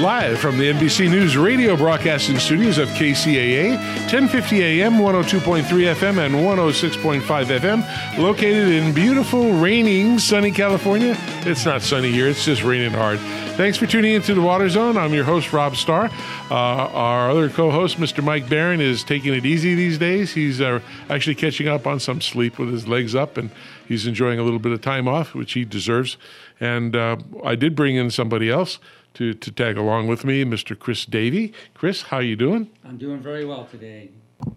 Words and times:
live 0.00 0.38
from 0.38 0.56
the 0.56 0.72
NBC 0.72 1.10
News 1.10 1.36
radio 1.36 1.76
broadcasting 1.76 2.38
studios 2.38 2.78
of 2.78 2.88
KCAA, 2.90 3.76
1050 3.76 4.62
AM, 4.62 4.94
102.3 4.94 5.62
FM, 5.62 6.24
and 6.24 6.34
106.5 6.36 7.20
FM, 7.20 8.18
located 8.18 8.68
in 8.68 8.94
beautiful, 8.94 9.52
raining, 9.52 10.18
sunny 10.18 10.52
California. 10.52 11.14
It's 11.40 11.66
not 11.66 11.82
sunny 11.82 12.10
here, 12.10 12.28
it's 12.28 12.46
just 12.46 12.62
raining 12.62 12.92
hard. 12.92 13.18
Thanks 13.58 13.76
for 13.76 13.86
tuning 13.86 14.14
into 14.14 14.32
the 14.32 14.40
Water 14.40 14.70
Zone. 14.70 14.96
I'm 14.96 15.12
your 15.12 15.24
host, 15.24 15.52
Rob 15.52 15.76
Starr. 15.76 16.06
Uh, 16.50 16.54
our 16.54 17.30
other 17.30 17.50
co 17.50 17.70
host, 17.70 17.98
Mr. 17.98 18.24
Mike 18.24 18.48
Barron, 18.48 18.80
is 18.80 19.04
taking 19.04 19.34
it 19.34 19.44
easy 19.44 19.74
these 19.74 19.98
days. 19.98 20.32
He's 20.32 20.62
uh, 20.62 20.80
actually 21.10 21.34
catching 21.34 21.68
up 21.68 21.86
on 21.86 22.00
some 22.00 22.22
sleep 22.22 22.58
with 22.58 22.72
his 22.72 22.88
legs 22.88 23.14
up, 23.14 23.36
and 23.36 23.50
he's 23.86 24.06
enjoying 24.06 24.38
a 24.38 24.44
little 24.44 24.60
bit 24.60 24.72
of 24.72 24.80
time 24.80 25.06
off, 25.06 25.34
which 25.34 25.52
he 25.52 25.66
deserves. 25.66 26.16
And 26.58 26.96
uh, 26.96 27.18
I 27.44 27.54
did 27.54 27.76
bring 27.76 27.96
in 27.96 28.10
somebody 28.10 28.48
else 28.48 28.78
to, 29.14 29.34
to 29.34 29.50
tag 29.50 29.76
along 29.76 30.06
with 30.06 30.24
me, 30.24 30.44
Mr. 30.44 30.78
Chris 30.78 31.04
Davey. 31.04 31.52
Chris, 31.74 32.02
how 32.02 32.18
are 32.18 32.22
you 32.22 32.36
doing? 32.36 32.70
I'm 32.84 32.98
doing 32.98 33.20
very 33.20 33.44
well 33.44 33.66
today. 33.66 34.10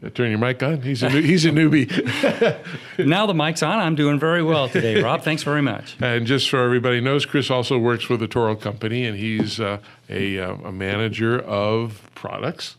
Uh, 0.03 0.09
turn 0.09 0.29
your 0.29 0.39
mic 0.39 0.63
on. 0.63 0.81
He's 0.81 1.03
a 1.03 1.09
new, 1.09 1.21
he's 1.21 1.45
a 1.45 1.49
newbie. 1.49 1.89
now 3.05 3.25
the 3.25 3.33
mic's 3.33 3.61
on. 3.61 3.79
I'm 3.79 3.95
doing 3.95 4.17
very 4.17 4.41
well 4.41 4.69
today, 4.69 5.01
Rob. 5.01 5.21
Thanks 5.23 5.43
very 5.43 5.61
much. 5.61 5.97
And 5.99 6.25
just 6.25 6.49
so 6.49 6.63
everybody 6.63 7.01
knows, 7.01 7.25
Chris 7.25 7.51
also 7.51 7.77
works 7.77 8.05
for 8.05 8.15
the 8.15 8.27
Toro 8.27 8.55
Company, 8.55 9.05
and 9.05 9.17
he's 9.17 9.59
uh, 9.59 9.79
a, 10.09 10.39
uh, 10.39 10.53
a 10.55 10.71
manager 10.71 11.39
of 11.39 12.09
products 12.15 12.77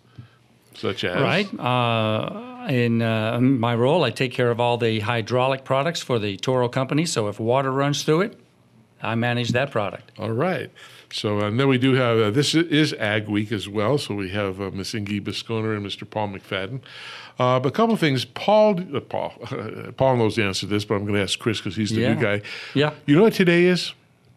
such 0.76 1.04
as 1.04 1.20
right. 1.20 1.60
Uh, 1.60 2.66
in 2.68 3.02
uh, 3.02 3.40
my 3.40 3.74
role, 3.74 4.04
I 4.04 4.10
take 4.10 4.32
care 4.32 4.50
of 4.50 4.60
all 4.60 4.76
the 4.76 5.00
hydraulic 5.00 5.64
products 5.64 6.00
for 6.00 6.18
the 6.18 6.36
Toro 6.36 6.68
Company. 6.68 7.06
So 7.06 7.28
if 7.28 7.38
water 7.38 7.70
runs 7.70 8.02
through 8.02 8.22
it, 8.22 8.40
I 9.02 9.14
manage 9.14 9.50
that 9.50 9.70
product. 9.70 10.12
All 10.18 10.32
right. 10.32 10.70
So 11.14 11.38
and 11.38 11.60
then 11.60 11.68
we 11.68 11.78
do 11.78 11.94
have 11.94 12.18
uh, 12.18 12.30
this 12.32 12.56
is 12.56 12.92
Ag 12.94 13.28
Week 13.28 13.52
as 13.52 13.68
well. 13.68 13.98
So 13.98 14.16
we 14.16 14.30
have 14.30 14.60
uh, 14.60 14.72
Miss 14.72 14.96
Inge 14.96 15.22
Bisconer 15.22 15.76
and 15.76 15.86
Mr. 15.86 16.08
Paul 16.08 16.30
McFadden. 16.30 16.80
Uh, 17.38 17.60
but 17.60 17.68
a 17.68 17.70
couple 17.70 17.94
of 17.94 18.00
things. 18.00 18.24
Paul, 18.24 18.80
uh, 18.94 18.98
Paul, 18.98 19.30
Paul 19.96 20.16
knows 20.16 20.34
the 20.34 20.42
answer 20.42 20.60
to 20.60 20.66
this, 20.66 20.84
but 20.84 20.96
I'm 20.96 21.02
going 21.02 21.14
to 21.14 21.22
ask 21.22 21.38
Chris 21.38 21.58
because 21.58 21.76
he's 21.76 21.90
the 21.90 22.00
yeah. 22.00 22.14
new 22.14 22.20
guy. 22.20 22.42
Yeah. 22.74 22.94
You 23.06 23.14
know 23.14 23.22
what 23.22 23.34
today 23.34 23.64
is? 23.64 23.92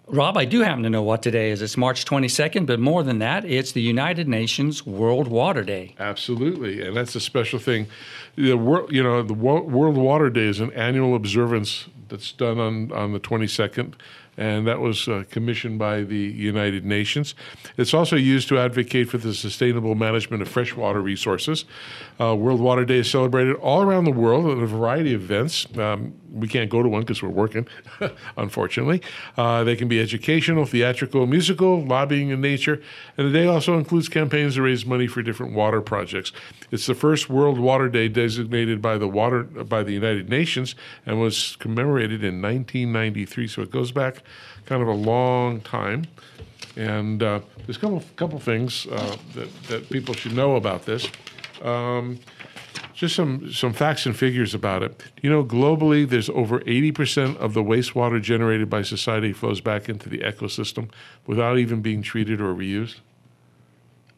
Rob, 0.08 0.38
I 0.38 0.46
do 0.46 0.62
happen 0.62 0.84
to 0.84 0.90
know 0.90 1.02
what 1.02 1.24
today 1.24 1.50
is. 1.50 1.64
It's 1.64 1.78
March 1.78 2.06
22nd, 2.06 2.68
but 2.68 2.80
more 2.80 3.04
than 3.04 3.20
that, 3.20 3.44
it's 3.44 3.72
the 3.72 3.82
United 3.82 4.28
Nations 4.28 4.86
World 4.86 5.28
Water 5.28 5.64
Day. 5.64 5.96
Absolutely, 6.00 6.82
and 6.82 6.96
that's 6.96 7.14
a 7.16 7.20
special 7.20 7.60
thing. 7.60 7.88
The 8.36 8.54
world, 8.54 8.90
you 8.90 9.04
know, 9.04 9.22
the 9.22 9.34
World 9.34 9.98
Water 9.98 10.30
Day 10.30 10.46
is 10.46 10.62
an 10.62 10.72
annual 10.72 11.14
observance 11.14 11.88
that's 12.08 12.32
done 12.32 12.58
on 12.58 12.92
on 12.94 13.12
the 13.12 13.20
22nd 13.20 13.96
and 14.38 14.68
that 14.68 14.80
was 14.80 15.08
uh, 15.08 15.24
commissioned 15.30 15.80
by 15.80 16.04
the 16.04 16.16
United 16.16 16.86
Nations. 16.86 17.34
It's 17.76 17.94
also 17.94 18.16
used 18.16 18.48
to 18.50 18.60
advocate 18.60 19.10
for 19.10 19.18
the 19.18 19.34
sustainable 19.34 19.96
management 19.96 20.42
of 20.44 20.48
freshwater 20.48 21.02
resources. 21.02 21.66
Uh, 22.20 22.36
World 22.36 22.62
Water 22.62 22.86
Day 22.86 23.00
is 23.00 23.10
celebrated 23.10 23.56
all 23.56 23.82
around 23.82 24.06
the 24.06 24.12
world 24.12 24.46
at 24.46 24.64
a 24.64 24.68
variety 24.68 25.14
of 25.14 25.24
events. 25.24 25.66
Um, 25.78 26.14
we 26.40 26.48
can't 26.48 26.70
go 26.70 26.84
to 26.84 26.90
one 26.90 27.02
because 27.02 27.22
we're 27.22 27.30
working, 27.30 27.68
unfortunately. 28.38 29.02
Uh, 29.38 29.64
they 29.64 29.76
can 29.76 29.88
be 29.88 30.00
educational, 30.00 30.66
theatrical, 30.66 31.26
musical, 31.26 31.84
lobbying 31.84 32.30
in 32.30 32.42
nature, 32.42 32.82
and 33.18 33.28
the 33.28 33.32
day 33.32 33.48
also 33.48 33.78
includes 33.78 34.10
campaigns 34.10 34.56
to 34.56 34.62
raise 34.62 34.86
money 34.86 35.08
for 35.08 35.22
different 35.22 35.54
water 35.54 35.82
projects. 35.82 36.32
It's 36.72 36.86
the 36.86 36.96
first 36.96 37.30
World 37.30 37.60
Water 37.60 37.90
Day 37.90 38.08
designated 38.08 38.82
by 38.82 38.98
the 38.98 39.08
water 39.08 39.44
by 39.44 39.84
the 39.84 39.94
United 39.94 40.30
Nations 40.30 40.76
and 41.06 41.20
was 41.20 41.56
commemorated 41.58 42.24
in 42.24 42.42
1993. 42.42 43.48
So 43.48 43.62
it 43.62 43.72
goes 43.72 43.92
back 43.92 44.24
kind 44.66 44.82
of 44.82 44.88
a 44.88 44.94
long 44.94 45.62
time. 45.62 46.06
And 46.76 47.24
uh, 47.24 47.40
there's 47.66 47.78
a 47.78 47.80
couple 47.80 48.04
couple 48.16 48.40
things 48.40 48.86
uh, 48.88 49.18
that 49.34 49.64
that 49.64 49.90
people 49.90 50.14
should 50.14 50.34
know 50.34 50.56
about 50.56 50.86
this. 50.86 51.08
Um, 51.64 52.20
just 52.98 53.16
some 53.16 53.54
some 53.54 53.74
facts 53.74 54.08
and 54.08 54.18
figures 54.18 54.56
about 54.56 54.82
it. 54.82 55.04
You 55.22 55.30
know, 55.30 55.44
globally, 55.44 56.10
there's 56.10 56.30
over 56.32 56.62
80% 56.62 57.38
of 57.38 57.54
the 57.54 57.62
wastewater 57.62 58.20
generated 58.20 58.72
by 58.72 58.82
society 58.82 59.34
flows 59.34 59.62
back 59.62 59.88
into 59.88 60.10
the 60.10 60.18
ecosystem 60.20 60.90
without 61.28 61.60
even 61.60 61.82
being 61.82 62.02
treated 62.02 62.42
or 62.42 62.56
reused. 62.56 62.96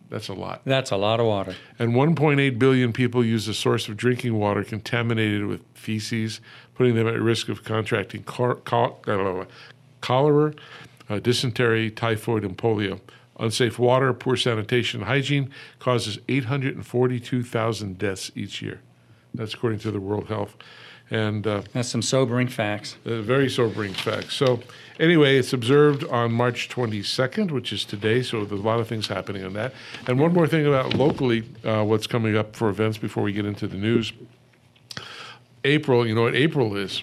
That's 0.09 0.29
a 0.29 0.33
lot. 0.33 0.61
That's 0.63 0.91
a 0.91 0.95
lot 0.95 1.19
of 1.19 1.25
water. 1.25 1.55
And 1.77 1.91
1.8 1.91 2.57
billion 2.57 2.93
people 2.93 3.23
use 3.23 3.45
the 3.47 3.53
source 3.53 3.89
of 3.89 3.97
drinking 3.97 4.35
water 4.35 4.63
contaminated 4.63 5.45
with 5.45 5.61
feces, 5.73 6.39
putting 6.73 6.95
them 6.95 7.05
at 7.05 7.19
risk 7.19 7.49
of 7.49 7.65
contracting 7.65 8.23
cholera, 8.23 9.45
uh, 11.09 11.19
dysentery, 11.19 11.91
typhoid, 11.91 12.45
and 12.45 12.57
polio. 12.57 13.01
Unsafe 13.39 13.79
water, 13.79 14.13
poor 14.13 14.35
sanitation, 14.35 14.99
and 15.01 15.07
hygiene 15.07 15.49
causes 15.79 16.19
842,000 16.27 17.97
deaths 17.97 18.31
each 18.35 18.61
year. 18.61 18.81
That's 19.33 19.53
according 19.53 19.79
to 19.79 19.91
the 19.91 19.99
World 19.99 20.27
Health. 20.27 20.57
And 21.11 21.47
uh, 21.47 21.63
that's 21.73 21.89
some 21.89 22.01
sobering 22.01 22.47
facts. 22.47 22.97
Uh, 23.05 23.21
very 23.21 23.49
sobering 23.49 23.93
facts. 23.93 24.35
So, 24.35 24.59
anyway, 24.99 25.37
it's 25.37 25.53
observed 25.53 26.03
on 26.03 26.31
March 26.31 26.69
22nd, 26.69 27.49
which 27.49 27.73
is 27.73 27.83
today. 27.83 28.21
So, 28.21 28.45
there's 28.45 28.61
a 28.61 28.63
lot 28.63 28.79
of 28.79 28.87
things 28.87 29.07
happening 29.07 29.43
on 29.43 29.53
that. 29.53 29.73
And 30.05 30.19
one 30.19 30.33
more 30.33 30.47
thing 30.47 30.67
about 30.67 30.93
locally, 30.93 31.49
uh, 31.63 31.83
what's 31.83 32.05
coming 32.05 32.37
up 32.37 32.55
for 32.55 32.69
events 32.69 32.99
before 32.99 33.23
we 33.23 33.33
get 33.33 33.45
into 33.45 33.67
the 33.67 33.77
news. 33.77 34.13
April, 35.63 36.07
you 36.07 36.13
know 36.13 36.23
what 36.23 36.35
April 36.35 36.75
is? 36.75 37.01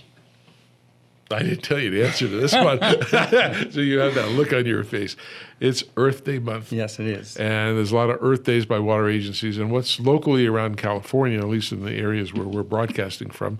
I 1.30 1.42
didn't 1.42 1.62
tell 1.62 1.78
you 1.78 1.90
the 1.90 2.06
answer 2.06 2.28
to 2.28 2.40
this 2.40 2.52
one. 2.52 2.78
so 3.72 3.80
you 3.80 3.98
have 3.98 4.14
that 4.14 4.30
look 4.32 4.52
on 4.52 4.64
your 4.64 4.84
face. 4.84 5.16
It's 5.58 5.82
Earth 5.96 6.24
Day 6.24 6.38
month. 6.38 6.72
Yes, 6.72 7.00
it 7.00 7.06
is. 7.06 7.36
And 7.36 7.76
there's 7.76 7.92
a 7.92 7.96
lot 7.96 8.10
of 8.10 8.18
Earth 8.22 8.44
Days 8.44 8.64
by 8.64 8.78
water 8.78 9.08
agencies. 9.08 9.58
And 9.58 9.70
what's 9.72 9.98
locally 9.98 10.46
around 10.46 10.76
California, 10.76 11.38
at 11.38 11.48
least 11.48 11.72
in 11.72 11.84
the 11.84 11.94
areas 11.94 12.32
where 12.32 12.46
we're 12.46 12.62
broadcasting 12.62 13.30
from, 13.30 13.58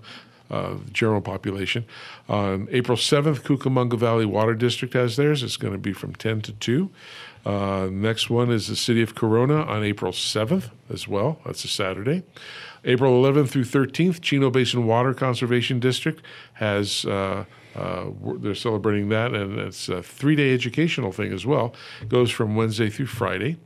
uh, 0.49 0.75
general 0.93 1.21
population. 1.21 1.85
On 2.29 2.67
April 2.71 2.97
7th, 2.97 3.41
Cucamonga 3.41 3.97
Valley 3.97 4.25
Water 4.25 4.53
District 4.53 4.93
has 4.93 5.17
theirs. 5.17 5.43
It's 5.43 5.57
going 5.57 5.73
to 5.73 5.79
be 5.79 5.93
from 5.93 6.15
10 6.15 6.41
to 6.43 6.53
2. 6.53 6.89
Uh, 7.47 7.87
next 7.89 8.29
one 8.29 8.51
is 8.51 8.67
the 8.67 8.75
City 8.75 9.01
of 9.01 9.15
Corona 9.15 9.61
on 9.61 9.81
April 9.81 10.11
7th 10.11 10.69
as 10.89 11.07
well. 11.07 11.39
That's 11.45 11.63
a 11.63 11.69
Saturday. 11.69 12.23
April 12.83 13.23
11th 13.23 13.47
through 13.47 13.63
13th, 13.63 14.21
Chino 14.21 14.49
Basin 14.49 14.85
Water 14.85 15.13
Conservation 15.13 15.79
District 15.79 16.21
has. 16.53 17.05
Uh, 17.05 17.45
uh, 17.73 18.07
they're 18.39 18.55
celebrating 18.55 19.09
that, 19.09 19.33
and 19.33 19.59
it's 19.59 19.87
a 19.87 20.01
three-day 20.01 20.51
educational 20.51 21.11
thing 21.11 21.31
as 21.31 21.45
well. 21.45 21.75
Goes 22.09 22.31
from 22.31 22.55
Wednesday 22.55 22.89
through 22.89 23.05
Friday. 23.05 23.57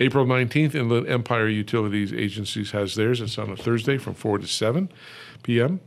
April 0.00 0.26
19th, 0.26 0.74
Inland 0.74 1.08
Empire 1.08 1.48
Utilities 1.48 2.12
Agencies 2.12 2.72
has 2.72 2.94
theirs. 2.94 3.20
It's 3.20 3.38
on 3.38 3.50
a 3.50 3.56
Thursday 3.56 3.96
from 3.96 4.14
4 4.14 4.38
to 4.38 4.46
7 4.46 4.92
p.m. 5.42 5.80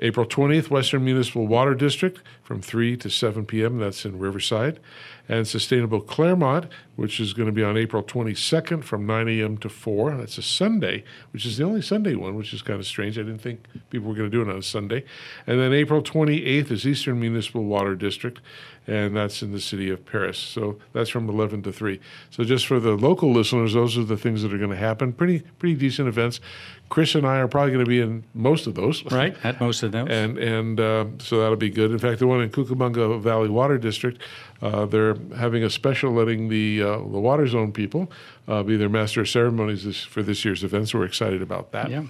April 0.00 0.26
20th, 0.26 0.70
Western 0.70 1.04
Municipal 1.04 1.46
Water 1.46 1.74
District 1.74 2.20
from 2.42 2.60
3 2.60 2.96
to 2.96 3.08
7 3.08 3.46
p.m. 3.46 3.78
That's 3.78 4.04
in 4.04 4.18
Riverside. 4.18 4.80
And 5.28 5.48
Sustainable 5.48 6.02
Claremont, 6.02 6.66
which 6.96 7.18
is 7.18 7.32
going 7.32 7.46
to 7.46 7.52
be 7.52 7.64
on 7.64 7.78
April 7.78 8.02
22nd 8.02 8.84
from 8.84 9.06
9 9.06 9.28
a.m. 9.28 9.56
to 9.58 9.68
4. 9.70 10.16
That's 10.16 10.36
a 10.36 10.42
Sunday, 10.42 11.04
which 11.32 11.46
is 11.46 11.56
the 11.56 11.64
only 11.64 11.80
Sunday 11.80 12.14
one, 12.14 12.34
which 12.34 12.52
is 12.52 12.60
kind 12.60 12.78
of 12.78 12.86
strange. 12.86 13.18
I 13.18 13.22
didn't 13.22 13.38
think 13.38 13.64
people 13.88 14.08
were 14.08 14.14
going 14.14 14.30
to 14.30 14.36
do 14.36 14.42
it 14.42 14.52
on 14.52 14.58
a 14.58 14.62
Sunday. 14.62 15.04
And 15.46 15.58
then 15.58 15.72
April 15.72 16.02
28th 16.02 16.70
is 16.70 16.86
Eastern 16.86 17.20
Municipal 17.20 17.64
Water 17.64 17.94
District, 17.94 18.40
and 18.86 19.16
that's 19.16 19.42
in 19.42 19.52
the 19.52 19.60
city 19.60 19.88
of 19.88 20.04
Perris. 20.04 20.36
So 20.36 20.78
that's 20.92 21.08
from 21.08 21.30
11 21.30 21.62
to 21.62 21.72
3. 21.72 21.98
So 22.30 22.44
just 22.44 22.66
for 22.66 22.78
the 22.78 22.92
local 22.92 23.32
listeners, 23.32 23.72
those 23.72 23.96
are 23.96 24.04
the 24.04 24.18
things 24.18 24.42
that 24.42 24.52
are 24.52 24.58
going 24.58 24.70
to 24.70 24.76
happen. 24.76 25.12
Pretty 25.12 25.40
pretty 25.58 25.76
decent 25.76 26.08
events. 26.08 26.40
Chris 26.88 27.14
and 27.14 27.26
I 27.26 27.38
are 27.38 27.48
probably 27.48 27.72
going 27.72 27.84
to 27.84 27.88
be 27.88 28.00
in 28.00 28.24
most 28.34 28.66
of 28.66 28.74
those. 28.74 29.04
Right, 29.10 29.36
at 29.44 29.60
most 29.60 29.82
of 29.82 29.92
those. 29.92 30.08
and 30.08 30.38
and 30.38 30.80
uh, 30.80 31.06
so 31.18 31.40
that'll 31.40 31.56
be 31.56 31.70
good. 31.70 31.90
In 31.90 31.98
fact, 31.98 32.18
the 32.18 32.26
one 32.26 32.40
in 32.40 32.50
Cucamonga 32.50 33.20
Valley 33.20 33.48
Water 33.48 33.78
District, 33.78 34.20
uh, 34.62 34.86
they're 34.86 35.16
having 35.36 35.64
a 35.64 35.70
special 35.70 36.12
letting 36.12 36.48
the 36.48 36.82
uh, 36.82 36.96
the 36.98 37.20
Water 37.20 37.46
Zone 37.46 37.72
people 37.72 38.10
uh, 38.48 38.62
be 38.62 38.76
their 38.76 38.88
master 38.88 39.22
of 39.22 39.28
ceremonies 39.28 39.84
this, 39.84 40.02
for 40.02 40.22
this 40.22 40.44
year's 40.44 40.62
event. 40.62 40.88
So 40.88 40.98
we're 40.98 41.06
excited 41.06 41.42
about 41.42 41.72
that. 41.72 41.90
Yeah 41.90 42.04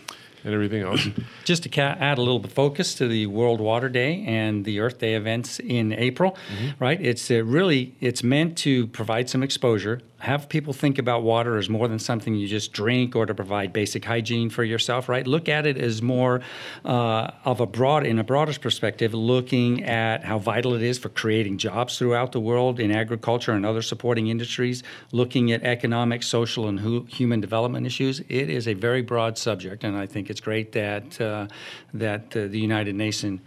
and 0.44 0.55
everything 0.55 0.82
else. 0.82 1.08
Just 1.44 1.62
to 1.64 1.69
ca- 1.69 1.96
add 1.99 2.19
a 2.19 2.23
little 2.23 2.38
bit 2.38 2.50
of 2.50 2.55
focus 2.55 2.94
to 2.96 3.08
the 3.08 3.26
World 3.26 3.61
Water 3.61 3.88
Day 3.88 4.25
and 4.26 4.64
the 4.64 4.81
Earth 4.81 4.99
Day 4.99 5.14
events 5.14 5.58
in 5.58 5.93
April, 5.93 6.32
mm-hmm. 6.32 6.82
right? 6.82 7.00
It's 7.00 7.31
uh, 7.31 7.43
really 7.44 7.94
it's 8.00 8.23
meant 8.23 8.56
to 8.58 8.87
provide 8.88 9.29
some 9.29 9.43
exposure, 9.43 10.00
have 10.25 10.49
people 10.49 10.73
think 10.73 10.99
about 10.99 11.23
water 11.23 11.58
as 11.58 11.69
more 11.69 11.87
than 11.87 11.99
something 11.99 12.35
you 12.35 12.49
just 12.49 12.73
drink 12.73 13.14
or 13.14 13.26
to 13.26 13.35
provide 13.35 13.73
basic 13.73 14.05
hygiene 14.05 14.49
for 14.49 14.64
yourself, 14.64 15.08
right? 15.08 15.26
Look 15.26 15.49
at 15.49 15.67
it 15.67 15.76
as 15.76 16.00
more 16.00 16.41
uh, 16.85 17.31
of 17.44 17.61
a 17.61 17.67
broad, 17.67 18.06
in 18.06 18.19
a 18.19 18.25
broader 18.25 18.58
perspective, 18.58 19.12
looking 19.12 19.85
at 19.85 20.25
how 20.25 20.38
vital 20.38 20.75
it 20.75 20.82
is 20.82 20.99
for 20.99 21.11
creating 21.11 21.58
jobs 21.58 21.99
throughout 21.99 22.32
the 22.32 22.41
world 22.41 22.81
in 22.81 22.91
agriculture 22.91 23.52
and 23.52 23.67
other 23.67 23.82
supporting 23.82 24.29
industries, 24.29 24.82
looking 25.12 25.52
at 25.52 25.62
economic, 25.62 26.23
social, 26.23 26.69
and 26.69 26.81
hu- 26.81 27.05
human 27.05 27.41
development 27.41 27.87
issues. 27.87 28.20
It 28.20 28.49
is 28.49 28.67
a 28.67 28.75
very 28.75 29.02
broad 29.02 29.37
subject, 29.37 29.85
and 29.85 29.96
I 29.96 30.06
think 30.06 30.31
it's 30.35 30.41
great 30.41 30.73
that 30.73 31.21
uh, 31.21 31.47
that 31.95 32.37
uh, 32.37 32.49
the 32.49 32.59
United 32.59 32.95
Nations 32.95 33.41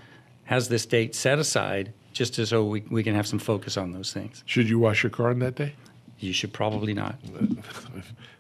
has 0.46 0.70
this 0.70 0.86
date 0.86 1.14
set 1.14 1.38
aside 1.40 1.94
just 2.14 2.34
so 2.48 2.64
we, 2.64 2.82
we 2.90 3.04
can 3.04 3.14
have 3.14 3.28
some 3.28 3.40
focus 3.40 3.78
on 3.78 3.92
those 3.92 4.14
things. 4.14 4.44
Should 4.46 4.70
you 4.70 4.80
wash 4.80 5.04
your 5.04 5.10
car 5.10 5.30
on 5.30 5.40
that 5.40 5.56
day? 5.56 5.74
you 6.20 6.34
should 6.34 6.54
probably 6.54 6.94
not. 6.94 7.16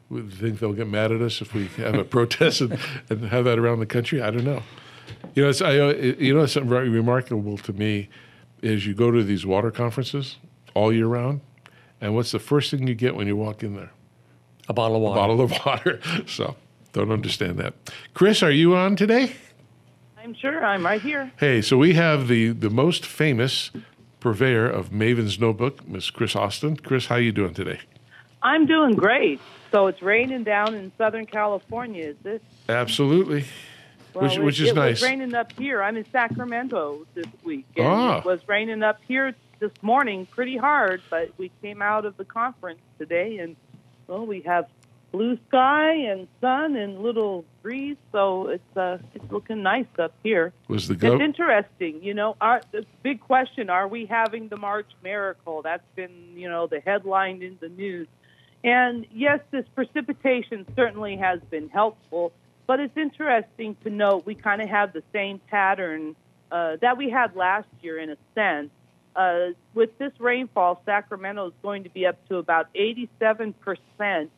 We 0.10 0.22
think 0.22 0.60
they'll 0.60 0.72
get 0.72 0.88
mad 0.88 1.12
at 1.12 1.20
us 1.20 1.42
if 1.42 1.54
we 1.54 1.68
have 1.84 1.96
a 1.96 2.04
protest 2.18 2.62
and, 2.62 2.80
and 3.10 3.26
have 3.26 3.44
that 3.44 3.60
around 3.60 3.80
the 3.80 3.86
country. 3.86 4.22
I 4.22 4.32
don't 4.32 4.46
know. 4.46 4.64
You 5.36 5.44
know, 5.44 5.50
it's 5.50 5.62
I, 5.62 5.78
uh, 5.78 5.90
you 5.90 6.34
know, 6.34 6.46
something 6.46 6.70
very 6.70 6.88
remarkable 6.88 7.58
to 7.58 7.74
me 7.74 8.08
is 8.62 8.88
you 8.88 8.94
go 8.94 9.12
to 9.12 9.22
these 9.22 9.46
water 9.46 9.70
conferences 9.70 10.38
all 10.74 10.94
year 10.94 11.08
round, 11.08 11.42
and 12.00 12.16
what's 12.16 12.32
the 12.32 12.40
first 12.40 12.72
thing 12.72 12.88
you 12.88 12.96
get 12.96 13.18
when 13.18 13.28
you 13.28 13.36
walk 13.36 13.64
in 13.64 13.76
there? 13.76 13.92
A 14.70 14.74
bottle 14.74 14.96
of 14.96 15.02
water. 15.02 15.20
A 15.20 15.22
bottle 15.22 15.42
of 15.42 15.52
water. 15.66 16.00
So 16.26 16.56
don't 16.98 17.12
understand 17.12 17.58
that. 17.60 17.74
Chris, 18.14 18.42
are 18.42 18.52
you 18.52 18.76
on 18.76 18.96
today? 18.96 19.36
I'm 20.18 20.34
sure 20.34 20.66
I'm 20.66 20.84
right 20.86 21.02
here. 21.02 21.32
Hey, 21.40 21.62
so 21.62 21.78
we 21.78 21.94
have 21.94 22.28
the 22.28 22.50
the 22.50 22.70
most 22.70 23.06
famous 23.06 23.72
purveyor 24.20 24.68
of 24.70 24.92
Maven's 24.92 25.40
Notebook, 25.40 25.88
Miss 25.88 26.10
Chris 26.10 26.36
Austin. 26.36 26.76
Chris, 26.78 27.06
how 27.06 27.16
you 27.18 27.32
doing 27.32 27.54
today? 27.54 27.80
I'm 28.42 28.66
doing 28.66 28.96
great. 28.96 29.40
So 29.72 29.88
it's 29.88 30.02
raining 30.02 30.44
down 30.44 30.74
in 30.74 30.92
Southern 30.98 31.26
California, 31.28 32.08
is 32.08 32.16
it? 32.26 32.44
Absolutely. 32.68 33.42
Which- 34.14 34.38
Well, 34.38 34.42
which 34.46 34.60
it, 34.60 34.64
is 34.66 34.70
it 34.72 34.76
nice. 34.76 35.02
was 35.02 35.10
raining 35.10 35.36
up 35.36 35.52
here. 35.58 35.84
I'm 35.84 35.96
in 35.98 36.06
Sacramento 36.12 37.06
this 37.14 37.28
week. 37.44 37.66
And 37.78 37.86
Ah. 37.86 38.18
It 38.20 38.26
was 38.26 38.40
raining 38.48 38.82
up 38.82 39.00
here 39.08 39.36
this 39.60 39.72
morning 39.84 40.26
pretty 40.26 40.58
hard, 40.58 41.02
but 41.10 41.30
we 41.38 41.52
came 41.62 41.82
out 41.82 42.06
of 42.06 42.18
the 42.18 42.26
conference 42.26 42.80
today 42.98 43.38
and, 43.38 43.56
well, 44.08 44.26
we 44.26 44.42
have 44.42 44.66
blue 45.18 45.38
sky 45.48 45.94
and 45.94 46.28
sun 46.40 46.76
and 46.76 47.02
little 47.02 47.44
breeze, 47.64 47.98
so 48.12 48.50
it's 48.50 48.78
uh, 48.78 49.00
it's 49.16 49.32
looking 49.32 49.64
nice 49.64 49.88
up 49.98 50.14
here. 50.22 50.54
Was 50.68 50.88
the 50.88 50.94
It's 50.94 51.22
interesting, 51.22 52.04
you 52.04 52.14
know. 52.14 52.36
Our, 52.40 52.62
the 52.72 52.86
big 53.02 53.20
question: 53.22 53.70
Are 53.72 53.88
we 53.88 54.06
having 54.06 54.48
the 54.48 54.58
March 54.58 54.90
miracle? 55.04 55.64
That's 55.64 55.84
been, 55.96 56.12
you 56.36 56.50
know, 56.50 56.68
the 56.68 56.80
headline 56.80 57.42
in 57.42 57.58
the 57.60 57.70
news. 57.70 58.08
And 58.64 59.08
yes, 59.12 59.40
this 59.50 59.66
precipitation 59.74 60.66
certainly 60.76 61.18
has 61.18 61.40
been 61.50 61.70
helpful, 61.70 62.32
but 62.68 62.80
it's 62.80 62.98
interesting 62.98 63.76
to 63.84 63.90
note 63.90 64.26
we 64.26 64.36
kind 64.36 64.62
of 64.62 64.70
have 64.70 64.94
the 64.94 65.04
same 65.14 65.40
pattern 65.48 66.16
uh, 66.52 66.78
that 66.82 66.98
we 66.98 67.10
had 67.10 67.36
last 67.36 67.68
year, 67.82 67.98
in 67.98 68.12
a 68.12 68.18
sense. 68.36 68.70
Uh, 69.18 69.48
with 69.74 69.98
this 69.98 70.14
rainfall, 70.20 70.80
Sacramento 70.86 71.48
is 71.48 71.54
going 71.64 71.84
to 71.84 71.90
be 71.90 72.06
up 72.06 72.24
to 72.28 72.38
about 72.38 72.72
87% 72.76 73.56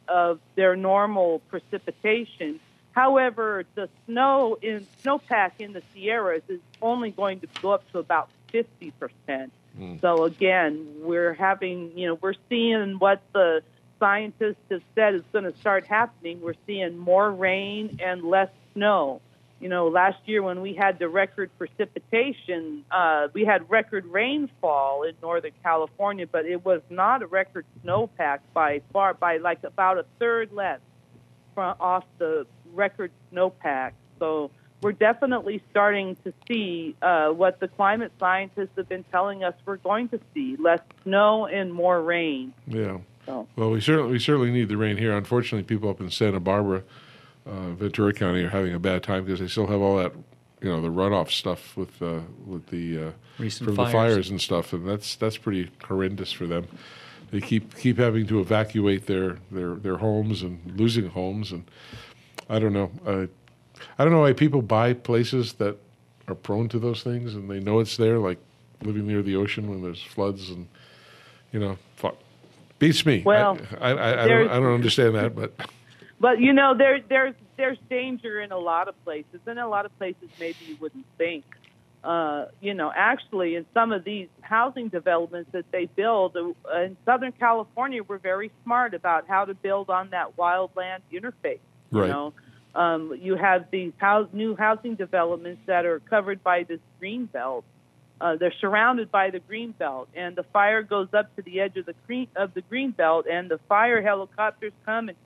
of 0.08 0.40
their 0.56 0.78
normal 0.78 1.40
precipitation. 1.50 2.62
However, 2.94 3.66
the 3.76 3.90
snow 4.06 4.58
in 4.62 4.88
snowpack 5.04 5.52
in 5.60 5.74
the 5.74 5.84
Sierras 5.94 6.44
is 6.48 6.62
only 6.82 7.12
going 7.12 7.42
to 7.42 7.48
go 7.62 7.72
up 7.72 7.92
to 7.92 8.00
about 8.00 8.30
50%. 8.54 9.52
So 10.00 10.24
again, 10.24 10.88
we're 11.02 11.34
having, 11.34 11.98
you 11.98 12.08
know, 12.08 12.20
we're 12.22 12.34
seeing 12.48 13.00
what 13.00 13.22
the 13.34 13.62
scientists 14.00 14.64
have 14.72 14.82
said 14.96 15.14
is 15.14 15.24
going 15.34 15.44
to 15.44 15.58
start 15.58 15.88
happening. 15.88 16.42
We're 16.42 16.54
seeing 16.66 16.98
more 16.98 17.30
rain 17.32 18.00
and 18.02 18.24
less 18.24 18.50
snow. 18.74 19.22
You 19.60 19.68
know, 19.68 19.90
last 19.90 20.18
year 20.26 20.42
when 20.42 20.62
we 20.62 20.74
had 20.74 21.00
the 21.00 21.10
record 21.10 21.50
precipitation, 21.58 22.86
uh, 22.92 23.28
we 23.34 23.44
had 23.44 23.70
record 23.70 24.06
rainfall 24.06 25.04
in 25.04 25.16
Northern 25.22 25.52
California, 25.64 26.26
but 26.28 26.46
it 26.46 26.64
was 26.64 26.82
not 26.90 27.22
a 27.22 27.28
record 27.28 27.66
snowpack 27.84 28.40
by 28.54 28.82
far, 28.94 29.14
by 29.14 29.38
like 29.38 29.64
about 29.64 29.98
a 29.98 30.06
third 30.18 30.54
less 30.54 30.80
from 31.54 31.76
off 31.80 32.06
the 32.20 32.48
record 32.74 33.12
snowpack. 33.34 33.92
So 34.18 34.52
we're 34.82 34.94
definitely 34.94 35.62
starting 35.72 36.16
to 36.24 36.34
see 36.48 36.96
uh, 37.02 37.30
what 37.30 37.60
the 37.60 37.68
climate 37.68 38.14
scientists 38.20 38.70
have 38.78 38.88
been 38.88 39.04
telling 39.12 39.44
us 39.44 39.54
we're 39.66 39.78
going 39.78 40.08
to 40.10 40.20
see: 40.34 40.56
less 40.58 40.80
snow 41.04 41.48
and 41.48 41.74
more 41.74 42.02
rain. 42.02 42.54
Yeah. 42.66 43.00
So 43.26 43.48
Well, 43.56 43.72
we 43.72 43.82
certainly 43.82 44.14
we 44.14 44.20
certainly 44.20 44.52
need 44.52 44.70
the 44.70 44.78
rain 44.78 44.98
here. 44.98 45.16
Unfortunately, 45.16 45.64
people 45.64 45.90
up 45.90 46.00
in 46.00 46.10
Santa 46.10 46.40
Barbara, 46.40 46.84
uh, 47.50 47.72
Ventura 47.72 48.14
County, 48.14 48.44
are 48.44 48.50
having 48.50 48.74
a 48.74 48.80
bad 48.80 49.04
time 49.04 49.26
because 49.26 49.40
they 49.40 49.48
still 49.48 49.68
have 49.68 49.82
all 49.82 49.98
that, 49.98 50.14
you 50.62 50.70
know, 50.70 50.82
the 50.82 50.90
runoff 50.90 51.30
stuff 51.30 51.76
with 51.76 52.02
uh, 52.02 52.20
with 52.46 52.68
the 52.68 53.08
uh, 53.08 53.12
Recent 53.38 53.66
from 53.66 53.76
the 53.76 53.84
fires. 53.84 53.94
fires 53.94 54.30
and 54.30 54.42
stuff, 54.42 54.74
and 54.74 54.88
that's 54.88 55.16
that's 55.16 55.38
pretty 55.38 55.72
horrendous 55.84 56.32
for 56.32 56.46
them. 56.48 56.68
They 57.32 57.42
keep 57.42 57.76
keep 57.76 57.98
having 57.98 58.28
to 58.28 58.40
evacuate 58.40 59.06
their 59.06 59.38
their 59.52 59.76
their 59.76 59.98
homes 59.98 60.42
and 60.42 60.60
losing 60.80 61.10
homes, 61.10 61.52
and 61.52 61.66
I 62.50 62.60
don't 62.60 62.74
know. 62.74 62.92
Uh, 63.06 63.28
I 63.98 64.04
don't 64.04 64.12
know 64.12 64.22
why 64.22 64.34
people 64.34 64.62
buy 64.62 64.94
places 64.94 65.54
that 65.54 65.78
are 66.28 66.36
prone 66.36 66.70
to 66.70 66.80
those 66.80 67.02
things 67.04 67.34
and 67.34 67.50
they 67.50 67.60
know 67.60 67.80
it's 67.80 67.98
there, 67.98 68.20
like 68.20 68.40
living 68.84 69.08
near 69.08 69.22
the 69.22 69.36
ocean 69.36 69.70
when 69.70 69.82
there's 69.82 70.02
floods 70.02 70.50
and 70.50 70.68
you 71.52 71.60
know, 71.60 71.78
fuck. 71.96 72.16
Beats 72.78 73.06
me. 73.06 73.24
Well, 73.26 73.58
I, 73.82 73.90
I, 73.90 73.92
I, 73.92 74.24
I, 74.24 74.28
don't, 74.28 74.50
I 74.50 74.54
don't 74.56 74.74
understand 74.74 75.16
that, 75.16 75.36
but 75.36 75.54
But 76.20 76.40
you 76.42 76.54
know, 76.54 76.76
there 76.78 77.00
there's 77.08 77.36
there's 77.58 77.78
danger 77.90 78.42
in 78.42 78.52
a 78.52 78.58
lot 78.58 78.88
of 78.88 79.04
places, 79.04 79.40
and 79.46 79.60
a 79.60 79.68
lot 79.68 79.86
of 79.86 79.98
places 79.98 80.30
maybe 80.40 80.58
you 80.68 80.78
wouldn't 80.80 81.06
think. 81.18 81.46
Uh, 82.04 82.46
you 82.62 82.74
know, 82.74 82.92
actually, 82.96 83.56
in 83.56 83.66
some 83.74 83.92
of 83.92 84.06
these 84.06 84.28
housing 84.42 84.88
developments 84.88 85.50
that 85.52 85.66
they 85.72 85.86
build 85.86 86.36
uh, 86.38 86.82
in 86.82 86.96
Southern 87.06 87.34
California, 87.34 88.02
we're 88.04 88.18
very 88.18 88.52
smart 88.64 88.94
about 88.94 89.28
how 89.28 89.44
to 89.46 89.54
build 89.54 89.90
on 89.90 90.10
that 90.12 90.38
wildland 90.38 91.00
interface. 91.12 91.60
Right. 91.92 92.08
You 92.08 92.08
know, 92.08 92.34
um, 92.76 93.18
you 93.20 93.36
have 93.36 93.66
these 93.72 93.92
house, 93.98 94.30
new 94.32 94.56
housing 94.56 94.96
developments 94.96 95.62
that 95.66 95.86
are 95.86 96.00
covered 96.00 96.42
by 96.44 96.64
this 96.64 96.80
green 97.00 97.26
belt. 97.26 97.66
Uh, 98.22 98.36
they're 98.36 98.54
surrounded 98.60 99.12
by 99.12 99.30
the 99.30 99.40
green 99.40 99.72
belt, 99.72 100.10
and 100.14 100.36
the 100.36 100.44
fire 100.44 100.84
goes 100.84 101.08
up 101.14 101.34
to 101.36 101.42
the 101.42 101.62
edge 101.62 101.78
of 101.78 101.86
the 101.86 101.96
green 102.08 102.28
of 102.36 102.54
the 102.54 102.62
green 102.62 102.92
belt, 102.92 103.26
and 103.30 103.50
the 103.50 103.60
fire 103.70 104.02
helicopters 104.02 104.74
come 104.86 105.10
and 105.10 105.18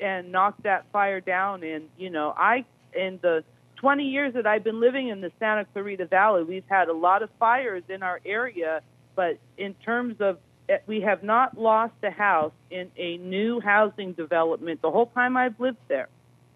and 0.00 0.32
knock 0.32 0.54
that 0.62 0.86
fire 0.92 1.20
down. 1.20 1.62
And 1.62 1.88
you 1.98 2.10
know, 2.10 2.34
I 2.36 2.64
in 2.94 3.18
the 3.22 3.44
20 3.76 4.04
years 4.04 4.34
that 4.34 4.46
I've 4.46 4.64
been 4.64 4.80
living 4.80 5.08
in 5.08 5.20
the 5.20 5.32
Santa 5.38 5.64
Clarita 5.72 6.06
Valley, 6.06 6.44
we've 6.44 6.64
had 6.68 6.88
a 6.88 6.92
lot 6.92 7.22
of 7.22 7.30
fires 7.38 7.82
in 7.88 8.02
our 8.02 8.20
area, 8.26 8.82
but 9.14 9.38
in 9.56 9.74
terms 9.74 10.16
of 10.20 10.38
eh, 10.68 10.78
we 10.86 11.00
have 11.00 11.22
not 11.22 11.58
lost 11.58 11.94
a 12.02 12.10
house 12.10 12.52
in 12.70 12.90
a 12.96 13.16
new 13.18 13.60
housing 13.60 14.12
development 14.12 14.82
the 14.82 14.90
whole 14.90 15.06
time 15.06 15.36
I've 15.36 15.58
lived 15.58 15.78
there 15.88 16.08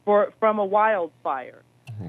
for 0.05 0.33
from 0.39 0.59
a 0.59 0.65
wildfire 0.65 1.63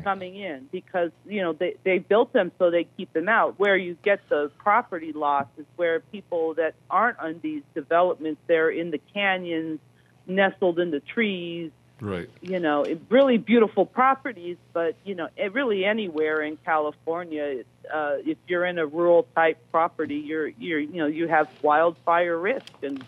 coming 0.04 0.36
in 0.36 0.68
because 0.72 1.12
you 1.25 1.42
know 1.42 1.54
they 1.54 1.75
they 1.84 2.00
built 2.00 2.34
them 2.34 2.51
so 2.58 2.72
they 2.72 2.88
keep 2.98 3.12
them 3.13 3.30
out. 3.30 3.60
Where 3.60 3.77
you 3.77 3.98
get 4.04 4.20
the 4.30 4.51
property 4.58 5.13
loss 5.13 5.48
is 5.58 5.65
where 5.75 6.00
people 6.00 6.56
that 6.56 6.75
aren't 6.89 7.20
on 7.20 7.39
these 7.42 7.63
developments 7.74 8.42
they're 8.48 8.70
in 8.70 8.92
the 8.92 9.00
canyons, 9.13 9.80
nestled 10.27 10.79
in 10.79 10.91
the 10.91 11.00
trees. 11.00 11.72
right. 12.01 12.29
You 12.41 12.60
know, 12.60 12.84
it, 12.84 13.01
really 13.10 13.38
beautiful 13.38 13.86
properties, 13.86 14.58
but 14.74 14.96
you 15.03 15.15
know, 15.15 15.29
it, 15.38 15.53
really 15.53 15.86
anywhere 15.86 16.41
in 16.41 16.58
California, 16.65 17.63
uh, 17.94 18.15
if 18.25 18.38
you're 18.48 18.65
in 18.65 18.77
a 18.77 18.86
rural 18.86 19.27
type 19.36 19.58
property, 19.72 20.15
you're 20.15 20.48
you're 20.48 20.79
you 20.79 20.98
know 20.98 21.08
you 21.08 21.27
have 21.27 21.50
wildfire 21.62 22.38
risk 22.38 22.72
and. 22.82 23.03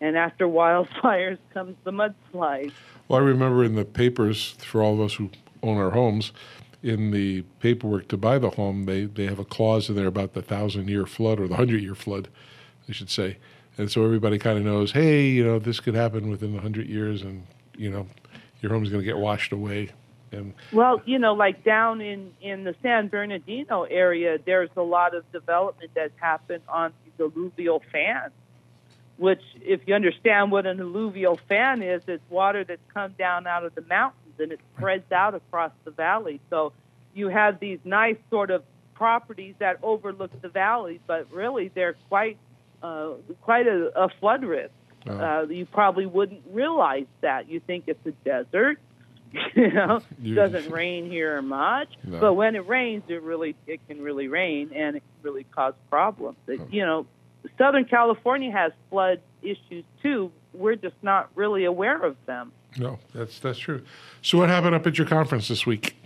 And 0.00 0.18
after 0.18 0.46
wildfires 0.60 1.38
comes 1.54 1.76
the 1.84 1.92
mudslide. 1.92 2.72
Well, 3.08 3.20
I 3.20 3.22
remember 3.22 3.64
in 3.64 3.74
the 3.74 3.86
papers 3.86 4.50
for 4.58 4.82
all 4.82 4.94
of 4.94 5.00
us 5.00 5.14
who 5.14 5.30
own 5.62 5.78
our 5.78 5.92
homes, 5.92 6.32
in 6.84 7.10
the 7.10 7.40
paperwork 7.60 8.08
to 8.08 8.16
buy 8.18 8.38
the 8.38 8.50
home, 8.50 8.84
they, 8.84 9.06
they 9.06 9.24
have 9.24 9.38
a 9.38 9.44
clause 9.44 9.88
in 9.88 9.96
there 9.96 10.06
about 10.06 10.34
the 10.34 10.42
thousand 10.42 10.88
year 10.88 11.06
flood 11.06 11.40
or 11.40 11.48
the 11.48 11.56
hundred 11.56 11.82
year 11.82 11.94
flood, 11.94 12.28
I 12.86 12.92
should 12.92 13.08
say. 13.08 13.38
And 13.76 13.90
so 13.90 14.04
everybody 14.04 14.38
kind 14.38 14.58
of 14.58 14.64
knows, 14.64 14.92
hey, 14.92 15.28
you 15.28 15.44
know, 15.44 15.58
this 15.58 15.80
could 15.80 15.94
happen 15.94 16.30
within 16.30 16.56
hundred 16.56 16.88
years, 16.88 17.22
and 17.22 17.46
you 17.76 17.90
know, 17.90 18.06
your 18.60 18.72
home's 18.72 18.90
going 18.90 19.00
to 19.00 19.06
get 19.06 19.18
washed 19.18 19.52
away. 19.52 19.90
And 20.30 20.54
Well, 20.72 21.00
you 21.04 21.18
know, 21.18 21.34
like 21.34 21.64
down 21.64 22.00
in 22.00 22.32
in 22.40 22.64
the 22.64 22.74
San 22.82 23.08
Bernardino 23.08 23.82
area, 23.82 24.38
there's 24.44 24.70
a 24.76 24.82
lot 24.82 25.14
of 25.14 25.30
development 25.32 25.90
that's 25.94 26.18
happened 26.20 26.62
on 26.68 26.92
these 27.04 27.14
alluvial 27.20 27.82
fans. 27.92 28.32
Which, 29.16 29.42
if 29.62 29.82
you 29.86 29.94
understand 29.94 30.50
what 30.50 30.66
an 30.66 30.80
alluvial 30.80 31.38
fan 31.48 31.82
is, 31.82 32.02
it's 32.08 32.28
water 32.28 32.64
that's 32.64 32.82
come 32.92 33.14
down 33.16 33.46
out 33.46 33.64
of 33.64 33.72
the 33.76 33.82
mountains 33.82 34.34
and 34.40 34.50
it 34.50 34.58
spreads 34.76 35.10
out 35.12 35.36
across 35.36 35.70
the 35.84 35.92
valley. 35.92 36.40
So 36.50 36.72
you 37.14 37.28
have 37.28 37.60
these 37.60 37.78
nice 37.84 38.16
sort 38.28 38.50
of 38.50 38.64
properties 38.94 39.54
that 39.58 39.78
overlook 39.82 40.30
the 40.42 40.48
valley, 40.48 41.00
but 41.06 41.30
really 41.32 41.68
they're 41.68 41.96
quite 42.08 42.38
uh, 42.84 43.14
quite 43.42 43.66
a, 43.66 43.90
a 44.04 44.08
flood 44.20 44.44
risk. 44.44 44.72
Oh. 45.06 45.12
Uh, 45.18 45.46
you 45.48 45.66
probably 45.66 46.06
wouldn't 46.06 46.42
realize 46.50 47.06
that. 47.20 47.48
You 47.48 47.60
think 47.60 47.84
it's 47.88 48.04
a 48.06 48.12
desert, 48.24 48.78
you 49.54 49.70
know, 49.72 50.00
You- 50.20 50.34
doesn't 50.34 50.70
rain 50.70 51.10
here 51.10 51.40
much. 51.42 51.88
No. 52.04 52.20
But 52.20 52.34
when 52.34 52.54
it 52.56 52.66
rains, 52.68 53.02
it 53.08 53.22
really 53.22 53.56
it 53.66 53.80
can 53.88 54.00
really 54.02 54.28
rain 54.28 54.70
and 54.74 54.96
it 54.96 55.00
can 55.00 55.22
really 55.22 55.44
cause 55.44 55.74
problems. 55.90 56.36
It, 56.46 56.60
Oh. 56.60 56.68
You 56.70 56.84
know, 56.86 57.06
Southern 57.58 57.84
California 57.86 58.50
has 58.52 58.72
flood 58.90 59.20
issues 59.42 59.84
too. 60.02 60.30
We're 60.52 60.76
just 60.76 60.96
not 61.02 61.28
really 61.34 61.64
aware 61.64 62.00
of 62.02 62.16
them. 62.26 62.52
no, 62.78 62.98
that's 63.14 63.38
that's 63.40 63.58
true. 63.58 63.82
So 64.22 64.38
what 64.38 64.48
happened 64.48 64.74
up 64.74 64.86
at 64.86 64.96
your 64.98 65.06
conference 65.06 65.48
this 65.48 65.66
week? 65.66 65.96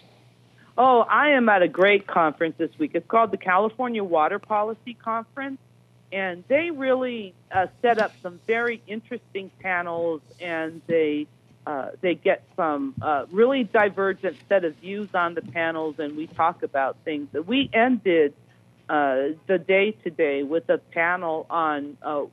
Oh, 0.77 1.01
I 1.01 1.31
am 1.31 1.49
at 1.49 1.63
a 1.63 1.69
great 1.69 2.07
conference 2.07 2.55
this 2.59 2.71
week. 2.79 2.93
It's 2.95 3.07
called 3.09 3.31
the 3.33 3.37
California 3.37 4.03
Water 4.05 4.39
Policy 4.39 4.95
Conference. 4.95 5.59
And 6.13 6.45
they 6.49 6.71
really 6.71 7.35
uh, 7.53 7.67
set 7.83 7.99
up 7.99 8.13
some 8.23 8.41
very 8.47 8.83
interesting 8.87 9.51
panels, 9.61 10.21
and 10.41 10.81
they 10.87 11.27
uh, 11.67 11.91
they 12.01 12.15
get 12.15 12.43
some 12.57 12.95
uh, 13.03 13.27
really 13.31 13.65
divergent 13.65 14.37
set 14.49 14.65
of 14.65 14.75
views 14.77 15.11
on 15.13 15.35
the 15.35 15.43
panels, 15.43 15.97
and 15.99 16.17
we 16.17 16.27
talk 16.27 16.63
about 16.63 16.97
things. 17.05 17.29
We 17.47 17.69
ended 17.73 18.33
uh, 18.89 19.35
the 19.47 19.59
day 19.59 19.93
today 20.03 20.43
with 20.43 20.69
a 20.71 20.79
panel 20.79 21.47
on 21.51 21.99
uh, 22.03 22.25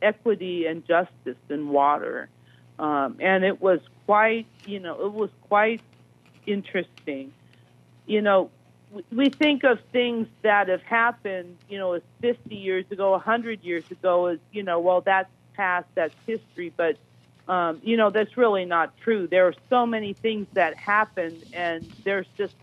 equity 0.00 0.66
and 0.66 0.86
justice 0.86 1.38
in 1.48 1.68
water, 1.68 2.28
um, 2.78 3.16
and 3.18 3.44
it 3.44 3.60
was 3.60 3.80
quite, 4.06 4.46
you 4.66 4.78
know, 4.78 5.04
it 5.04 5.12
was 5.12 5.30
quite 5.48 5.80
interesting. 6.46 7.32
You 8.06 8.22
know, 8.22 8.50
we 9.12 9.30
think 9.30 9.64
of 9.64 9.80
things 9.92 10.28
that 10.42 10.68
have 10.68 10.82
happened, 10.82 11.56
you 11.68 11.78
know, 11.78 11.92
as 11.94 12.02
50 12.20 12.54
years 12.54 12.84
ago, 12.90 13.12
100 13.12 13.62
years 13.62 13.84
ago, 13.90 14.26
as, 14.26 14.38
you 14.52 14.62
know, 14.62 14.80
well, 14.80 15.00
that's 15.00 15.30
past, 15.54 15.86
that's 15.94 16.14
history. 16.26 16.72
But, 16.76 16.96
um, 17.48 17.80
you 17.82 17.96
know, 17.96 18.10
that's 18.10 18.36
really 18.36 18.64
not 18.64 18.96
true. 18.98 19.26
There 19.26 19.46
are 19.46 19.54
so 19.70 19.86
many 19.86 20.12
things 20.12 20.46
that 20.52 20.76
happened, 20.76 21.44
and 21.52 21.90
there's 22.04 22.26
just 22.36 22.54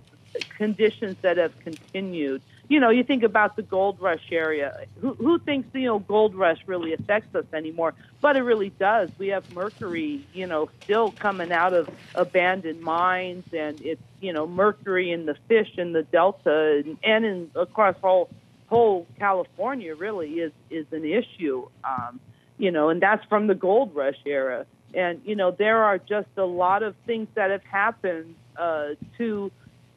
conditions 0.57 1.17
that 1.21 1.37
have 1.37 1.57
continued 1.59 2.41
you 2.69 2.79
know, 2.79 2.89
you 2.89 3.03
think 3.03 3.23
about 3.23 3.55
the 3.55 3.61
gold 3.61 3.99
rush 3.99 4.23
area. 4.31 4.73
Who, 5.01 5.15
who 5.15 5.39
thinks, 5.39 5.69
you 5.73 5.85
know, 5.85 5.99
gold 5.99 6.35
rush 6.35 6.59
really 6.65 6.93
affects 6.93 7.35
us 7.35 7.45
anymore? 7.53 7.93
But 8.21 8.35
it 8.35 8.41
really 8.41 8.69
does. 8.79 9.09
We 9.17 9.27
have 9.29 9.43
mercury, 9.49 10.27
you 10.31 10.47
know, 10.47 10.69
still 10.83 11.11
coming 11.11 11.51
out 11.51 11.73
of 11.73 11.89
abandoned 12.15 12.81
mines, 12.81 13.43
and 13.51 13.77
it's, 13.81 14.01
you 14.21 14.33
know, 14.33 14.47
mercury 14.47 15.11
in 15.11 15.25
the 15.25 15.35
fish 15.47 15.69
in 15.77 15.93
the 15.93 16.03
delta 16.03 16.81
and, 16.85 16.97
and 17.03 17.25
in 17.25 17.51
across 17.55 17.95
whole 18.01 18.29
whole 18.67 19.07
California 19.19 19.95
really 19.95 20.29
is 20.31 20.53
is 20.69 20.87
an 20.91 21.05
issue. 21.05 21.67
Um, 21.83 22.19
you 22.57 22.71
know, 22.71 22.89
and 22.89 23.01
that's 23.01 23.23
from 23.25 23.47
the 23.47 23.55
gold 23.55 23.93
rush 23.93 24.17
era. 24.25 24.65
And 24.93 25.21
you 25.25 25.35
know, 25.35 25.51
there 25.51 25.83
are 25.83 25.97
just 25.97 26.29
a 26.37 26.45
lot 26.45 26.83
of 26.83 26.95
things 27.05 27.27
that 27.35 27.51
have 27.51 27.63
happened 27.69 28.35
uh, 28.57 28.89
to 29.17 29.51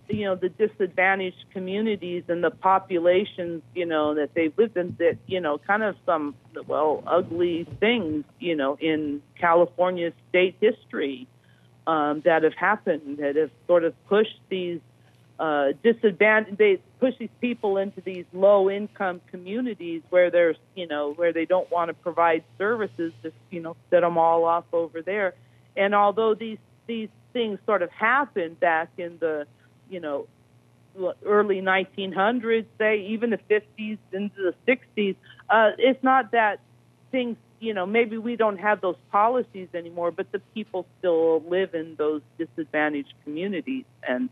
you 0.08 0.24
know 0.24 0.34
the 0.34 0.48
disadvantaged 0.48 1.44
communities 1.52 2.24
and 2.28 2.42
the 2.42 2.50
populations 2.50 3.62
you 3.74 3.86
know 3.86 4.14
that 4.14 4.34
they've 4.34 4.56
lived 4.56 4.76
in 4.76 4.96
that 4.98 5.18
you 5.26 5.40
know 5.40 5.58
kind 5.58 5.82
of 5.82 5.96
some 6.04 6.34
well 6.66 7.02
ugly 7.06 7.66
things 7.80 8.24
you 8.38 8.56
know 8.56 8.76
in 8.80 9.22
California 9.38 10.12
state 10.28 10.56
history 10.60 11.26
um, 11.86 12.22
that 12.24 12.42
have 12.42 12.54
happened 12.54 13.18
that 13.18 13.36
have 13.36 13.50
sort 13.66 13.84
of 13.84 13.94
pushed 14.06 14.40
these 14.48 14.80
uh, 15.38 15.68
disadvantaged 15.82 16.56
they 16.56 16.78
push 16.98 17.14
these 17.18 17.28
people 17.40 17.76
into 17.76 18.00
these 18.00 18.24
low 18.32 18.70
income 18.70 19.20
communities 19.30 20.02
where 20.10 20.30
there's 20.30 20.56
you 20.74 20.86
know 20.86 21.12
where 21.14 21.32
they 21.32 21.44
don't 21.44 21.70
want 21.70 21.88
to 21.88 21.94
provide 21.94 22.42
services 22.56 23.12
just 23.22 23.34
you 23.50 23.60
know 23.60 23.76
set 23.90 24.00
them 24.00 24.16
all 24.18 24.44
off 24.44 24.64
over 24.72 25.02
there. 25.02 25.34
And 25.76 25.94
although 25.94 26.34
these 26.34 26.58
these 26.86 27.10
things 27.32 27.58
sort 27.66 27.82
of 27.82 27.90
happened 27.90 28.58
back 28.60 28.88
in 28.96 29.18
the 29.18 29.46
you 29.90 30.00
know, 30.00 30.26
early 31.24 31.60
1900s, 31.60 32.66
say 32.78 33.00
even 33.08 33.30
the 33.30 33.38
50s 33.50 33.98
into 34.12 34.36
the 34.36 34.54
60s. 34.66 35.16
Uh, 35.48 35.70
it's 35.78 36.02
not 36.02 36.32
that 36.32 36.60
things, 37.10 37.36
you 37.60 37.74
know, 37.74 37.86
maybe 37.86 38.18
we 38.18 38.36
don't 38.36 38.58
have 38.58 38.80
those 38.80 38.96
policies 39.10 39.68
anymore, 39.74 40.10
but 40.10 40.30
the 40.32 40.40
people 40.54 40.86
still 40.98 41.42
live 41.48 41.74
in 41.74 41.94
those 41.96 42.22
disadvantaged 42.38 43.12
communities, 43.24 43.84
and 44.06 44.28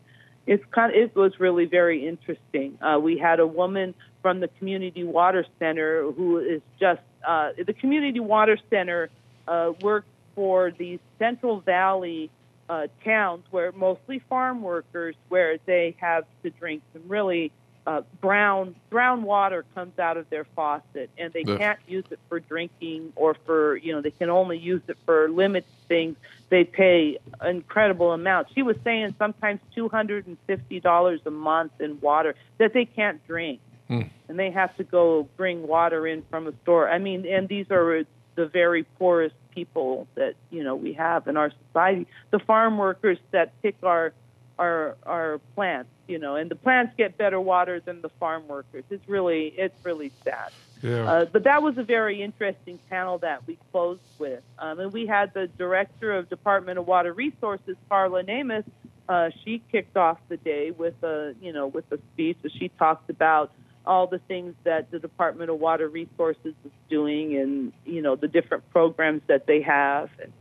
it's 0.46 0.64
kind 0.72 0.94
of, 0.94 1.00
it 1.00 1.16
was 1.16 1.38
really 1.40 1.64
very 1.64 2.06
interesting. 2.06 2.78
Uh, 2.82 2.98
we 2.98 3.18
had 3.18 3.40
a 3.40 3.46
woman 3.46 3.94
from 4.22 4.40
the 4.40 4.48
community 4.58 5.04
water 5.04 5.44
center 5.58 6.10
who 6.12 6.38
is 6.38 6.60
just 6.78 7.00
uh, 7.26 7.50
the 7.66 7.72
community 7.72 8.20
water 8.20 8.58
center 8.70 9.08
uh, 9.48 9.72
works 9.80 10.06
for 10.34 10.70
the 10.70 10.98
Central 11.18 11.60
Valley 11.60 12.30
uh, 12.68 12.86
towns 13.04 13.44
where 13.50 13.72
mostly 13.72 14.18
farm 14.18 14.62
workers, 14.62 15.14
where 15.28 15.58
they 15.66 15.94
have 15.98 16.24
to 16.42 16.50
drink 16.50 16.82
some 16.92 17.02
really 17.08 17.52
uh, 17.86 18.02
brown 18.20 18.74
brown 18.88 19.22
water 19.22 19.64
comes 19.74 19.98
out 19.98 20.16
of 20.16 20.28
their 20.30 20.44
faucet, 20.56 21.10
and 21.18 21.32
they 21.32 21.44
yeah. 21.46 21.58
can't 21.58 21.78
use 21.86 22.04
it 22.10 22.18
for 22.28 22.40
drinking 22.40 23.12
or 23.16 23.34
for 23.44 23.76
you 23.76 23.92
know 23.92 24.00
they 24.00 24.10
can 24.10 24.30
only 24.30 24.58
use 24.58 24.82
it 24.88 24.96
for 25.04 25.28
limited 25.28 25.68
things. 25.86 26.16
They 26.48 26.64
pay 26.64 27.18
incredible 27.44 28.12
amounts. 28.12 28.52
She 28.54 28.62
was 28.62 28.76
saying 28.84 29.14
sometimes 29.18 29.60
two 29.74 29.88
hundred 29.88 30.26
and 30.26 30.38
fifty 30.46 30.80
dollars 30.80 31.20
a 31.26 31.30
month 31.30 31.72
in 31.80 32.00
water 32.00 32.34
that 32.58 32.72
they 32.72 32.86
can't 32.86 33.24
drink. 33.26 33.60
Mm. 33.90 34.08
And 34.28 34.38
they 34.38 34.50
have 34.50 34.74
to 34.78 34.84
go 34.84 35.28
bring 35.36 35.68
water 35.68 36.06
in 36.06 36.22
from 36.30 36.46
a 36.46 36.54
store. 36.62 36.88
I 36.88 36.98
mean, 36.98 37.26
and 37.26 37.46
these 37.46 37.70
are 37.70 38.04
the 38.34 38.46
very 38.46 38.84
poorest 38.98 39.34
people 39.54 40.06
that 40.14 40.34
you 40.50 40.64
know 40.64 40.74
we 40.74 40.92
have 40.94 41.28
in 41.28 41.36
our 41.36 41.52
society. 41.68 42.06
The 42.30 42.38
farm 42.40 42.78
workers 42.78 43.18
that 43.30 43.60
pick 43.62 43.76
our 43.82 44.12
our 44.58 44.96
our 45.04 45.40
plants, 45.54 45.90
you 46.06 46.18
know, 46.18 46.36
and 46.36 46.50
the 46.50 46.56
plants 46.56 46.94
get 46.96 47.16
better 47.16 47.40
water 47.40 47.80
than 47.80 48.02
the 48.02 48.08
farm 48.20 48.46
workers. 48.48 48.84
It's 48.90 49.08
really 49.08 49.46
it's 49.56 49.74
really 49.84 50.12
sad. 50.24 50.50
Yeah. 50.82 51.10
Uh, 51.10 51.24
but 51.24 51.44
that 51.44 51.62
was 51.62 51.78
a 51.78 51.82
very 51.82 52.20
interesting 52.22 52.78
panel 52.90 53.18
that 53.18 53.46
we 53.46 53.58
closed 53.72 54.02
with, 54.18 54.42
um, 54.58 54.80
and 54.80 54.92
we 54.92 55.06
had 55.06 55.32
the 55.32 55.46
director 55.46 56.12
of 56.12 56.28
Department 56.28 56.78
of 56.78 56.86
Water 56.86 57.12
Resources, 57.12 57.76
Karla 57.88 58.22
Nemeth. 58.22 58.64
Uh, 59.08 59.30
she 59.44 59.62
kicked 59.70 59.96
off 59.96 60.18
the 60.28 60.36
day 60.36 60.70
with 60.70 61.02
a 61.02 61.34
you 61.40 61.52
know 61.52 61.66
with 61.66 61.90
a 61.92 61.98
speech. 62.12 62.36
So 62.42 62.48
she 62.58 62.68
talked 62.68 63.10
about 63.10 63.52
all 63.86 64.06
the 64.06 64.18
things 64.18 64.54
that 64.64 64.90
the 64.90 64.98
Department 64.98 65.50
of 65.50 65.58
Water 65.58 65.88
Resources 65.88 66.54
is 66.64 66.72
doing 66.88 67.36
and, 67.36 67.72
you 67.84 68.02
know, 68.02 68.16
the 68.16 68.28
different 68.28 68.68
programs 68.70 69.22
that 69.26 69.46
they 69.46 69.60
have. 69.62 70.10
And 70.22 70.32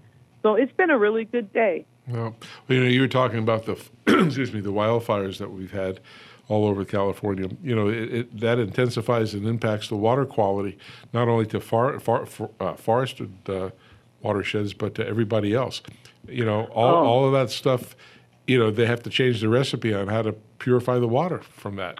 so 0.42 0.56
it's 0.56 0.72
been 0.74 0.90
a 0.90 0.98
really 0.98 1.26
good 1.26 1.52
day. 1.54 1.86
Well, 2.08 2.36
you 2.68 2.82
know, 2.82 2.90
you 2.90 3.02
were 3.02 3.08
talking 3.08 3.40
about 3.40 3.66
the, 3.66 3.74
excuse 4.26 4.54
me, 4.54 4.60
the 4.60 4.72
wildfires 4.72 5.38
that 5.38 5.52
we've 5.52 5.72
had 5.72 6.00
all 6.50 6.66
over 6.66 6.84
California. 6.86 7.50
You 7.62 7.76
know, 7.76 7.88
it, 7.88 8.14
it, 8.14 8.40
that 8.40 8.60
intensifies 8.60 9.34
and 9.34 9.48
impacts 9.48 9.88
the 9.88 9.96
water 9.96 10.26
quality, 10.26 10.78
not 11.14 11.28
only 11.28 11.46
to 11.48 11.60
far, 11.60 12.00
far, 12.00 12.26
for, 12.26 12.50
uh, 12.60 12.74
forested 12.74 13.32
uh, 13.48 13.70
watersheds, 14.22 14.74
but 14.74 14.96
to 14.96 15.08
everybody 15.08 15.54
else. 15.54 15.82
You 16.28 16.46
know, 16.46 16.66
all, 16.66 16.96
oh. 16.96 17.06
all 17.06 17.26
of 17.26 17.34
that 17.34 17.50
stuff, 17.50 17.96
you 18.48 18.58
know, 18.58 18.72
they 18.72 18.86
have 18.86 19.04
to 19.04 19.10
change 19.10 19.42
the 19.42 19.50
recipe 19.50 19.94
on 19.94 20.08
how 20.08 20.22
to 20.22 20.34
purify 20.60 21.00
the 21.00 21.08
water 21.08 21.40
from 21.40 21.76
that. 21.78 21.98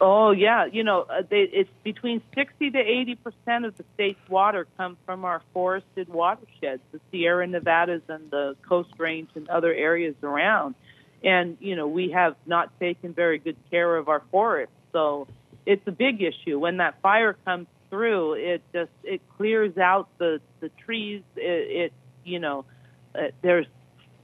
Oh 0.00 0.30
yeah, 0.30 0.66
you 0.66 0.84
know, 0.84 1.06
uh, 1.08 1.22
they, 1.28 1.42
it's 1.42 1.70
between 1.82 2.20
sixty 2.34 2.70
to 2.70 2.78
eighty 2.78 3.14
percent 3.14 3.64
of 3.64 3.76
the 3.76 3.84
state's 3.94 4.28
water 4.28 4.66
comes 4.76 4.98
from 5.06 5.24
our 5.24 5.40
forested 5.54 6.08
watersheds, 6.08 6.82
the 6.92 7.00
Sierra 7.10 7.46
Nevadas 7.46 8.02
and 8.08 8.30
the 8.30 8.56
Coast 8.68 8.90
Range 8.98 9.28
and 9.34 9.48
other 9.48 9.72
areas 9.72 10.14
around. 10.22 10.74
And 11.24 11.56
you 11.60 11.76
know, 11.76 11.86
we 11.88 12.10
have 12.10 12.36
not 12.44 12.78
taken 12.78 13.14
very 13.14 13.38
good 13.38 13.56
care 13.70 13.96
of 13.96 14.08
our 14.08 14.22
forests, 14.30 14.74
so 14.92 15.28
it's 15.64 15.86
a 15.86 15.92
big 15.92 16.22
issue. 16.22 16.58
When 16.58 16.76
that 16.76 17.00
fire 17.00 17.34
comes 17.44 17.66
through, 17.88 18.34
it 18.34 18.62
just 18.74 18.90
it 19.02 19.22
clears 19.38 19.78
out 19.78 20.08
the 20.18 20.42
the 20.60 20.68
trees. 20.84 21.22
It, 21.36 21.40
it 21.42 21.92
you 22.22 22.38
know, 22.38 22.66
uh, 23.14 23.28
there's 23.40 23.66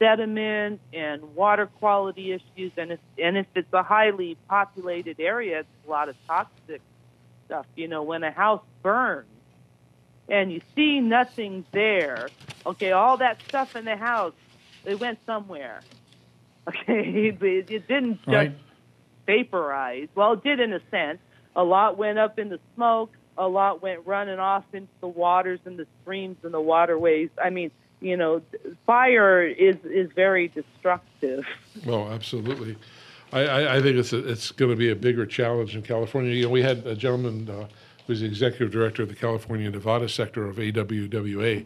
sediment 0.02 0.80
and 0.92 1.34
water 1.36 1.66
quality 1.66 2.32
issues. 2.32 2.72
And 2.76 2.92
if, 2.92 3.00
and 3.22 3.36
if 3.36 3.46
it's 3.54 3.72
a 3.72 3.84
highly 3.84 4.36
populated 4.48 5.20
area, 5.20 5.60
it's 5.60 5.68
a 5.86 5.90
lot 5.90 6.08
of 6.08 6.16
toxic 6.26 6.80
stuff. 7.46 7.66
You 7.76 7.86
know, 7.86 8.02
when 8.02 8.24
a 8.24 8.32
house 8.32 8.64
burns 8.82 9.28
and 10.28 10.52
you 10.52 10.60
see 10.74 10.98
nothing 10.98 11.64
there, 11.70 12.28
okay, 12.66 12.90
all 12.90 13.18
that 13.18 13.40
stuff 13.48 13.76
in 13.76 13.84
the 13.84 13.96
house, 13.96 14.34
it 14.84 14.98
went 14.98 15.18
somewhere. 15.24 15.80
Okay, 16.64 17.26
it, 17.26 17.42
it 17.42 17.88
didn't 17.88 18.18
just 18.18 18.28
right. 18.28 18.56
vaporize. 19.26 20.06
Well, 20.14 20.34
it 20.34 20.44
did 20.44 20.60
in 20.60 20.72
a 20.72 20.80
sense. 20.92 21.18
A 21.56 21.64
lot 21.64 21.98
went 21.98 22.20
up 22.20 22.38
in 22.38 22.50
the 22.50 22.60
smoke. 22.76 23.10
A 23.36 23.48
lot 23.48 23.82
went 23.82 24.06
running 24.06 24.38
off 24.38 24.62
into 24.72 24.86
the 25.00 25.08
waters 25.08 25.58
and 25.64 25.76
the 25.76 25.88
streams 26.00 26.36
and 26.44 26.54
the 26.54 26.60
waterways. 26.60 27.30
I 27.42 27.50
mean, 27.50 27.72
you 28.02 28.16
know, 28.16 28.42
fire 28.86 29.42
is 29.42 29.76
is 29.84 30.10
very 30.12 30.48
destructive. 30.48 31.44
Well, 31.86 32.10
absolutely. 32.12 32.76
I, 33.32 33.76
I 33.76 33.80
think 33.80 33.96
it's 33.96 34.12
a, 34.12 34.28
it's 34.28 34.52
going 34.52 34.70
to 34.70 34.76
be 34.76 34.90
a 34.90 34.96
bigger 34.96 35.24
challenge 35.24 35.74
in 35.74 35.80
California. 35.82 36.32
You 36.32 36.44
know, 36.44 36.50
we 36.50 36.62
had 36.62 36.86
a 36.86 36.94
gentleman 36.94 37.48
uh, 37.48 37.66
who's 38.06 38.20
the 38.20 38.26
executive 38.26 38.70
director 38.70 39.02
of 39.02 39.08
the 39.08 39.14
California 39.14 39.70
Nevada 39.70 40.08
sector 40.08 40.48
of 40.48 40.56
AWWA 40.56 41.64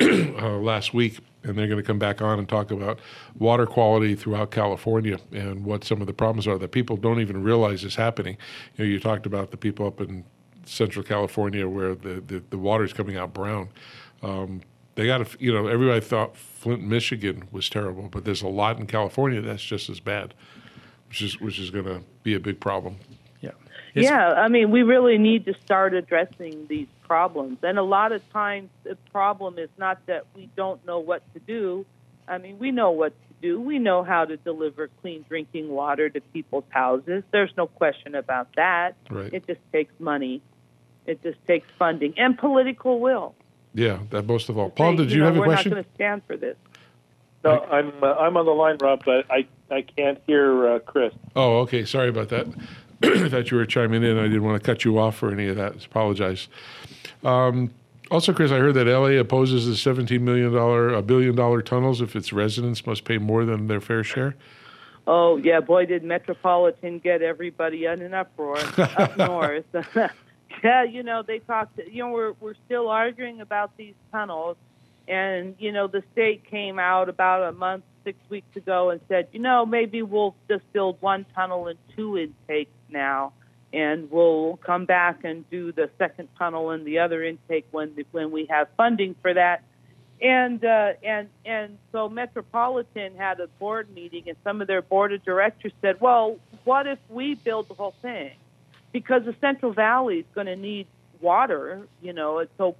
uh, 0.42 0.58
last 0.58 0.94
week, 0.94 1.18
and 1.42 1.58
they're 1.58 1.66
going 1.66 1.80
to 1.80 1.86
come 1.86 1.98
back 1.98 2.22
on 2.22 2.38
and 2.38 2.48
talk 2.48 2.70
about 2.70 3.00
water 3.36 3.66
quality 3.66 4.14
throughout 4.14 4.52
California 4.52 5.18
and 5.32 5.64
what 5.64 5.82
some 5.82 6.00
of 6.00 6.06
the 6.06 6.12
problems 6.12 6.46
are 6.46 6.58
that 6.58 6.70
people 6.70 6.96
don't 6.96 7.20
even 7.20 7.42
realize 7.42 7.82
is 7.82 7.96
happening. 7.96 8.36
You 8.76 8.84
know, 8.84 8.90
you 8.90 9.00
talked 9.00 9.26
about 9.26 9.50
the 9.50 9.56
people 9.56 9.86
up 9.86 10.00
in 10.00 10.24
Central 10.66 11.04
California 11.04 11.68
where 11.68 11.96
the 11.96 12.22
the, 12.26 12.42
the 12.50 12.58
water 12.58 12.84
is 12.84 12.92
coming 12.92 13.16
out 13.16 13.34
brown. 13.34 13.68
Um, 14.22 14.60
they 14.94 15.06
got 15.06 15.26
to, 15.26 15.36
you 15.38 15.52
know, 15.52 15.66
everybody 15.68 16.00
thought 16.00 16.36
Flint, 16.36 16.82
Michigan 16.82 17.48
was 17.50 17.68
terrible, 17.68 18.08
but 18.10 18.24
there's 18.24 18.42
a 18.42 18.48
lot 18.48 18.78
in 18.78 18.86
California 18.86 19.40
that's 19.40 19.62
just 19.62 19.88
as 19.88 20.00
bad, 20.00 20.34
which 21.08 21.22
is 21.22 21.40
which 21.40 21.58
is 21.58 21.70
going 21.70 21.84
to 21.86 22.02
be 22.22 22.34
a 22.34 22.40
big 22.40 22.60
problem. 22.60 22.96
Yeah. 23.40 23.50
It's- 23.94 24.04
yeah, 24.10 24.32
I 24.32 24.48
mean, 24.48 24.70
we 24.70 24.82
really 24.82 25.18
need 25.18 25.44
to 25.46 25.54
start 25.64 25.94
addressing 25.94 26.66
these 26.68 26.88
problems. 27.06 27.58
And 27.62 27.78
a 27.78 27.82
lot 27.82 28.12
of 28.12 28.28
times, 28.32 28.70
the 28.84 28.96
problem 29.10 29.58
is 29.58 29.68
not 29.78 30.04
that 30.06 30.26
we 30.34 30.48
don't 30.56 30.84
know 30.86 30.98
what 30.98 31.22
to 31.34 31.40
do. 31.40 31.84
I 32.28 32.38
mean, 32.38 32.58
we 32.58 32.70
know 32.70 32.90
what 32.92 33.12
to 33.12 33.34
do. 33.42 33.60
We 33.60 33.78
know 33.78 34.02
how 34.04 34.24
to 34.24 34.36
deliver 34.36 34.88
clean 35.00 35.24
drinking 35.28 35.68
water 35.68 36.08
to 36.08 36.20
people's 36.20 36.64
houses. 36.70 37.24
There's 37.32 37.52
no 37.56 37.66
question 37.66 38.14
about 38.14 38.48
that. 38.56 38.94
Right. 39.10 39.32
It 39.32 39.46
just 39.46 39.60
takes 39.72 39.92
money. 39.98 40.40
It 41.04 41.22
just 41.22 41.44
takes 41.46 41.66
funding 41.78 42.14
and 42.16 42.38
political 42.38 43.00
will. 43.00 43.34
Yeah, 43.74 44.00
that 44.10 44.26
most 44.26 44.48
of 44.48 44.58
all. 44.58 44.70
Paul, 44.70 44.92
Say, 44.92 44.96
did 45.04 45.12
you, 45.12 45.20
know, 45.20 45.26
have 45.26 45.36
a 45.36 45.42
question? 45.42 45.48
we're 45.48 45.54
question? 45.54 45.70
not 45.70 45.74
going 45.74 45.84
to 45.84 45.94
stand 45.94 46.22
for 46.26 46.36
this. 46.36 46.56
No, 47.44 47.60
I'm 47.64 47.92
uh, 48.02 48.14
I'm 48.14 48.36
on 48.36 48.44
the 48.46 48.52
line, 48.52 48.76
Rob, 48.80 49.02
but 49.04 49.24
I 49.30 49.46
I 49.70 49.82
can't 49.82 50.20
hear 50.26 50.74
uh, 50.74 50.78
Chris. 50.80 51.12
Oh, 51.34 51.58
okay. 51.60 51.84
Sorry 51.84 52.08
about 52.08 52.28
that. 52.28 52.46
I 53.02 53.28
thought 53.28 53.50
you 53.50 53.56
were 53.56 53.66
chiming 53.66 54.04
in. 54.04 54.18
I 54.18 54.24
didn't 54.24 54.44
want 54.44 54.62
to 54.62 54.64
cut 54.64 54.84
you 54.84 54.98
off 54.98 55.22
or 55.22 55.32
any 55.32 55.48
of 55.48 55.56
that. 55.56 55.72
I 55.72 55.84
apologize. 55.84 56.48
Um, 57.24 57.72
also, 58.12 58.32
Chris, 58.32 58.52
I 58.52 58.58
heard 58.58 58.74
that 58.74 58.86
LA 58.86 59.18
opposes 59.18 59.66
the 59.66 59.90
$17 59.90 60.20
million, 60.20 60.54
a 60.54 61.02
billion 61.02 61.34
dollar 61.34 61.62
tunnels 61.62 62.00
if 62.02 62.14
its 62.14 62.32
residents 62.32 62.86
must 62.86 63.04
pay 63.04 63.16
more 63.16 63.44
than 63.44 63.68
their 63.68 63.80
fair 63.80 64.04
share. 64.04 64.36
Oh 65.06 65.36
yeah, 65.36 65.60
boy, 65.60 65.86
did 65.86 66.04
Metropolitan 66.04 67.00
get 67.00 67.22
everybody 67.22 67.86
in 67.86 68.02
an 68.02 68.14
uproar 68.14 68.58
up 68.78 69.16
north. 69.16 69.64
yeah, 70.62 70.84
you 70.84 71.02
know 71.02 71.22
they 71.22 71.38
talked. 71.40 71.78
You 71.78 72.04
know 72.04 72.10
we're 72.10 72.32
we're 72.40 72.54
still 72.66 72.88
arguing 72.88 73.40
about 73.40 73.76
these 73.76 73.94
tunnels, 74.10 74.56
and 75.08 75.54
you 75.58 75.72
know 75.72 75.86
the 75.86 76.02
state 76.12 76.44
came 76.44 76.78
out 76.78 77.08
about 77.08 77.48
a 77.48 77.52
month, 77.52 77.84
six 78.04 78.18
weeks 78.28 78.56
ago, 78.56 78.90
and 78.90 79.00
said, 79.08 79.28
you 79.32 79.40
know 79.40 79.66
maybe 79.66 80.02
we'll 80.02 80.34
just 80.48 80.70
build 80.72 80.96
one 81.00 81.26
tunnel 81.34 81.68
and 81.68 81.78
two 81.96 82.18
intakes 82.18 82.72
now, 82.88 83.32
and 83.72 84.10
we'll 84.10 84.58
come 84.64 84.84
back 84.84 85.24
and 85.24 85.48
do 85.50 85.72
the 85.72 85.90
second 85.98 86.28
tunnel 86.38 86.70
and 86.70 86.86
the 86.86 86.98
other 86.98 87.22
intake 87.22 87.66
when 87.70 87.92
when 88.10 88.30
we 88.30 88.46
have 88.46 88.68
funding 88.76 89.14
for 89.22 89.34
that 89.34 89.62
and 90.22 90.64
uh, 90.64 90.92
and 91.02 91.28
and 91.44 91.78
so 91.90 92.08
Metropolitan 92.08 93.16
had 93.16 93.40
a 93.40 93.48
board 93.48 93.92
meeting, 93.92 94.28
and 94.28 94.36
some 94.44 94.60
of 94.60 94.68
their 94.68 94.80
board 94.80 95.12
of 95.12 95.24
directors 95.24 95.72
said, 95.82 96.00
"Well, 96.00 96.38
what 96.64 96.86
if 96.86 96.98
we 97.08 97.34
build 97.34 97.68
the 97.68 97.74
whole 97.74 97.94
thing? 98.00 98.30
Because 98.92 99.24
the 99.24 99.34
Central 99.40 99.72
Valley 99.72 100.18
is 100.18 100.26
going 100.34 100.46
to 100.46 100.56
need 100.56 100.86
water, 101.20 101.86
you 102.00 102.12
know." 102.12 102.38
And 102.38 102.48
so 102.58 102.76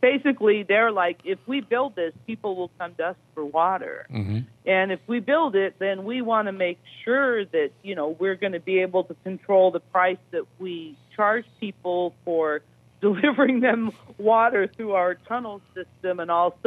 basically, 0.00 0.62
they're 0.62 0.90
like, 0.90 1.20
"If 1.24 1.38
we 1.46 1.60
build 1.60 1.94
this, 1.96 2.12
people 2.26 2.56
will 2.56 2.70
come 2.78 2.94
to 2.96 3.08
us 3.08 3.16
for 3.34 3.44
water, 3.44 4.06
Mm-hmm. 4.10 4.38
and 4.66 4.92
if 4.92 5.00
we 5.06 5.20
build 5.20 5.54
it, 5.54 5.78
then 5.78 6.04
we 6.04 6.22
want 6.22 6.48
to 6.48 6.52
make 6.52 6.78
sure 7.04 7.44
that 7.44 7.70
you 7.82 7.94
know 7.94 8.08
we're 8.08 8.36
going 8.36 8.52
to 8.52 8.60
be 8.60 8.80
able 8.80 9.04
to 9.04 9.14
control 9.22 9.70
the 9.70 9.80
price 9.80 10.18
that 10.30 10.44
we 10.58 10.96
charge 11.14 11.44
people 11.60 12.14
for." 12.24 12.62
delivering 13.00 13.60
them 13.60 13.92
water 14.18 14.66
through 14.66 14.92
our 14.92 15.14
tunnel 15.14 15.62
system 15.74 16.20
and 16.20 16.30
all. 16.30 16.58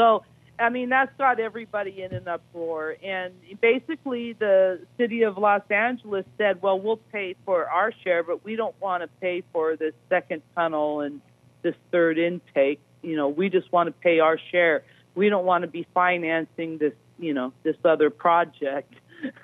I 0.64 0.70
mean, 0.70 0.88
that's 0.90 1.12
got 1.18 1.42
everybody 1.42 2.02
in 2.02 2.14
an 2.14 2.28
uproar. 2.28 2.96
And 3.04 3.34
basically, 3.60 4.32
the 4.32 4.80
city 4.98 5.24
of 5.24 5.38
Los 5.38 5.62
Angeles 5.70 6.26
said, 6.38 6.62
well, 6.62 6.80
we'll 6.80 6.98
pay 6.98 7.36
for 7.46 7.70
our 7.70 7.92
share, 8.04 8.24
but 8.24 8.46
we 8.46 8.56
don't 8.56 8.80
want 8.82 9.04
to 9.04 9.10
pay 9.20 9.44
for 9.52 9.76
this 9.76 9.94
second 10.10 10.42
tunnel 10.56 11.02
and 11.02 11.20
this 11.64 11.76
third 11.92 12.18
intake. 12.18 12.80
You 13.02 13.18
know, 13.18 13.28
we 13.28 13.50
just 13.50 13.72
want 13.74 13.88
to 13.88 13.92
pay 13.92 14.20
our 14.20 14.40
share. 14.52 14.84
We 15.16 15.28
don't 15.28 15.46
want 15.46 15.64
to 15.64 15.68
be 15.68 15.86
financing 15.94 16.78
this, 16.78 16.94
you 17.20 17.34
know, 17.34 17.52
this 17.64 17.76
other 17.84 18.10
project. 18.10 18.94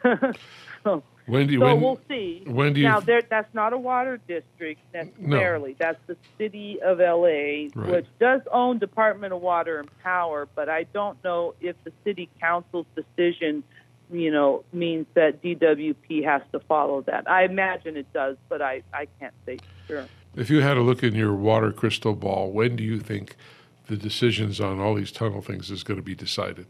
so, 0.84 1.04
When 1.30 1.48
do 1.48 1.54
you, 1.54 1.60
so 1.60 1.66
when, 1.68 1.82
we'll 1.82 2.00
see. 2.10 2.42
when 2.48 2.74
do 2.74 2.80
you- 2.82 2.88
now 2.88 3.00
there, 3.00 3.22
that's 3.22 3.54
not 3.54 3.72
a 3.74 3.78
water 3.78 4.20
district 4.28 4.82
necessarily. 4.94 5.76
That's 5.78 6.00
the 6.08 6.18
city 6.38 6.82
of 6.82 7.00
LA, 7.00 7.70
Right. 7.76 7.92
which 7.92 8.06
does 8.20 8.42
own 8.52 8.80
Department 8.80 9.34
of 9.34 9.42
Water 9.42 9.80
and 9.80 9.90
Power, 10.02 10.48
but 10.56 10.70
I 10.70 10.84
don't 10.92 11.24
know 11.24 11.54
if 11.62 11.76
the 11.84 11.92
city 12.04 12.30
council's 12.42 12.88
decision, 12.96 13.64
you 14.12 14.32
know, 14.32 14.64
means 14.74 15.06
that 15.14 15.42
DWP 15.44 16.24
has 16.24 16.42
to 16.52 16.60
follow 16.62 17.02
that. 17.02 17.30
I 17.30 17.44
imagine 17.44 17.96
it 17.96 18.12
does, 18.12 18.38
but 18.50 18.62
I, 18.62 18.82
I 18.92 19.08
can't 19.20 19.34
say 19.46 19.58
for 19.58 19.88
sure. 19.88 20.06
if 20.36 20.50
you 20.50 20.62
had 20.62 20.78
a 20.78 20.82
look 20.82 21.04
in 21.04 21.14
your 21.14 21.36
water 21.36 21.72
crystal 21.72 22.16
ball, 22.16 22.52
when 22.52 22.76
do 22.76 22.84
you 22.84 23.00
think 23.00 23.36
the 23.88 23.96
decisions 23.98 24.60
on 24.60 24.80
all 24.80 24.96
these 24.96 25.12
tunnel 25.12 25.42
things 25.42 25.70
is 25.70 25.84
going 25.84 25.98
to 26.00 26.04
be 26.04 26.16
decided? 26.16 26.66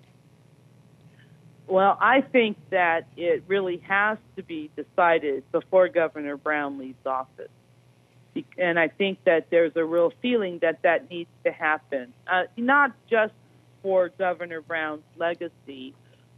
Well, 1.69 1.95
I 2.01 2.21
think 2.21 2.57
that 2.71 3.07
it 3.15 3.43
really 3.47 3.77
has 3.87 4.17
to 4.35 4.43
be 4.43 4.71
decided 4.75 5.49
before 5.51 5.87
Governor 5.87 6.35
Brown 6.35 6.79
leaves 6.79 7.05
office. 7.05 7.51
And 8.57 8.79
I 8.79 8.87
think 8.87 9.19
that 9.25 9.47
there's 9.51 9.73
a 9.75 9.85
real 9.85 10.11
feeling 10.21 10.59
that 10.63 10.81
that 10.81 11.09
needs 11.11 11.29
to 11.43 11.51
happen, 11.51 12.13
uh, 12.25 12.43
not 12.57 12.93
just 13.07 13.33
for 13.83 14.09
Governor 14.09 14.61
Brown's 14.61 15.03
legacy, 15.17 15.93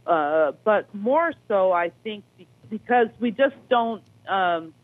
uh, 0.06 0.52
but 0.64 0.94
more 0.94 1.32
so, 1.48 1.72
I 1.72 1.92
think, 2.02 2.24
because 2.68 3.08
we 3.20 3.30
just 3.30 3.54
don't. 3.70 4.02
Um, 4.28 4.74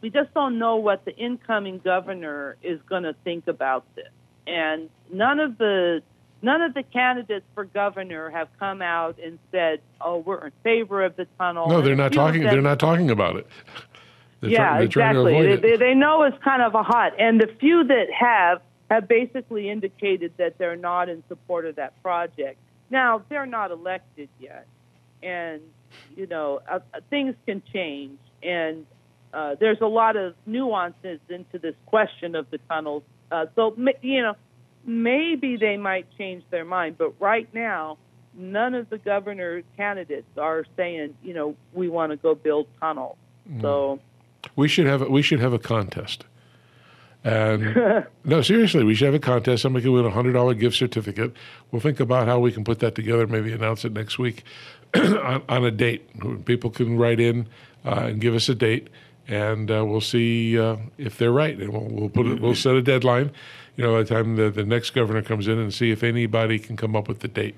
we 0.00 0.10
just 0.10 0.34
don't 0.34 0.58
know 0.58 0.76
what 0.76 1.04
the 1.04 1.14
incoming 1.16 1.78
governor 1.78 2.56
is 2.62 2.80
going 2.88 3.04
to 3.04 3.14
think 3.24 3.46
about 3.46 3.84
this, 3.94 4.10
and 4.46 4.88
none 5.12 5.40
of 5.40 5.58
the 5.58 6.02
none 6.42 6.60
of 6.60 6.74
the 6.74 6.82
candidates 6.82 7.46
for 7.54 7.64
governor 7.64 8.30
have 8.30 8.48
come 8.58 8.82
out 8.82 9.18
and 9.24 9.38
said, 9.50 9.80
"Oh, 10.00 10.18
we're 10.18 10.46
in 10.46 10.52
favor 10.62 11.02
of 11.04 11.16
the 11.16 11.26
tunnel." 11.38 11.68
No, 11.68 11.80
they're 11.80 11.96
not 11.96 12.12
talking. 12.12 12.42
them- 12.42 12.50
They're 12.50 12.60
not 12.62 12.78
talking 12.78 13.10
about 13.10 13.36
it. 13.36 13.46
They're 14.40 14.50
yeah, 14.50 14.56
try- 14.58 14.78
they're 14.80 14.88
trying 14.88 15.14
to 15.14 15.20
exactly. 15.26 15.46
They, 15.46 15.52
it. 15.52 15.62
they, 15.62 15.76
they 15.76 15.94
know 15.94 16.24
it's 16.24 16.36
kind 16.42 16.62
of 16.62 16.74
a 16.74 16.82
hot, 16.82 17.12
and 17.16 17.40
the 17.40 17.46
few 17.60 17.84
that 17.84 18.06
have 18.12 18.60
have 18.90 19.06
basically 19.06 19.70
indicated 19.70 20.32
that 20.36 20.58
they're 20.58 20.74
not 20.76 21.08
in 21.08 21.22
support 21.28 21.64
of 21.64 21.76
that 21.76 22.00
project. 22.02 22.58
Now 22.90 23.22
they're 23.28 23.46
not 23.46 23.70
elected 23.70 24.28
yet, 24.40 24.66
and 25.22 25.60
you 26.16 26.26
know 26.26 26.60
uh, 26.68 26.80
uh, 26.92 27.00
things 27.08 27.36
can 27.46 27.62
change, 27.72 28.18
and 28.42 28.84
uh, 29.32 29.54
there's 29.60 29.80
a 29.80 29.86
lot 29.86 30.16
of 30.16 30.34
nuances 30.44 31.20
into 31.28 31.60
this 31.60 31.76
question 31.86 32.34
of 32.34 32.50
the 32.50 32.58
tunnels. 32.68 33.04
Uh, 33.30 33.46
so 33.54 33.74
you 34.02 34.22
know, 34.22 34.34
maybe 34.84 35.56
they 35.56 35.76
might 35.76 36.06
change 36.16 36.44
their 36.50 36.64
mind, 36.64 36.96
but 36.98 37.20
right 37.20 37.52
now. 37.54 37.98
None 38.34 38.74
of 38.74 38.88
the 38.88 38.96
governor 38.96 39.60
candidates 39.76 40.38
are 40.38 40.64
saying, 40.74 41.14
you 41.22 41.34
know, 41.34 41.54
we 41.74 41.90
want 41.90 42.12
to 42.12 42.16
go 42.16 42.34
build 42.34 42.66
tunnels. 42.80 43.18
So, 43.60 44.00
We 44.56 44.68
should 44.68 44.86
have 44.86 45.02
a, 45.02 45.04
we 45.10 45.20
should 45.20 45.40
have 45.40 45.52
a 45.52 45.58
contest. 45.58 46.24
And 47.24 48.06
no, 48.24 48.42
seriously, 48.42 48.84
we 48.84 48.94
should 48.94 49.06
have 49.06 49.14
a 49.14 49.18
contest. 49.18 49.62
Somebody 49.62 49.84
can 49.84 49.92
win 49.92 50.04
a 50.04 50.10
hundred 50.10 50.32
dollar 50.32 50.54
gift 50.54 50.76
certificate. 50.76 51.32
We'll 51.70 51.80
think 51.80 52.00
about 52.00 52.26
how 52.26 52.38
we 52.40 52.52
can 52.52 52.64
put 52.64 52.80
that 52.80 52.94
together. 52.94 53.26
Maybe 53.26 53.52
announce 53.52 53.84
it 53.84 53.92
next 53.92 54.18
week 54.18 54.44
on, 54.94 55.42
on 55.48 55.64
a 55.64 55.70
date. 55.70 56.44
People 56.44 56.70
can 56.70 56.96
write 56.98 57.20
in 57.20 57.48
uh, 57.84 58.06
and 58.06 58.20
give 58.20 58.34
us 58.34 58.48
a 58.48 58.54
date, 58.54 58.88
and 59.28 59.70
uh, 59.70 59.84
we'll 59.84 60.00
see 60.00 60.58
uh, 60.58 60.76
if 60.98 61.18
they're 61.18 61.32
right. 61.32 61.56
And 61.58 61.72
we'll, 61.72 61.88
we'll 61.88 62.08
put 62.08 62.26
it, 62.26 62.40
we'll 62.40 62.54
set 62.54 62.74
a 62.74 62.82
deadline. 62.82 63.30
You 63.76 63.84
know, 63.84 63.92
by 63.94 64.02
the 64.02 64.08
time 64.14 64.36
the, 64.36 64.50
the 64.50 64.64
next 64.64 64.90
governor 64.90 65.22
comes 65.22 65.48
in, 65.48 65.58
and 65.58 65.72
see 65.72 65.90
if 65.90 66.02
anybody 66.02 66.58
can 66.58 66.76
come 66.76 66.94
up 66.94 67.08
with 67.08 67.20
the 67.20 67.28
date. 67.28 67.54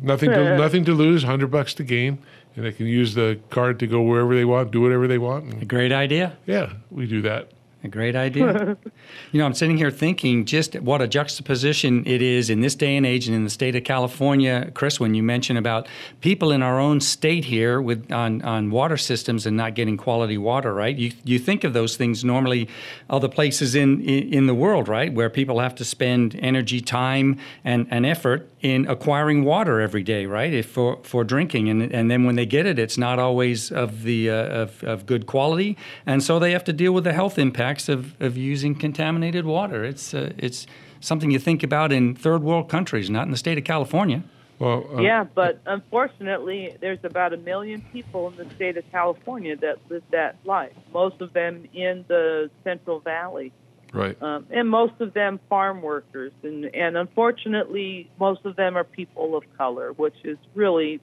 Nothing 0.00 0.30
to 0.30 0.56
nothing 0.56 0.84
to 0.84 0.92
lose. 0.92 1.24
Hundred 1.24 1.48
bucks 1.50 1.74
to 1.74 1.84
gain, 1.84 2.18
and 2.56 2.64
they 2.64 2.72
can 2.72 2.86
use 2.86 3.14
the 3.14 3.38
card 3.50 3.78
to 3.80 3.86
go 3.86 4.00
wherever 4.02 4.34
they 4.34 4.44
want, 4.44 4.70
do 4.70 4.80
whatever 4.80 5.06
they 5.08 5.18
want. 5.18 5.44
And 5.44 5.62
A 5.62 5.66
great 5.66 5.92
idea. 5.92 6.36
yeah, 6.46 6.72
we 6.90 7.06
do 7.06 7.20
that. 7.22 7.50
A 7.84 7.88
great 7.88 8.16
idea. 8.16 8.76
you 9.32 9.38
know, 9.38 9.46
I'm 9.46 9.54
sitting 9.54 9.76
here 9.76 9.90
thinking 9.90 10.44
just 10.44 10.74
what 10.80 11.00
a 11.00 11.06
juxtaposition 11.06 12.04
it 12.06 12.20
is 12.20 12.50
in 12.50 12.60
this 12.60 12.74
day 12.74 12.96
and 12.96 13.06
age 13.06 13.28
and 13.28 13.36
in 13.36 13.44
the 13.44 13.50
state 13.50 13.76
of 13.76 13.84
California, 13.84 14.72
Chris, 14.74 14.98
when 14.98 15.14
you 15.14 15.22
mention 15.22 15.56
about 15.56 15.86
people 16.20 16.50
in 16.50 16.60
our 16.60 16.80
own 16.80 17.00
state 17.00 17.44
here 17.44 17.80
with 17.80 18.10
on, 18.10 18.42
on 18.42 18.70
water 18.70 18.96
systems 18.96 19.46
and 19.46 19.56
not 19.56 19.74
getting 19.74 19.96
quality 19.96 20.36
water, 20.36 20.74
right? 20.74 20.96
You 20.96 21.12
you 21.24 21.38
think 21.38 21.62
of 21.62 21.72
those 21.72 21.96
things 21.96 22.24
normally 22.24 22.68
other 23.08 23.28
places 23.28 23.76
in, 23.76 24.00
in, 24.00 24.34
in 24.34 24.46
the 24.46 24.54
world, 24.54 24.88
right, 24.88 25.12
where 25.14 25.30
people 25.30 25.60
have 25.60 25.76
to 25.76 25.84
spend 25.84 26.34
energy, 26.40 26.80
time 26.80 27.38
and, 27.64 27.86
and 27.90 28.04
effort 28.04 28.50
in 28.60 28.86
acquiring 28.88 29.44
water 29.44 29.80
every 29.80 30.02
day, 30.02 30.26
right? 30.26 30.52
If 30.52 30.66
for, 30.66 30.98
for 31.04 31.22
drinking. 31.22 31.68
And 31.68 31.92
and 31.92 32.10
then 32.10 32.24
when 32.24 32.34
they 32.34 32.46
get 32.46 32.66
it, 32.66 32.78
it's 32.78 32.98
not 32.98 33.18
always 33.18 33.70
of 33.70 34.02
the 34.02 34.30
uh, 34.30 34.62
of, 34.62 34.82
of 34.84 35.06
good 35.06 35.26
quality. 35.26 35.76
And 36.06 36.22
so 36.22 36.38
they 36.38 36.52
have 36.52 36.64
to 36.64 36.72
deal 36.72 36.92
with 36.92 37.04
the 37.04 37.12
health 37.12 37.38
impacts 37.68 37.88
of, 37.88 38.20
of 38.20 38.36
using 38.36 38.74
contaminated 38.74 39.44
water. 39.44 39.84
It's 39.84 40.14
uh, 40.14 40.32
it's 40.38 40.66
something 41.00 41.30
you 41.30 41.38
think 41.38 41.62
about 41.62 41.92
in 41.92 42.14
third 42.14 42.42
world 42.42 42.68
countries, 42.68 43.10
not 43.10 43.24
in 43.24 43.30
the 43.30 43.36
state 43.36 43.58
of 43.58 43.64
California. 43.64 44.22
Well, 44.58 44.84
uh, 44.92 45.00
Yeah, 45.02 45.24
but 45.34 45.60
unfortunately, 45.66 46.76
there's 46.80 46.98
about 47.04 47.32
a 47.32 47.36
million 47.36 47.80
people 47.92 48.28
in 48.30 48.36
the 48.36 48.54
state 48.56 48.76
of 48.76 48.90
California 48.90 49.54
that 49.56 49.78
live 49.88 50.02
that 50.10 50.36
life. 50.44 50.72
Most 50.92 51.20
of 51.20 51.32
them 51.32 51.68
in 51.74 52.04
the 52.08 52.50
Central 52.64 53.00
Valley, 53.00 53.52
right. 53.92 54.20
um, 54.22 54.46
and 54.50 54.68
most 54.68 54.94
of 55.00 55.12
them 55.12 55.38
farm 55.48 55.82
workers, 55.82 56.32
and 56.42 56.64
and 56.74 56.96
unfortunately, 56.96 58.10
most 58.18 58.44
of 58.46 58.56
them 58.56 58.76
are 58.76 58.84
people 58.84 59.36
of 59.36 59.44
color, 59.56 59.92
which 59.92 60.16
is 60.24 60.38
really, 60.54 61.00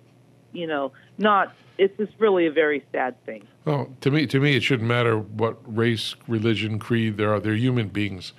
you 0.55 0.67
know, 0.67 0.91
not. 1.17 1.53
It's 1.77 1.95
just 1.97 2.13
really 2.19 2.45
a 2.45 2.51
very 2.51 2.85
sad 2.93 3.21
thing. 3.25 3.45
Well, 3.65 3.89
to 4.01 4.09
me, 4.09 4.27
to 4.27 4.39
me, 4.39 4.55
it 4.55 4.63
shouldn't 4.63 4.87
matter 4.87 5.17
what 5.19 5.57
race, 5.65 6.15
religion, 6.27 6.79
creed 6.79 7.17
there 7.17 7.33
are. 7.33 7.39
They're 7.39 7.53
human 7.55 7.89
beings, 7.89 8.31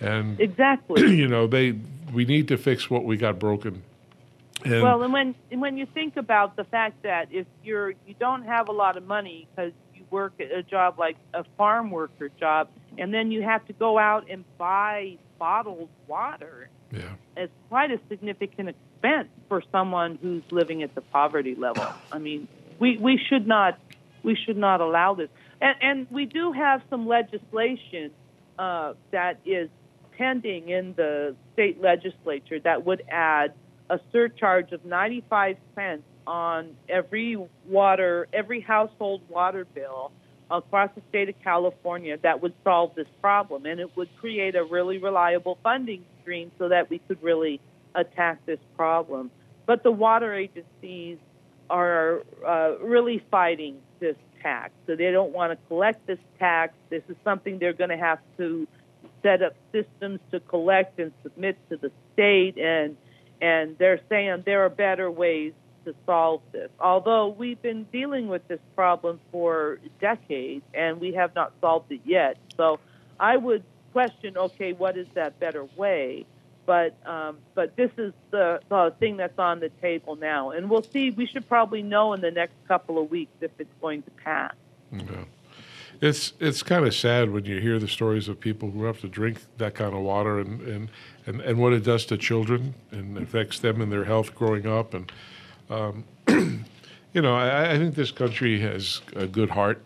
and 0.00 0.38
Exactly. 0.48 1.14
you 1.14 1.28
know 1.28 1.46
they. 1.46 1.78
We 2.12 2.24
need 2.24 2.46
to 2.48 2.56
fix 2.56 2.88
what 2.88 3.04
we 3.04 3.16
got 3.16 3.40
broken. 3.40 3.82
And 4.64 4.82
Well, 4.82 5.02
and 5.02 5.12
when 5.12 5.34
and 5.50 5.60
when 5.60 5.76
you 5.76 5.86
think 5.86 6.16
about 6.16 6.56
the 6.56 6.64
fact 6.64 7.02
that 7.02 7.28
if 7.30 7.46
you're 7.64 7.90
you 8.06 8.14
don't 8.18 8.44
have 8.44 8.68
a 8.68 8.72
lot 8.72 8.96
of 8.96 9.06
money 9.06 9.48
because 9.50 9.72
you 9.94 10.04
work 10.10 10.34
a 10.40 10.62
job 10.62 10.98
like 10.98 11.16
a 11.34 11.44
farm 11.56 11.90
worker 11.90 12.30
job, 12.38 12.68
and 12.98 13.12
then 13.12 13.30
you 13.30 13.42
have 13.42 13.66
to 13.66 13.72
go 13.72 13.98
out 13.98 14.30
and 14.30 14.44
buy 14.58 15.18
bottled 15.38 15.88
water, 16.06 16.68
yeah, 16.92 17.02
it's 17.36 17.52
quite 17.68 17.90
a 17.90 18.00
significant 18.08 18.70
expense 18.96 19.28
for 19.48 19.62
someone 19.72 20.18
who's 20.20 20.42
living 20.50 20.82
at 20.82 20.94
the 20.94 21.00
poverty 21.00 21.54
level. 21.54 21.86
I 22.12 22.18
mean, 22.18 22.48
we 22.78 22.98
we 22.98 23.20
should 23.28 23.46
not 23.46 23.78
we 24.22 24.36
should 24.36 24.56
not 24.56 24.80
allow 24.80 25.14
this, 25.14 25.28
and 25.60 25.76
and 25.80 26.06
we 26.10 26.26
do 26.26 26.52
have 26.52 26.82
some 26.90 27.06
legislation 27.06 28.10
uh, 28.58 28.94
that 29.12 29.38
is 29.44 29.68
pending 30.16 30.68
in 30.68 30.94
the 30.94 31.36
state 31.52 31.80
legislature 31.80 32.58
that 32.60 32.84
would 32.86 33.02
add 33.08 33.52
a 33.90 34.00
surcharge 34.12 34.72
of 34.72 34.84
95 34.84 35.56
cents 35.74 36.02
on 36.26 36.74
every 36.88 37.36
water, 37.68 38.26
every 38.32 38.60
household 38.60 39.22
water 39.28 39.64
bill 39.74 40.10
across 40.50 40.90
the 40.94 41.02
state 41.08 41.28
of 41.28 41.34
California 41.42 42.16
that 42.22 42.42
would 42.42 42.54
solve 42.64 42.94
this 42.94 43.06
problem. 43.20 43.66
And 43.66 43.78
it 43.78 43.96
would 43.96 44.08
create 44.16 44.56
a 44.56 44.64
really 44.64 44.98
reliable 44.98 45.58
funding 45.62 46.04
stream 46.22 46.50
so 46.58 46.68
that 46.68 46.88
we 46.88 46.98
could 46.98 47.22
really 47.22 47.60
attack 47.96 48.44
this 48.46 48.60
problem. 48.76 49.30
But 49.66 49.82
the 49.82 49.90
water 49.90 50.32
agencies 50.34 51.18
are 51.68 52.22
uh, 52.46 52.78
really 52.80 53.24
fighting 53.30 53.78
this 53.98 54.16
tax. 54.42 54.72
So 54.86 54.94
they 54.94 55.10
don't 55.10 55.32
want 55.32 55.52
to 55.52 55.66
collect 55.66 56.06
this 56.06 56.20
tax. 56.38 56.74
This 56.90 57.02
is 57.08 57.16
something 57.24 57.58
they're 57.58 57.72
going 57.72 57.90
to 57.90 57.96
have 57.96 58.20
to 58.36 58.68
set 59.22 59.42
up 59.42 59.54
systems 59.72 60.20
to 60.30 60.40
collect 60.40 61.00
and 61.00 61.12
submit 61.22 61.58
to 61.70 61.76
the 61.76 61.90
state 62.12 62.58
and 62.58 62.96
and 63.40 63.76
they're 63.78 64.00
saying 64.08 64.44
there 64.46 64.64
are 64.64 64.70
better 64.70 65.10
ways 65.10 65.52
to 65.84 65.94
solve 66.06 66.40
this. 66.52 66.70
Although 66.80 67.28
we've 67.28 67.60
been 67.60 67.84
dealing 67.92 68.28
with 68.28 68.46
this 68.48 68.60
problem 68.74 69.20
for 69.30 69.78
decades 70.00 70.64
and 70.72 71.00
we 71.00 71.12
have 71.14 71.34
not 71.34 71.52
solved 71.60 71.92
it 71.92 72.00
yet. 72.04 72.38
So 72.56 72.80
I 73.20 73.36
would 73.36 73.62
question, 73.92 74.36
okay, 74.36 74.72
what 74.72 74.96
is 74.96 75.06
that 75.14 75.38
better 75.38 75.66
way? 75.76 76.24
But 76.66 76.96
um, 77.06 77.38
but 77.54 77.76
this 77.76 77.90
is 77.96 78.12
the, 78.30 78.60
the 78.68 78.92
thing 78.98 79.16
that's 79.16 79.38
on 79.38 79.60
the 79.60 79.70
table 79.80 80.16
now, 80.16 80.50
and 80.50 80.68
we'll 80.68 80.82
see. 80.82 81.10
We 81.10 81.26
should 81.26 81.48
probably 81.48 81.82
know 81.82 82.12
in 82.12 82.20
the 82.20 82.30
next 82.30 82.54
couple 82.66 83.00
of 83.00 83.10
weeks 83.10 83.32
if 83.40 83.52
it's 83.58 83.72
going 83.80 84.02
to 84.02 84.10
pass. 84.10 84.54
yeah. 84.92 85.24
It's 86.00 86.34
it's 86.40 86.62
kind 86.62 86.84
of 86.84 86.94
sad 86.94 87.30
when 87.30 87.44
you 87.44 87.60
hear 87.60 87.78
the 87.78 87.88
stories 87.88 88.28
of 88.28 88.38
people 88.38 88.70
who 88.70 88.84
have 88.84 89.00
to 89.00 89.08
drink 89.08 89.38
that 89.58 89.74
kind 89.74 89.94
of 89.94 90.00
water 90.02 90.40
and, 90.40 90.60
and, 90.60 90.90
and, 91.24 91.40
and 91.40 91.58
what 91.58 91.72
it 91.72 91.84
does 91.84 92.04
to 92.06 92.18
children 92.18 92.74
and 92.90 93.16
affects 93.16 93.60
them 93.60 93.80
and 93.80 93.90
their 93.90 94.04
health 94.04 94.34
growing 94.34 94.66
up. 94.66 94.92
And 94.92 95.10
um, 95.70 96.04
you 97.14 97.22
know, 97.22 97.34
I, 97.34 97.72
I 97.72 97.78
think 97.78 97.94
this 97.94 98.10
country 98.10 98.60
has 98.60 99.00
a 99.14 99.26
good 99.26 99.50
heart, 99.50 99.82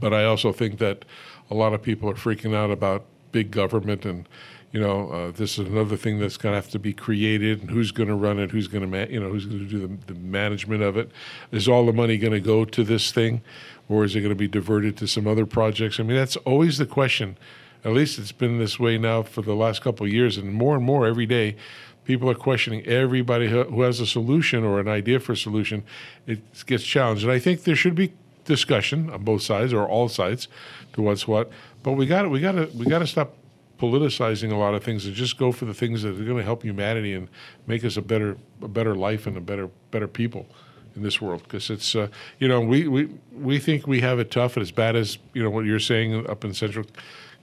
but 0.00 0.14
I 0.14 0.24
also 0.24 0.50
think 0.50 0.78
that 0.78 1.04
a 1.50 1.54
lot 1.54 1.74
of 1.74 1.82
people 1.82 2.08
are 2.08 2.14
freaking 2.14 2.54
out 2.54 2.70
about 2.70 3.04
big 3.32 3.50
government 3.50 4.06
and 4.06 4.26
you 4.72 4.80
know 4.80 5.08
uh, 5.10 5.30
this 5.30 5.58
is 5.58 5.68
another 5.68 5.96
thing 5.96 6.18
that's 6.18 6.36
going 6.36 6.52
to 6.52 6.56
have 6.56 6.70
to 6.70 6.78
be 6.78 6.92
created 6.92 7.60
and 7.60 7.70
who's 7.70 7.92
going 7.92 8.08
to 8.08 8.14
run 8.14 8.38
it 8.38 8.50
who's 8.50 8.66
going 8.66 8.82
to 8.82 8.88
ma- 8.88 9.10
you 9.10 9.20
know 9.20 9.28
who's 9.28 9.46
going 9.46 9.60
to 9.60 9.66
do 9.66 9.86
the, 9.86 10.12
the 10.12 10.18
management 10.18 10.82
of 10.82 10.96
it. 10.96 11.10
Is 11.52 11.68
all 11.68 11.86
the 11.86 11.92
money 11.92 12.16
going 12.16 12.32
to 12.32 12.40
go 12.40 12.64
to 12.64 12.82
this 12.82 13.12
thing 13.12 13.42
or 13.88 14.04
is 14.04 14.16
it 14.16 14.20
going 14.20 14.30
to 14.30 14.36
be 14.36 14.48
diverted 14.48 14.96
to 14.98 15.06
some 15.06 15.26
other 15.26 15.46
projects? 15.46 16.00
I 16.00 16.02
mean 16.02 16.16
that's 16.16 16.36
always 16.38 16.78
the 16.78 16.86
question. 16.86 17.36
At 17.84 17.92
least 17.92 18.18
it's 18.18 18.32
been 18.32 18.58
this 18.58 18.78
way 18.78 18.96
now 18.96 19.22
for 19.22 19.42
the 19.42 19.54
last 19.54 19.82
couple 19.82 20.06
of 20.06 20.12
years 20.12 20.38
and 20.38 20.52
more 20.52 20.74
and 20.76 20.84
more 20.84 21.06
every 21.06 21.26
day 21.26 21.56
people 22.04 22.28
are 22.28 22.34
questioning 22.34 22.84
everybody 22.84 23.48
who 23.48 23.82
has 23.82 24.00
a 24.00 24.06
solution 24.06 24.64
or 24.64 24.80
an 24.80 24.88
idea 24.88 25.20
for 25.20 25.32
a 25.32 25.36
solution. 25.36 25.84
It 26.26 26.40
gets 26.66 26.82
challenged 26.82 27.22
and 27.22 27.32
i 27.32 27.38
think 27.38 27.62
there 27.62 27.76
should 27.76 27.94
be 27.94 28.12
discussion 28.44 29.10
on 29.10 29.22
both 29.22 29.42
sides 29.42 29.72
or 29.72 29.86
all 29.86 30.08
sides 30.08 30.48
to 30.94 31.02
what's 31.02 31.28
what. 31.28 31.50
But 31.82 31.92
we 31.92 32.06
got 32.06 32.28
we 32.30 32.40
got 32.40 32.52
to 32.52 32.70
we 32.76 32.86
got 32.86 33.00
to 33.00 33.06
stop 33.06 33.34
politicizing 33.82 34.52
a 34.52 34.54
lot 34.54 34.74
of 34.74 34.84
things 34.84 35.06
and 35.06 35.12
just 35.12 35.36
go 35.36 35.50
for 35.50 35.64
the 35.64 35.74
things 35.74 36.02
that 36.02 36.10
are 36.10 36.24
going 36.24 36.36
to 36.36 36.44
help 36.44 36.62
humanity 36.62 37.14
and 37.14 37.28
make 37.66 37.84
us 37.84 37.96
a 37.96 38.02
better 38.02 38.36
a 38.62 38.68
better 38.68 38.94
life 38.94 39.26
and 39.26 39.36
a 39.36 39.40
better 39.40 39.68
better 39.90 40.06
people 40.06 40.46
in 40.94 41.02
this 41.02 41.20
world. 41.20 41.42
Because 41.42 41.68
it's 41.68 41.96
uh, 41.96 42.06
you 42.38 42.46
know 42.46 42.60
we, 42.60 42.86
we 42.86 43.08
we 43.32 43.58
think 43.58 43.88
we 43.88 44.00
have 44.00 44.20
it 44.20 44.30
tough 44.30 44.56
and 44.56 44.62
as 44.62 44.70
bad 44.70 44.94
as 44.94 45.18
you 45.34 45.42
know 45.42 45.50
what 45.50 45.64
you're 45.64 45.80
saying 45.80 46.28
up 46.28 46.44
in 46.44 46.54
central 46.54 46.86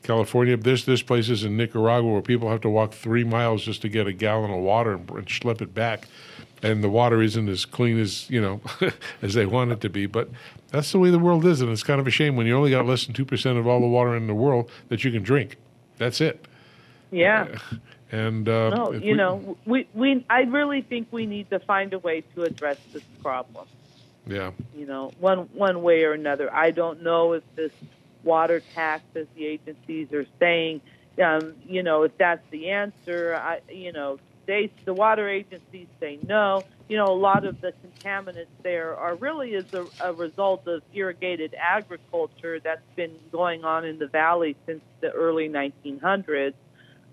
California. 0.02 0.56
There's 0.56 0.86
there's 0.86 1.02
places 1.02 1.44
in 1.44 1.58
Nicaragua 1.58 2.10
where 2.10 2.22
people 2.22 2.50
have 2.50 2.62
to 2.62 2.70
walk 2.70 2.94
three 2.94 3.26
miles 3.26 3.64
just 3.64 3.82
to 3.82 3.90
get 3.90 4.08
a 4.08 4.14
gallon 4.14 4.50
of 4.50 4.62
water 4.62 4.94
and, 4.94 5.10
and 5.10 5.26
schlep 5.28 5.62
it 5.62 5.74
back. 5.74 6.08
And 6.64 6.82
the 6.84 6.90
water 6.90 7.22
isn't 7.22 7.50
as 7.50 7.66
clean 7.66 8.00
as 8.00 8.30
you 8.30 8.40
know 8.40 8.62
as 9.22 9.34
they 9.34 9.46
want 9.46 9.74
it 9.74 9.82
to 9.82 9.90
be. 9.90 10.06
But 10.06 10.30
that's 10.70 10.94
the 10.94 11.00
way 11.00 11.10
the 11.10 11.20
world 11.20 11.46
is 11.46 11.60
and 11.60 11.70
it's 11.70 11.84
kind 11.84 12.00
of 12.00 12.08
a 12.08 12.12
shame 12.12 12.38
when 12.38 12.48
you 12.48 12.56
only 12.56 12.72
got 12.72 12.86
less 12.86 13.06
than 13.06 13.14
2% 13.14 13.58
of 13.58 13.68
all 13.68 13.82
the 13.82 13.88
water 13.88 14.16
in 14.16 14.28
the 14.28 14.36
world 14.36 14.72
that 14.88 15.04
you 15.04 15.12
can 15.12 15.24
drink 15.24 15.58
that's 16.00 16.20
it 16.22 16.48
Yeah. 17.12 17.48
and 18.12 18.50
uh, 18.50 18.70
No, 18.72 18.92
you 18.94 19.12
we- 19.12 19.14
know, 19.14 19.58
we, 19.66 19.88
we 19.94 20.26
I 20.30 20.42
really 20.42 20.82
think 20.82 21.10
we 21.12 21.26
need 21.28 21.50
to 21.52 21.60
find 21.60 21.94
a 21.94 22.00
way 22.00 22.22
to 22.36 22.44
address 22.44 22.78
this 22.94 23.04
problem. 23.22 23.68
yeah 24.26 24.52
You 24.76 24.86
know, 24.88 25.12
one 25.20 25.50
one 25.54 25.84
way 25.84 26.04
or 26.04 26.14
another. 26.14 26.52
I 26.54 26.72
don't 26.72 27.04
know 27.04 27.34
if 27.34 27.44
this 27.56 27.72
water 28.24 28.62
tax, 28.74 29.04
as 29.16 29.28
the 29.36 29.46
agencies 29.46 30.12
are 30.14 30.26
saying, 30.40 30.82
um, 31.24 31.54
you 31.68 31.84
know, 31.84 32.04
if 32.04 32.18
that's 32.18 32.46
the 32.52 32.70
answer. 32.70 33.36
I, 33.36 33.60
you 33.70 33.92
know, 33.92 34.20
they 34.48 34.72
the 34.86 34.94
water 34.94 35.28
agencies 35.30 35.88
say 36.00 36.20
no. 36.28 36.64
You 36.90 36.98
know, 36.98 37.14
a 37.14 37.20
lot 37.20 37.46
of 37.46 37.62
the 37.62 37.72
contaminants 37.72 38.48
there 38.64 38.98
are 38.98 39.16
really 39.16 39.56
as 39.56 39.66
a, 39.74 39.86
a 40.02 40.12
result 40.12 40.68
of 40.68 40.82
irrigated 40.94 41.56
agriculture 41.58 42.60
that's 42.60 42.82
been 42.98 43.16
going 43.32 43.64
on 43.64 43.86
in 43.86 44.00
the 44.00 44.08
valley 44.08 44.58
since 44.66 44.82
the 45.00 45.12
early 45.12 45.48
1900s 45.48 46.54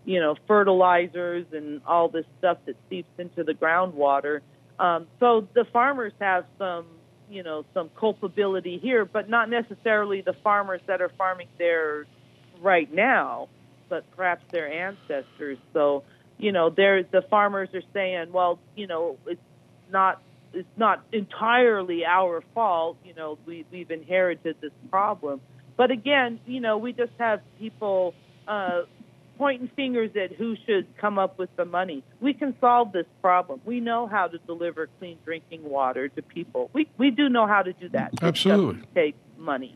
you 0.06 0.20
know, 0.20 0.36
fertilizers 0.46 1.44
and 1.52 1.82
all 1.84 2.08
this 2.08 2.24
stuff 2.38 2.58
that 2.64 2.76
seeps 2.88 3.10
into 3.18 3.42
the 3.42 3.52
groundwater. 3.52 4.40
Um, 4.78 5.08
so 5.18 5.48
the 5.52 5.64
farmers 5.72 6.12
have 6.20 6.46
some, 6.58 6.86
you 7.28 7.42
know, 7.42 7.64
some 7.74 7.90
culpability 7.98 8.78
here, 8.78 9.04
but 9.04 9.28
not 9.28 9.50
necessarily 9.50 10.20
the 10.20 10.34
farmers 10.44 10.80
that 10.86 11.02
are 11.02 11.10
farming 11.18 11.48
there 11.58 12.06
right 12.62 12.92
now, 12.94 13.48
but 13.88 14.04
perhaps 14.16 14.44
their 14.52 14.72
ancestors. 14.72 15.58
So, 15.72 16.04
you 16.38 16.52
know, 16.52 16.70
there 16.70 17.02
the 17.02 17.22
farmers 17.28 17.70
are 17.74 17.82
saying, 17.92 18.32
well, 18.32 18.60
you 18.76 18.86
know, 18.86 19.18
it's 19.26 19.40
not 19.90 20.22
it's 20.52 20.68
not 20.76 21.04
entirely 21.12 22.04
our 22.04 22.42
fault. 22.54 22.96
You 23.04 23.14
know, 23.14 23.38
we 23.46 23.64
we've 23.70 23.90
inherited 23.90 24.56
this 24.60 24.72
problem. 24.90 25.40
But 25.76 25.90
again, 25.90 26.40
you 26.46 26.60
know, 26.60 26.78
we 26.78 26.92
just 26.92 27.12
have 27.18 27.40
people 27.58 28.14
uh, 28.48 28.82
pointing 29.36 29.68
fingers 29.76 30.10
at 30.16 30.32
who 30.32 30.56
should 30.64 30.86
come 30.96 31.18
up 31.18 31.38
with 31.38 31.54
the 31.56 31.66
money. 31.66 32.02
We 32.20 32.32
can 32.32 32.54
solve 32.60 32.92
this 32.92 33.06
problem. 33.20 33.60
We 33.64 33.80
know 33.80 34.06
how 34.06 34.28
to 34.28 34.38
deliver 34.38 34.88
clean 34.98 35.18
drinking 35.24 35.68
water 35.68 36.08
to 36.08 36.22
people. 36.22 36.70
We 36.72 36.88
we 36.96 37.10
do 37.10 37.28
know 37.28 37.46
how 37.46 37.62
to 37.62 37.72
do 37.72 37.88
that. 37.90 38.12
Absolutely. 38.22 38.82
take 38.94 39.16
money. 39.36 39.74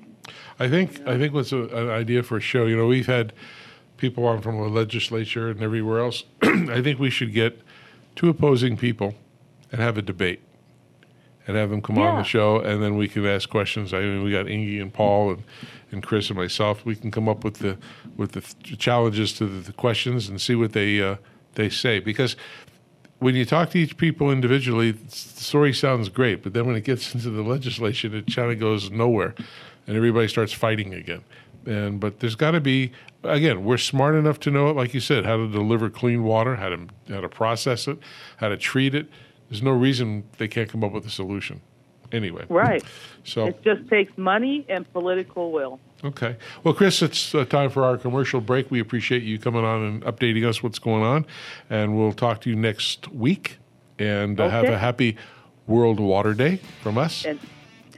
I 0.58 0.68
think 0.68 1.06
I 1.06 1.18
think 1.18 1.34
what's 1.34 1.52
a, 1.52 1.64
an 1.64 1.90
idea 1.90 2.22
for 2.22 2.38
a 2.38 2.40
show. 2.40 2.66
You 2.66 2.76
know, 2.76 2.86
we've 2.86 3.06
had 3.06 3.32
people 3.96 4.24
on 4.26 4.40
from 4.40 4.56
the 4.56 4.68
legislature 4.68 5.50
and 5.50 5.62
everywhere 5.62 6.00
else. 6.00 6.24
I 6.42 6.80
think 6.80 6.98
we 6.98 7.10
should 7.10 7.34
get 7.34 7.60
two 8.16 8.30
opposing 8.30 8.78
people 8.78 9.14
and 9.72 9.80
have 9.80 9.98
a 9.98 10.02
debate 10.02 10.40
and 11.46 11.56
have 11.56 11.70
them 11.70 11.82
come 11.82 11.98
on 11.98 12.16
the 12.16 12.22
show, 12.22 12.60
and 12.60 12.82
then 12.82 12.96
we 12.96 13.08
can 13.08 13.26
ask 13.26 13.48
questions. 13.48 13.92
I 13.92 14.00
mean, 14.00 14.22
we 14.22 14.30
got 14.30 14.48
Inge 14.48 14.80
and 14.80 14.92
Paul 14.92 15.30
and, 15.32 15.42
and 15.90 16.02
Chris 16.02 16.28
and 16.30 16.38
myself. 16.38 16.84
We 16.84 16.94
can 16.94 17.10
come 17.10 17.28
up 17.28 17.42
with 17.44 17.54
the 17.54 17.76
with 18.16 18.32
the 18.32 18.40
th- 18.40 18.78
challenges 18.78 19.32
to 19.34 19.46
the, 19.46 19.60
the 19.60 19.72
questions 19.72 20.28
and 20.28 20.40
see 20.40 20.54
what 20.54 20.72
they 20.72 21.02
uh, 21.02 21.16
they 21.54 21.68
say 21.68 21.98
because. 21.98 22.36
When 23.18 23.34
you 23.34 23.44
talk 23.44 23.68
to 23.72 23.78
each 23.78 23.98
people 23.98 24.30
individually, 24.30 24.92
the 24.92 25.14
story 25.14 25.74
sounds 25.74 26.08
great, 26.08 26.42
but 26.42 26.54
then 26.54 26.64
when 26.64 26.74
it 26.74 26.84
gets 26.84 27.14
into 27.14 27.28
the 27.28 27.42
legislation, 27.42 28.14
it 28.14 28.34
kind 28.34 28.50
of 28.50 28.58
goes 28.58 28.90
nowhere, 28.90 29.34
and 29.86 29.94
everybody 29.94 30.26
starts 30.26 30.54
fighting 30.54 30.94
again. 30.94 31.22
And 31.66 32.00
but 32.00 32.20
there's 32.20 32.34
got 32.34 32.52
to 32.52 32.62
be 32.62 32.92
again, 33.22 33.62
we're 33.64 33.76
smart 33.76 34.14
enough 34.14 34.40
to 34.40 34.50
know 34.50 34.70
it, 34.70 34.76
like 34.76 34.94
you 34.94 35.00
said, 35.00 35.26
how 35.26 35.36
to 35.36 35.48
deliver 35.48 35.90
clean 35.90 36.24
water, 36.24 36.56
how 36.56 36.70
to 36.70 36.86
how 37.10 37.20
to 37.20 37.28
process 37.28 37.86
it, 37.88 37.98
how 38.38 38.48
to 38.48 38.56
treat 38.56 38.94
it. 38.94 39.08
There's 39.50 39.62
no 39.62 39.72
reason 39.72 40.24
they 40.38 40.48
can't 40.48 40.68
come 40.70 40.82
up 40.84 40.92
with 40.92 41.04
a 41.06 41.10
solution. 41.10 41.60
Anyway, 42.12 42.44
Right. 42.48 42.82
so 43.24 43.46
It 43.48 43.62
just 43.62 43.88
takes 43.88 44.16
money 44.16 44.64
and 44.68 44.90
political 44.92 45.52
will. 45.52 45.78
okay. 46.02 46.36
Well, 46.64 46.74
Chris, 46.74 47.02
it's 47.02 47.34
uh, 47.34 47.44
time 47.44 47.70
for 47.70 47.84
our 47.84 47.98
commercial 47.98 48.40
break. 48.40 48.70
We 48.70 48.80
appreciate 48.80 49.22
you 49.22 49.38
coming 49.38 49.64
on 49.64 49.82
and 49.84 50.02
updating 50.04 50.44
us 50.48 50.62
what's 50.62 50.78
going 50.80 51.02
on, 51.04 51.26
and 51.68 51.96
we'll 51.96 52.12
talk 52.12 52.40
to 52.42 52.50
you 52.50 52.56
next 52.56 53.08
week. 53.12 53.58
And 53.98 54.40
uh, 54.40 54.48
have 54.48 54.64
a 54.64 54.78
happy 54.78 55.16
World 55.66 56.00
Water 56.00 56.32
Day 56.32 56.60
from 56.82 56.96
us. 56.96 57.24
And 57.26 57.38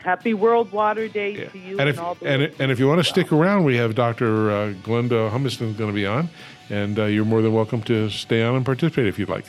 happy 0.00 0.34
World 0.34 0.72
Water 0.72 1.06
Day 1.08 1.30
Yeah. 1.42 1.48
to 1.50 1.58
you 1.58 1.78
and 1.78 1.88
if 1.88 1.98
all 2.00 2.14
the 2.16 2.26
and, 2.26 2.42
and 2.58 2.72
if 2.72 2.78
you 2.80 2.88
want 2.88 2.98
to 2.98 3.04
stick 3.04 3.30
around, 3.32 3.64
we 3.64 3.76
have 3.76 3.94
Dr. 3.94 4.50
Uh, 4.50 4.54
Glenda 4.82 5.30
Humiston 5.30 5.76
going 5.78 5.90
to 5.90 5.94
be 5.94 6.04
on, 6.06 6.28
and 6.70 6.98
uh, 6.98 7.04
you're 7.04 7.24
more 7.24 7.40
than 7.40 7.52
welcome 7.54 7.82
to 7.84 8.10
stay 8.10 8.42
on 8.42 8.56
and 8.56 8.64
participate 8.64 9.06
if 9.06 9.18
you'd 9.18 9.28
like. 9.28 9.46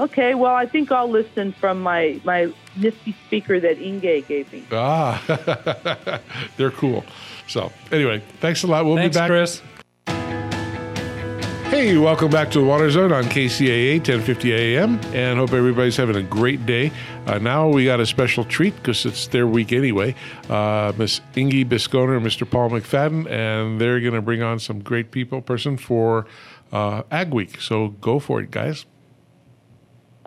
Okay, 0.00 0.34
well, 0.34 0.54
I 0.54 0.64
think 0.64 0.92
I'll 0.92 1.10
listen 1.10 1.52
from 1.52 1.80
my, 1.80 2.20
my 2.24 2.52
nifty 2.76 3.16
speaker 3.26 3.58
that 3.58 3.78
Inge 3.78 4.26
gave 4.28 4.52
me. 4.52 4.64
Ah, 4.70 6.20
they're 6.56 6.70
cool. 6.70 7.04
So 7.48 7.72
anyway, 7.90 8.22
thanks 8.40 8.62
a 8.62 8.68
lot. 8.68 8.84
We'll 8.84 8.96
Thanks, 8.96 9.16
be 9.16 9.20
back. 9.20 9.28
Chris. 9.28 9.60
Hey, 11.68 11.98
welcome 11.98 12.30
back 12.30 12.50
to 12.52 12.60
the 12.60 12.64
Water 12.64 12.90
Zone 12.90 13.12
on 13.12 13.24
KCAA 13.24 13.96
1050 13.96 14.52
AM, 14.52 14.98
and 15.12 15.38
hope 15.38 15.52
everybody's 15.52 15.96
having 15.96 16.16
a 16.16 16.22
great 16.22 16.64
day. 16.64 16.90
Uh, 17.26 17.38
now 17.38 17.68
we 17.68 17.84
got 17.84 18.00
a 18.00 18.06
special 18.06 18.44
treat 18.44 18.74
because 18.76 19.04
it's 19.04 19.26
their 19.26 19.46
week 19.46 19.72
anyway. 19.72 20.14
Uh, 20.48 20.92
Miss 20.96 21.20
Inge 21.36 21.68
Bisconer 21.68 22.16
and 22.16 22.24
Mr. 22.24 22.48
Paul 22.48 22.70
McFadden, 22.70 23.28
and 23.30 23.80
they're 23.80 24.00
going 24.00 24.14
to 24.14 24.22
bring 24.22 24.42
on 24.42 24.58
some 24.58 24.80
great 24.80 25.10
people 25.10 25.42
person 25.42 25.76
for 25.76 26.26
uh, 26.72 27.02
Ag 27.10 27.34
Week. 27.34 27.60
So 27.60 27.88
go 27.88 28.18
for 28.18 28.40
it, 28.40 28.50
guys. 28.50 28.86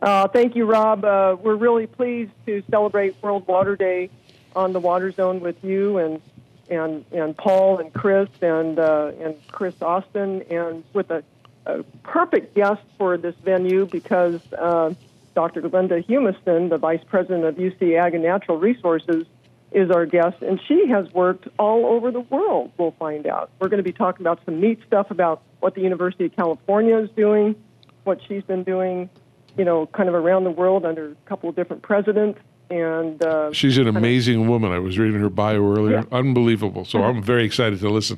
Uh, 0.01 0.27
thank 0.27 0.55
you, 0.55 0.65
Rob. 0.65 1.05
Uh, 1.05 1.35
we're 1.39 1.55
really 1.55 1.85
pleased 1.85 2.31
to 2.47 2.63
celebrate 2.71 3.21
World 3.21 3.45
Water 3.47 3.75
Day 3.75 4.09
on 4.55 4.73
the 4.73 4.79
Water 4.79 5.11
Zone 5.11 5.39
with 5.41 5.63
you 5.63 5.97
and 5.99 6.21
and 6.69 7.05
and 7.11 7.37
Paul 7.37 7.77
and 7.77 7.93
Chris 7.93 8.29
and 8.41 8.79
uh, 8.79 9.11
and 9.19 9.35
Chris 9.51 9.79
Austin 9.81 10.41
and 10.49 10.83
with 10.93 11.11
a, 11.11 11.23
a 11.67 11.83
perfect 12.03 12.55
guest 12.55 12.81
for 12.97 13.17
this 13.17 13.35
venue 13.43 13.85
because 13.85 14.41
uh, 14.53 14.93
Dr. 15.35 15.61
Glenda 15.61 16.03
Humiston, 16.03 16.69
the 16.69 16.77
Vice 16.77 17.03
President 17.07 17.45
of 17.45 17.55
UC 17.55 17.99
Ag 17.99 18.15
and 18.15 18.23
Natural 18.23 18.57
Resources, 18.57 19.27
is 19.71 19.91
our 19.91 20.07
guest, 20.07 20.41
and 20.41 20.59
she 20.67 20.87
has 20.87 21.11
worked 21.13 21.47
all 21.59 21.85
over 21.85 22.09
the 22.09 22.21
world. 22.21 22.71
We'll 22.77 22.91
find 22.91 23.27
out. 23.27 23.51
We're 23.59 23.69
going 23.69 23.77
to 23.77 23.83
be 23.83 23.93
talking 23.93 24.25
about 24.25 24.39
some 24.45 24.59
neat 24.59 24.79
stuff 24.87 25.11
about 25.11 25.43
what 25.59 25.75
the 25.75 25.81
University 25.81 26.25
of 26.25 26.35
California 26.35 26.97
is 26.97 27.09
doing, 27.11 27.55
what 28.03 28.19
she's 28.27 28.43
been 28.43 28.63
doing 28.63 29.09
you 29.57 29.65
know, 29.65 29.85
kind 29.87 30.09
of 30.09 30.15
around 30.15 30.43
the 30.43 30.51
world 30.51 30.85
under 30.85 31.11
a 31.11 31.15
couple 31.29 31.49
of 31.49 31.55
different 31.55 31.81
presidents. 31.81 32.39
And 32.69 33.21
uh, 33.23 33.51
She's 33.51 33.77
an 33.77 33.87
amazing 33.87 34.47
woman. 34.47 34.71
I 34.71 34.79
was 34.79 34.97
reading 34.97 35.19
her 35.19 35.29
bio 35.29 35.57
earlier. 35.57 35.97
Yeah. 36.09 36.17
Unbelievable. 36.17 36.85
So 36.85 37.03
I'm 37.03 37.21
very 37.21 37.43
excited 37.43 37.79
to 37.81 37.89
listen. 37.89 38.17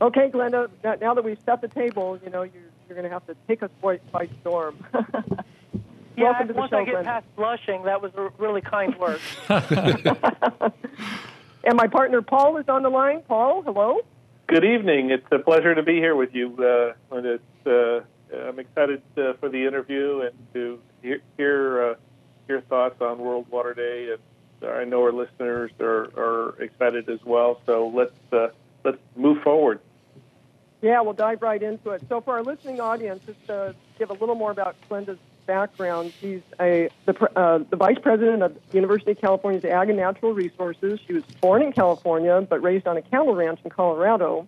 okay, 0.00 0.30
Glenda, 0.30 0.70
now, 0.82 0.94
now 1.00 1.14
that 1.14 1.24
we've 1.24 1.38
set 1.44 1.60
the 1.60 1.68
table, 1.68 2.18
you 2.24 2.30
know, 2.30 2.42
you're, 2.42 2.62
you're 2.88 2.96
going 2.96 3.04
to 3.08 3.10
have 3.12 3.26
to 3.26 3.36
take 3.46 3.62
us 3.62 3.70
by, 3.82 3.98
by 4.12 4.28
storm. 4.40 4.76
Yeah, 6.16 6.26
Welcome 6.26 6.46
to 6.46 6.52
the 6.52 6.58
once 6.60 6.70
show, 6.70 6.78
I 6.78 6.84
get 6.84 6.94
Glenda. 6.94 7.04
past 7.04 7.26
blushing, 7.34 7.82
that 7.82 8.00
was 8.00 8.12
a 8.14 8.30
really 8.38 8.60
kind 8.60 8.94
word. 9.00 9.18
And 11.64 11.76
my 11.76 11.86
partner 11.88 12.20
Paul 12.22 12.58
is 12.58 12.68
on 12.68 12.82
the 12.82 12.90
line. 12.90 13.22
Paul, 13.26 13.62
hello. 13.62 14.00
Good 14.46 14.64
evening. 14.64 15.10
It's 15.10 15.26
a 15.32 15.38
pleasure 15.38 15.74
to 15.74 15.82
be 15.82 15.94
here 15.94 16.14
with 16.14 16.34
you. 16.34 16.54
Uh, 16.58 17.16
and 17.16 17.26
it's, 17.26 17.66
uh, 17.66 18.04
I'm 18.48 18.58
excited 18.58 19.02
uh, 19.16 19.34
for 19.34 19.48
the 19.48 19.66
interview 19.66 20.20
and 20.20 20.54
to 20.54 20.80
hear 21.02 21.20
hear, 21.36 21.90
uh, 21.90 21.94
your 22.48 22.60
thoughts 22.62 23.00
on 23.00 23.18
World 23.18 23.46
Water 23.50 23.74
Day. 23.74 24.12
And 24.12 24.70
I 24.70 24.84
know 24.84 25.02
our 25.02 25.12
listeners 25.12 25.70
are, 25.80 26.10
are 26.16 26.62
excited 26.62 27.08
as 27.08 27.22
well. 27.24 27.60
So 27.66 27.88
let's 27.94 28.32
uh, 28.32 28.48
let's 28.84 28.98
move 29.16 29.42
forward. 29.42 29.80
Yeah, 30.84 31.00
we'll 31.00 31.14
dive 31.14 31.40
right 31.40 31.62
into 31.62 31.90
it. 31.90 32.02
So, 32.10 32.20
for 32.20 32.34
our 32.34 32.42
listening 32.42 32.78
audience, 32.78 33.24
just 33.24 33.46
to 33.46 33.74
give 33.98 34.10
a 34.10 34.12
little 34.12 34.34
more 34.34 34.50
about 34.50 34.76
Glenda's 34.88 35.18
background, 35.46 36.12
she's 36.20 36.42
a 36.60 36.90
the, 37.06 37.38
uh, 37.38 37.58
the 37.70 37.76
vice 37.76 37.98
president 38.02 38.42
of 38.42 38.54
University 38.72 39.12
of 39.12 39.18
California's 39.18 39.64
Ag 39.64 39.88
and 39.88 39.96
Natural 39.96 40.34
Resources. 40.34 41.00
She 41.06 41.14
was 41.14 41.24
born 41.40 41.62
in 41.62 41.72
California, 41.72 42.38
but 42.42 42.62
raised 42.62 42.86
on 42.86 42.98
a 42.98 43.02
cattle 43.02 43.34
ranch 43.34 43.60
in 43.64 43.70
Colorado. 43.70 44.46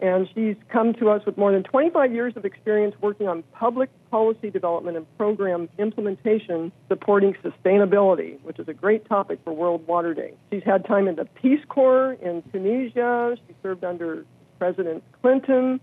And 0.00 0.28
she's 0.32 0.54
come 0.68 0.94
to 0.94 1.10
us 1.10 1.26
with 1.26 1.36
more 1.36 1.50
than 1.50 1.64
25 1.64 2.12
years 2.12 2.36
of 2.36 2.44
experience 2.44 2.94
working 3.00 3.26
on 3.26 3.42
public 3.52 3.90
policy 4.10 4.48
development 4.48 4.96
and 4.96 5.18
program 5.18 5.68
implementation 5.76 6.70
supporting 6.88 7.34
sustainability, 7.34 8.40
which 8.42 8.60
is 8.60 8.68
a 8.68 8.74
great 8.74 9.08
topic 9.08 9.40
for 9.42 9.52
World 9.52 9.86
Water 9.88 10.14
Day. 10.14 10.34
She's 10.50 10.62
had 10.62 10.84
time 10.84 11.08
in 11.08 11.16
the 11.16 11.24
Peace 11.24 11.64
Corps 11.68 12.12
in 12.22 12.42
Tunisia. 12.52 13.36
She 13.48 13.54
served 13.60 13.82
under 13.82 14.24
President 14.58 15.02
Clinton 15.20 15.80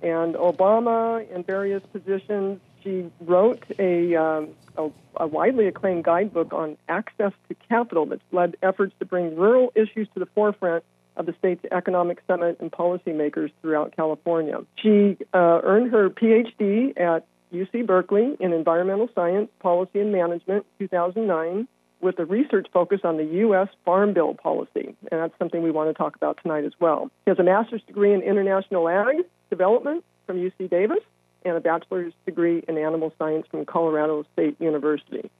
and 0.00 0.34
Obama 0.34 1.28
in 1.30 1.42
various 1.42 1.82
positions. 1.92 2.60
She 2.84 3.10
wrote 3.20 3.64
a, 3.80 4.14
um, 4.14 4.50
a, 4.76 4.90
a 5.16 5.26
widely 5.26 5.66
acclaimed 5.66 6.04
guidebook 6.04 6.52
on 6.52 6.76
access 6.88 7.32
to 7.48 7.56
capital 7.68 8.06
that's 8.06 8.22
led 8.30 8.56
efforts 8.62 8.94
to 9.00 9.04
bring 9.04 9.34
rural 9.34 9.72
issues 9.74 10.08
to 10.14 10.20
the 10.20 10.26
forefront 10.26 10.84
of 11.16 11.26
the 11.26 11.34
state's 11.38 11.64
economic 11.72 12.22
summit 12.26 12.58
and 12.60 12.70
policymakers 12.70 13.50
throughout 13.60 13.94
California. 13.96 14.58
She 14.76 15.16
uh, 15.32 15.60
earned 15.62 15.92
her 15.92 16.10
PhD 16.10 16.98
at 17.00 17.26
UC 17.52 17.86
Berkeley 17.86 18.36
in 18.40 18.52
environmental 18.52 19.08
science, 19.14 19.48
policy, 19.60 20.00
and 20.00 20.12
management 20.12 20.66
2009 20.78 21.68
with 22.00 22.18
a 22.18 22.24
research 22.24 22.66
focus 22.72 23.00
on 23.04 23.16
the 23.16 23.24
U.S. 23.24 23.68
Farm 23.84 24.12
Bill 24.12 24.34
policy. 24.34 24.94
And 25.10 25.20
that's 25.20 25.36
something 25.38 25.62
we 25.62 25.70
want 25.70 25.88
to 25.88 25.94
talk 25.94 26.14
about 26.16 26.38
tonight 26.42 26.64
as 26.64 26.72
well. 26.78 27.10
She 27.24 27.30
has 27.30 27.38
a 27.38 27.42
master's 27.42 27.82
degree 27.86 28.12
in 28.12 28.22
international 28.22 28.88
ag 28.88 29.24
development 29.50 30.04
from 30.26 30.36
UC 30.36 30.68
Davis 30.68 30.98
and 31.44 31.56
a 31.56 31.60
bachelor's 31.60 32.12
degree 32.26 32.62
in 32.68 32.76
animal 32.76 33.12
science 33.18 33.46
from 33.50 33.64
Colorado 33.64 34.24
State 34.34 34.60
University. 34.60 35.30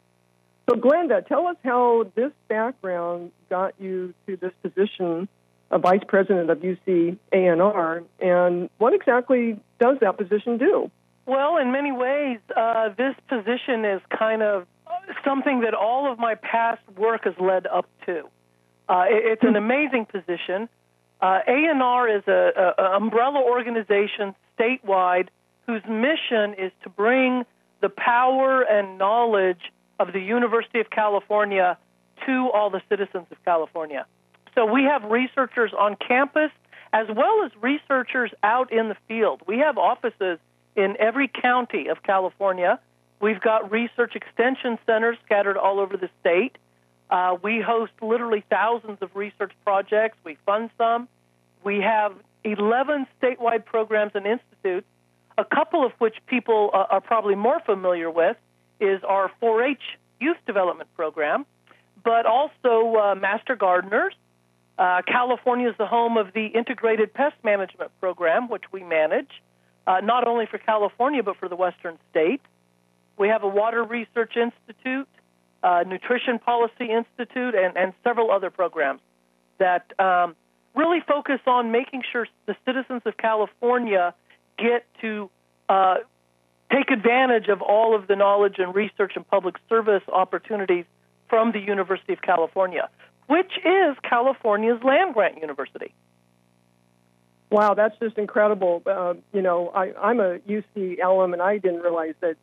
So, 0.68 0.76
Glenda, 0.76 1.26
tell 1.26 1.46
us 1.46 1.56
how 1.62 2.10
this 2.14 2.32
background 2.48 3.32
got 3.50 3.74
you 3.78 4.14
to 4.26 4.36
this 4.36 4.52
position 4.62 5.28
of 5.70 5.82
vice 5.82 6.02
president 6.06 6.50
of 6.50 6.58
UC 6.58 7.18
ANR, 7.32 8.04
and 8.20 8.70
what 8.78 8.94
exactly 8.94 9.58
does 9.80 9.98
that 10.00 10.16
position 10.16 10.58
do? 10.58 10.90
well, 11.26 11.56
in 11.56 11.72
many 11.72 11.92
ways, 11.92 12.38
uh, 12.56 12.90
this 12.96 13.14
position 13.28 13.84
is 13.84 14.00
kind 14.16 14.42
of 14.42 14.66
something 15.24 15.60
that 15.60 15.74
all 15.74 16.10
of 16.10 16.18
my 16.18 16.36
past 16.36 16.80
work 16.96 17.24
has 17.24 17.34
led 17.40 17.66
up 17.66 17.88
to. 18.06 18.22
Uh, 18.88 19.04
it, 19.08 19.32
it's 19.32 19.42
an 19.42 19.56
amazing 19.56 20.06
position. 20.06 20.68
Uh, 21.20 21.40
ANR 21.48 22.16
is 22.16 22.22
a, 22.28 22.74
a, 22.78 22.82
a 22.82 22.96
umbrella 22.96 23.42
organization 23.42 24.34
statewide 24.58 25.28
whose 25.66 25.82
mission 25.84 26.54
is 26.58 26.70
to 26.84 26.88
bring 26.88 27.44
the 27.82 27.88
power 27.88 28.62
and 28.62 28.96
knowledge 28.96 29.72
of 29.98 30.12
the 30.12 30.20
University 30.20 30.78
of 30.78 30.88
California 30.90 31.76
to 32.24 32.50
all 32.54 32.70
the 32.70 32.80
citizens 32.88 33.26
of 33.32 33.44
California. 33.44 34.06
So 34.56 34.64
we 34.64 34.84
have 34.84 35.04
researchers 35.04 35.72
on 35.78 35.96
campus 35.96 36.50
as 36.92 37.06
well 37.14 37.44
as 37.44 37.52
researchers 37.60 38.32
out 38.42 38.72
in 38.72 38.88
the 38.88 38.96
field. 39.06 39.42
We 39.46 39.58
have 39.58 39.76
offices 39.76 40.38
in 40.74 40.96
every 40.98 41.28
county 41.28 41.88
of 41.88 42.02
California. 42.02 42.80
We've 43.20 43.40
got 43.40 43.70
research 43.70 44.14
extension 44.16 44.78
centers 44.86 45.18
scattered 45.24 45.56
all 45.56 45.78
over 45.78 45.96
the 45.96 46.08
state. 46.20 46.56
Uh, 47.10 47.36
we 47.42 47.60
host 47.60 47.92
literally 48.00 48.44
thousands 48.50 48.98
of 49.00 49.14
research 49.14 49.52
projects. 49.64 50.16
We 50.24 50.38
fund 50.46 50.70
some. 50.78 51.08
We 51.62 51.80
have 51.80 52.14
11 52.44 53.06
statewide 53.20 53.64
programs 53.64 54.12
and 54.14 54.26
institutes, 54.26 54.86
a 55.36 55.44
couple 55.44 55.84
of 55.84 55.92
which 55.98 56.16
people 56.26 56.70
uh, 56.72 56.86
are 56.90 57.00
probably 57.00 57.34
more 57.34 57.60
familiar 57.60 58.10
with 58.10 58.36
is 58.80 59.02
our 59.04 59.30
4-H 59.42 59.82
youth 60.20 60.36
development 60.46 60.88
program, 60.96 61.44
but 62.04 62.26
also 62.26 62.96
uh, 62.96 63.14
Master 63.14 63.54
Gardeners. 63.56 64.14
Uh, 64.78 65.00
California 65.06 65.68
is 65.68 65.74
the 65.78 65.86
home 65.86 66.16
of 66.16 66.32
the 66.34 66.46
Integrated 66.46 67.14
Pest 67.14 67.36
Management 67.42 67.90
Program, 68.00 68.48
which 68.48 68.64
we 68.72 68.82
manage, 68.82 69.30
uh, 69.86 70.00
not 70.02 70.26
only 70.26 70.46
for 70.46 70.58
California 70.58 71.22
but 71.22 71.36
for 71.36 71.48
the 71.48 71.56
Western 71.56 71.98
states. 72.10 72.44
We 73.16 73.28
have 73.28 73.42
a 73.42 73.48
Water 73.48 73.82
Research 73.82 74.36
Institute, 74.36 75.08
uh, 75.62 75.84
Nutrition 75.86 76.38
Policy 76.38 76.90
Institute, 76.90 77.54
and, 77.54 77.76
and 77.76 77.94
several 78.04 78.30
other 78.30 78.50
programs 78.50 79.00
that 79.58 79.98
um, 79.98 80.36
really 80.74 81.00
focus 81.00 81.40
on 81.46 81.70
making 81.70 82.02
sure 82.12 82.26
the 82.44 82.54
citizens 82.66 83.00
of 83.06 83.16
California 83.16 84.14
get 84.58 84.84
to 85.00 85.30
uh, 85.70 85.96
take 86.70 86.90
advantage 86.90 87.48
of 87.48 87.62
all 87.62 87.94
of 87.94 88.06
the 88.06 88.16
knowledge 88.16 88.56
and 88.58 88.74
research 88.74 89.12
and 89.16 89.26
public 89.26 89.56
service 89.68 90.02
opportunities 90.12 90.84
from 91.28 91.52
the 91.52 91.58
University 91.58 92.12
of 92.12 92.22
California, 92.22 92.88
which 93.26 93.52
is 93.64 93.96
California's 94.02 94.82
land 94.82 95.14
grant 95.14 95.40
university. 95.40 95.94
Wow, 97.50 97.74
that's 97.74 97.96
just 98.00 98.18
incredible. 98.18 98.82
Uh, 98.84 99.14
you 99.32 99.40
know, 99.40 99.68
I, 99.68 99.92
I'm 99.94 100.18
a 100.20 100.38
UC 100.40 101.02
alum, 101.04 101.32
and 101.32 101.40
I 101.40 101.58
didn't 101.58 101.80
realize 101.80 102.14
that 102.20 102.36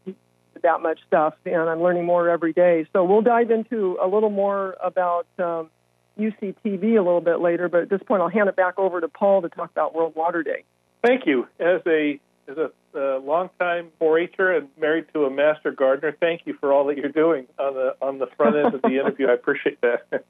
that 0.61 0.81
much 0.81 0.99
stuff, 1.07 1.33
and 1.45 1.69
I'm 1.69 1.81
learning 1.81 2.05
more 2.05 2.29
every 2.29 2.53
day. 2.53 2.85
So 2.93 3.03
we'll 3.03 3.21
dive 3.21 3.51
into 3.51 3.97
a 4.01 4.07
little 4.07 4.29
more 4.29 4.77
about 4.81 5.27
um, 5.39 5.69
UCTV 6.17 6.83
a 6.83 7.01
little 7.01 7.21
bit 7.21 7.41
later, 7.41 7.67
but 7.67 7.81
at 7.81 7.89
this 7.89 8.01
point, 8.03 8.21
I'll 8.21 8.29
hand 8.29 8.47
it 8.47 8.55
back 8.55 8.77
over 8.77 9.01
to 9.01 9.07
Paul 9.07 9.41
to 9.41 9.49
talk 9.49 9.71
about 9.71 9.93
World 9.93 10.15
Water 10.15 10.41
Day. 10.41 10.63
Thank 11.03 11.25
you. 11.25 11.47
As 11.59 11.81
a 11.85 12.19
as 12.47 12.57
a 12.57 12.71
uh, 12.95 13.19
longtime 13.19 13.89
4-H'er 14.01 14.57
and 14.57 14.69
married 14.79 15.05
to 15.13 15.25
a 15.25 15.29
master 15.29 15.71
gardener, 15.71 16.15
thank 16.19 16.41
you 16.45 16.53
for 16.59 16.73
all 16.73 16.85
that 16.87 16.97
you're 16.97 17.09
doing 17.09 17.47
on 17.57 17.73
the 17.73 17.95
on 18.01 18.19
the 18.19 18.27
front 18.37 18.55
end 18.55 18.73
of 18.73 18.81
the 18.81 18.87
interview. 18.99 19.27
I 19.27 19.33
appreciate 19.33 19.79
that. 19.81 20.05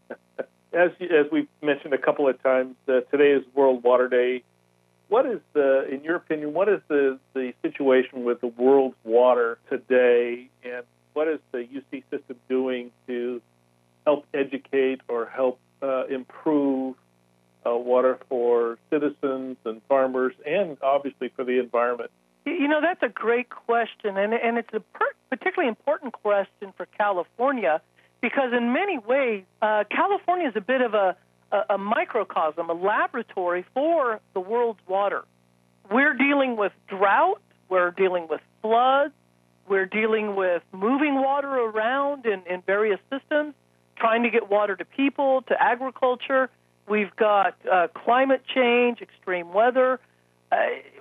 as 0.74 0.92
as 1.02 1.26
we've 1.32 1.48
mentioned 1.62 1.94
a 1.94 1.98
couple 1.98 2.28
of 2.28 2.42
times, 2.42 2.76
uh, 2.88 3.02
today 3.12 3.32
is 3.32 3.44
World 3.54 3.84
Water 3.84 4.08
Day. 4.08 4.44
What 5.10 5.26
is 5.26 5.42
the, 5.54 5.88
in 5.92 6.04
your 6.04 6.16
opinion, 6.16 6.54
what 6.54 6.70
is 6.70 6.82
the 6.88 7.20
the 7.34 7.54
situation 7.62 8.24
with 8.24 8.42
the 8.42 8.48
world's 8.48 8.96
water 9.04 9.60
today, 9.70 10.50
and 10.64 10.84
what 11.14 11.28
is 11.28 11.40
the 11.52 11.60
UC 11.60 12.04
system 12.10 12.38
doing 12.50 12.92
to 13.08 13.42
help 14.06 14.26
educate 14.34 15.02
or 15.08 15.26
help 15.28 15.60
uh, 15.82 16.06
improve 16.08 16.96
uh, 17.66 17.76
water 17.76 18.20
for 18.30 18.78
citizens 18.90 19.58
and 19.66 19.82
farmers, 19.88 20.34
and 20.46 20.78
obviously 20.82 21.30
for 21.36 21.44
the 21.44 21.60
environment? 21.60 22.12
You 22.46 22.68
know, 22.68 22.82
that's 22.82 23.02
a 23.04 23.10
great 23.10 23.50
question, 23.50 24.18
and, 24.18 24.34
and 24.34 24.58
it's 24.58 24.74
a 24.74 24.82
per- 24.82 25.14
particularly 25.30 25.70
important 25.70 26.14
question 26.14 26.74
for 26.76 26.86
California 26.98 27.82
because, 28.22 28.52
in 28.52 28.74
many 28.74 28.98
ways, 28.98 29.44
uh, 29.62 29.86
California 29.90 30.50
is 30.50 30.56
a 30.56 30.62
bit 30.62 30.82
of 30.82 30.94
a, 30.94 31.16
a, 31.52 31.76
a 31.76 31.78
microcosm, 31.78 32.70
a 32.70 32.74
laboratory 32.74 33.66
for 33.74 34.20
the 34.34 34.40
world's 34.40 34.80
water. 34.88 35.24
We're 35.90 36.14
dealing 36.14 36.58
with 36.58 36.74
drought, 36.88 37.42
we're 37.70 37.92
dealing 37.92 38.28
with 38.30 38.42
floods, 38.62 39.14
we're 39.68 39.86
dealing 39.86 40.36
with 40.36 40.64
moving 40.74 41.16
water 41.16 41.48
around 41.48 42.26
in, 42.26 42.42
in 42.50 42.62
various 42.62 43.00
systems, 43.10 43.54
trying 43.96 44.24
to 44.24 44.30
get 44.30 44.50
water 44.50 44.76
to 44.76 44.86
people, 44.86 45.44
to 45.44 45.62
agriculture. 45.62 46.50
We've 46.88 47.16
got 47.16 47.56
uh, 47.72 47.88
climate 47.94 48.44
change, 48.54 49.02
extreme 49.02 49.54
weather. 49.54 50.00
Uh, 50.52 50.58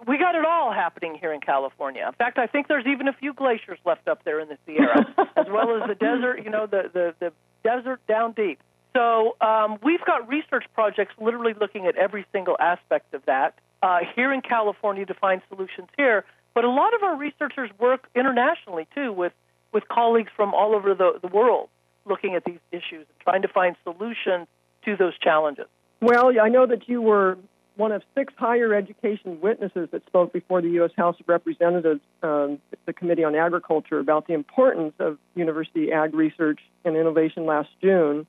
we 0.06 0.16
got 0.18 0.34
it 0.34 0.44
all 0.44 0.72
happening 0.72 1.16
here 1.20 1.32
in 1.32 1.40
California. 1.40 2.04
In 2.06 2.14
fact, 2.14 2.38
I 2.38 2.46
think 2.46 2.68
there's 2.68 2.86
even 2.86 3.08
a 3.08 3.12
few 3.12 3.34
glaciers 3.34 3.78
left 3.84 4.08
up 4.08 4.24
there 4.24 4.40
in 4.40 4.48
the 4.48 4.58
Sierra, 4.64 5.06
as 5.36 5.46
well 5.50 5.76
as 5.82 5.88
the 5.88 5.94
desert. 5.94 6.42
You 6.44 6.50
know, 6.50 6.66
the 6.66 6.90
the, 6.92 7.14
the 7.18 7.32
desert 7.62 8.00
down 8.06 8.32
deep. 8.32 8.60
So 8.94 9.36
um, 9.40 9.78
we've 9.82 10.04
got 10.04 10.28
research 10.28 10.64
projects 10.74 11.14
literally 11.20 11.54
looking 11.58 11.86
at 11.86 11.96
every 11.96 12.26
single 12.32 12.56
aspect 12.60 13.14
of 13.14 13.24
that 13.26 13.54
uh, 13.82 14.00
here 14.14 14.32
in 14.32 14.42
California 14.42 15.06
to 15.06 15.14
find 15.14 15.42
solutions 15.48 15.88
here. 15.96 16.24
But 16.54 16.64
a 16.64 16.70
lot 16.70 16.94
of 16.94 17.02
our 17.02 17.16
researchers 17.16 17.70
work 17.78 18.08
internationally 18.14 18.86
too, 18.94 19.12
with 19.12 19.32
with 19.72 19.88
colleagues 19.88 20.30
from 20.36 20.54
all 20.54 20.74
over 20.74 20.94
the, 20.94 21.18
the 21.20 21.28
world 21.28 21.68
looking 22.04 22.34
at 22.34 22.44
these 22.44 22.58
issues 22.70 23.06
and 23.08 23.20
trying 23.20 23.42
to 23.42 23.48
find 23.48 23.76
solutions 23.84 24.46
to 24.84 24.96
those 24.96 25.16
challenges. 25.18 25.66
Well, 26.00 26.32
I 26.40 26.48
know 26.48 26.66
that 26.66 26.88
you 26.88 27.00
were 27.00 27.38
one 27.76 27.92
of 27.92 28.02
six 28.14 28.34
higher 28.36 28.74
education 28.74 29.40
witnesses 29.40 29.88
that 29.92 30.04
spoke 30.06 30.32
before 30.32 30.60
the 30.60 30.68
U.S. 30.70 30.90
House 30.96 31.16
of 31.20 31.28
Representatives, 31.28 32.00
um, 32.22 32.58
the 32.86 32.92
Committee 32.92 33.24
on 33.24 33.34
Agriculture, 33.34 33.98
about 33.98 34.26
the 34.26 34.34
importance 34.34 34.94
of 34.98 35.18
university 35.34 35.90
ag 35.92 36.14
research 36.14 36.60
and 36.84 36.96
innovation 36.96 37.46
last 37.46 37.70
June. 37.80 38.26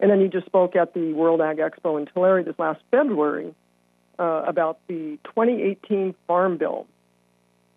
And 0.00 0.10
then 0.10 0.20
you 0.20 0.28
just 0.28 0.46
spoke 0.46 0.76
at 0.76 0.94
the 0.94 1.12
World 1.12 1.40
Ag 1.40 1.58
Expo 1.58 1.98
in 1.98 2.06
Tulare 2.06 2.42
this 2.42 2.58
last 2.58 2.80
February 2.90 3.54
uh, 4.18 4.44
about 4.46 4.80
the 4.88 5.18
2018 5.24 6.14
Farm 6.26 6.58
Bill. 6.58 6.86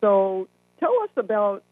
So 0.01 0.47
tell 0.79 0.93
us 1.03 1.09
about 1.15 1.63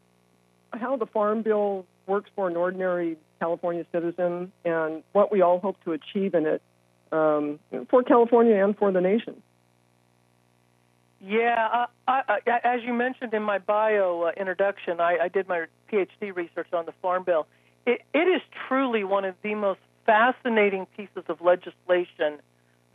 how 0.71 0.95
the 0.95 1.05
Farm 1.07 1.41
Bill 1.41 1.85
works 2.07 2.29
for 2.35 2.47
an 2.47 2.55
ordinary 2.55 3.17
California 3.43 3.85
citizen 3.91 4.53
and 4.63 5.03
what 5.11 5.29
we 5.29 5.41
all 5.41 5.59
hope 5.59 5.75
to 5.83 5.91
achieve 5.91 6.33
in 6.33 6.45
it 6.45 6.61
um, 7.11 7.59
for 7.89 8.01
California 8.01 8.55
and 8.63 8.77
for 8.77 8.89
the 8.89 9.01
nation. 9.01 9.41
Yeah, 11.19 11.87
I, 12.07 12.21
I, 12.47 12.59
as 12.63 12.81
you 12.83 12.93
mentioned 12.93 13.33
in 13.33 13.43
my 13.43 13.57
bio 13.57 14.23
uh, 14.23 14.31
introduction, 14.39 15.01
I, 15.01 15.17
I 15.23 15.27
did 15.27 15.49
my 15.49 15.65
PhD 15.91 16.33
research 16.33 16.67
on 16.71 16.85
the 16.85 16.93
Farm 17.01 17.23
Bill. 17.23 17.45
It, 17.85 18.01
it 18.13 18.27
is 18.35 18.41
truly 18.67 19.03
one 19.03 19.25
of 19.25 19.35
the 19.41 19.55
most 19.55 19.79
fascinating 20.05 20.85
pieces 20.97 21.23
of 21.27 21.41
legislation 21.41 22.39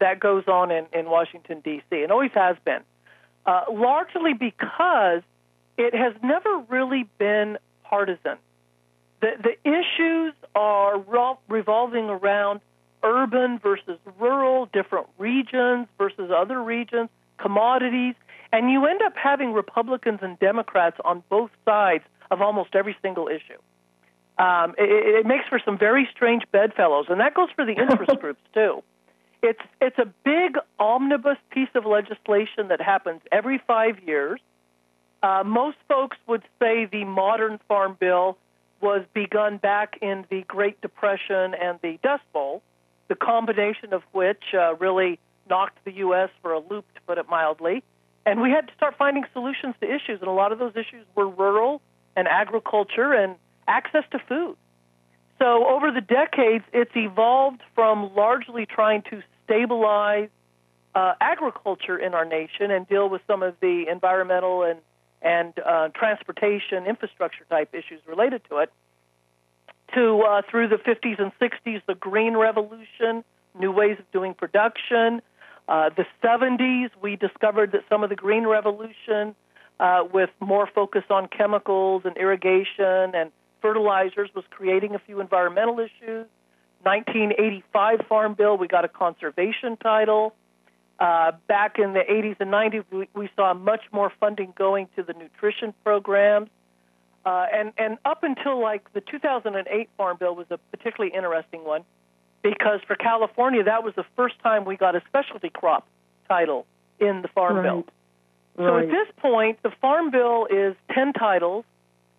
that 0.00 0.18
goes 0.18 0.44
on 0.46 0.70
in, 0.70 0.86
in 0.94 1.10
Washington, 1.10 1.60
D.C., 1.60 2.02
and 2.02 2.10
always 2.10 2.30
has 2.34 2.56
been, 2.64 2.80
uh, 3.44 3.64
largely 3.70 4.32
because 4.32 5.22
it 5.76 5.94
has 5.94 6.14
never 6.22 6.64
really 6.68 7.06
been 7.18 7.58
partisan. 7.84 8.38
The, 9.20 9.30
the 9.42 9.68
issues 9.68 10.34
are 10.54 10.98
revolving 11.48 12.04
around 12.04 12.60
urban 13.02 13.58
versus 13.58 13.98
rural, 14.18 14.66
different 14.72 15.06
regions 15.18 15.86
versus 15.98 16.30
other 16.34 16.62
regions, 16.62 17.08
commodities, 17.38 18.14
and 18.52 18.70
you 18.70 18.86
end 18.86 19.02
up 19.02 19.14
having 19.16 19.52
Republicans 19.52 20.20
and 20.22 20.38
Democrats 20.38 20.96
on 21.04 21.22
both 21.28 21.50
sides 21.64 22.04
of 22.30 22.40
almost 22.40 22.74
every 22.74 22.96
single 23.02 23.28
issue. 23.28 23.58
Um, 24.42 24.74
it, 24.78 25.20
it 25.20 25.26
makes 25.26 25.46
for 25.48 25.60
some 25.64 25.78
very 25.78 26.08
strange 26.14 26.44
bedfellows, 26.52 27.06
and 27.08 27.20
that 27.20 27.34
goes 27.34 27.48
for 27.54 27.64
the 27.64 27.72
interest 27.78 28.20
groups 28.20 28.40
too. 28.54 28.82
It's 29.42 29.60
it's 29.80 29.98
a 29.98 30.06
big 30.24 30.56
omnibus 30.78 31.38
piece 31.50 31.68
of 31.74 31.86
legislation 31.86 32.68
that 32.68 32.80
happens 32.80 33.20
every 33.30 33.60
five 33.66 34.00
years. 34.04 34.40
Uh, 35.22 35.42
most 35.44 35.76
folks 35.88 36.16
would 36.26 36.42
say 36.60 36.86
the 36.86 37.04
modern 37.04 37.58
farm 37.68 37.96
bill 37.98 38.36
was 38.80 39.04
begun 39.12 39.58
back 39.58 39.98
in 40.00 40.24
the 40.30 40.42
Great 40.42 40.80
Depression 40.80 41.54
and 41.54 41.78
the 41.82 41.98
Dust 42.02 42.22
Bowl 42.32 42.62
the 43.08 43.14
combination 43.14 43.92
of 43.92 44.02
which 44.12 44.42
uh, 44.54 44.74
really 44.76 45.18
knocked 45.48 45.78
the 45.84 45.92
U.S. 45.92 46.28
for 46.42 46.52
a 46.52 46.58
loop, 46.58 46.84
to 46.94 47.00
put 47.06 47.18
it 47.18 47.28
mildly. 47.28 47.82
And 48.26 48.40
we 48.40 48.50
had 48.50 48.68
to 48.68 48.74
start 48.74 48.94
finding 48.98 49.24
solutions 49.32 49.74
to 49.80 49.86
issues, 49.86 50.20
and 50.20 50.28
a 50.28 50.32
lot 50.32 50.52
of 50.52 50.58
those 50.58 50.72
issues 50.76 51.06
were 51.14 51.28
rural 51.28 51.80
and 52.14 52.28
agriculture 52.28 53.14
and 53.14 53.36
access 53.66 54.04
to 54.12 54.18
food. 54.18 54.56
So 55.38 55.66
over 55.68 55.90
the 55.90 56.00
decades, 56.00 56.64
it's 56.72 56.90
evolved 56.94 57.62
from 57.74 58.14
largely 58.14 58.66
trying 58.66 59.02
to 59.10 59.22
stabilize 59.44 60.28
uh, 60.94 61.14
agriculture 61.20 61.96
in 61.96 62.12
our 62.12 62.24
nation 62.24 62.70
and 62.70 62.86
deal 62.88 63.08
with 63.08 63.22
some 63.26 63.42
of 63.42 63.54
the 63.60 63.86
environmental 63.90 64.64
and 64.64 64.80
and 65.22 65.52
uh, 65.58 65.88
transportation 65.88 66.86
infrastructure 66.86 67.44
type 67.50 67.74
issues 67.74 68.00
related 68.06 68.42
to 68.48 68.58
it 68.58 68.72
to 69.94 70.22
uh, 70.22 70.42
through 70.50 70.68
the 70.68 70.76
50s 70.76 71.20
and 71.20 71.32
60s, 71.40 71.82
the 71.86 71.94
Green 71.94 72.36
Revolution, 72.36 73.24
new 73.58 73.72
ways 73.72 73.96
of 73.98 74.10
doing 74.12 74.34
production. 74.34 75.22
Uh, 75.68 75.90
the 75.90 76.06
70s, 76.22 76.90
we 77.02 77.16
discovered 77.16 77.72
that 77.72 77.82
some 77.88 78.02
of 78.02 78.10
the 78.10 78.16
Green 78.16 78.46
Revolution, 78.46 79.34
uh, 79.80 80.04
with 80.12 80.30
more 80.40 80.68
focus 80.74 81.04
on 81.10 81.28
chemicals 81.28 82.02
and 82.04 82.16
irrigation 82.16 83.14
and 83.14 83.30
fertilizers, 83.60 84.30
was 84.34 84.44
creating 84.50 84.94
a 84.94 84.98
few 84.98 85.20
environmental 85.20 85.78
issues. 85.78 86.26
1985 86.82 88.00
Farm 88.08 88.34
Bill, 88.34 88.56
we 88.56 88.68
got 88.68 88.84
a 88.84 88.88
conservation 88.88 89.76
title. 89.76 90.34
Uh, 90.98 91.32
back 91.46 91.78
in 91.78 91.92
the 91.92 92.00
80s 92.00 92.36
and 92.40 92.50
90s, 92.50 92.84
we, 92.90 93.08
we 93.14 93.30
saw 93.36 93.54
much 93.54 93.82
more 93.92 94.12
funding 94.18 94.52
going 94.56 94.88
to 94.96 95.02
the 95.02 95.12
nutrition 95.12 95.72
programs. 95.84 96.48
Uh, 97.24 97.46
and 97.52 97.72
and 97.76 97.98
up 98.04 98.22
until 98.22 98.60
like 98.60 98.90
the 98.94 99.00
2008 99.00 99.90
Farm 99.96 100.16
Bill 100.18 100.34
was 100.34 100.46
a 100.50 100.58
particularly 100.70 101.14
interesting 101.14 101.62
one 101.64 101.84
because 102.42 102.80
for 102.86 102.94
California 102.94 103.62
that 103.64 103.84
was 103.84 103.92
the 103.96 104.04
first 104.16 104.36
time 104.42 104.64
we 104.64 104.76
got 104.76 104.96
a 104.96 105.02
specialty 105.08 105.50
crop 105.50 105.86
title 106.28 106.64
in 106.98 107.22
the 107.22 107.28
Farm 107.28 107.56
right. 107.56 107.62
Bill. 107.64 107.84
So 108.56 108.64
right. 108.64 108.84
at 108.84 108.90
this 108.90 109.08
point, 109.18 109.62
the 109.62 109.70
Farm 109.80 110.10
Bill 110.10 110.46
is 110.50 110.74
10 110.92 111.12
titles. 111.12 111.64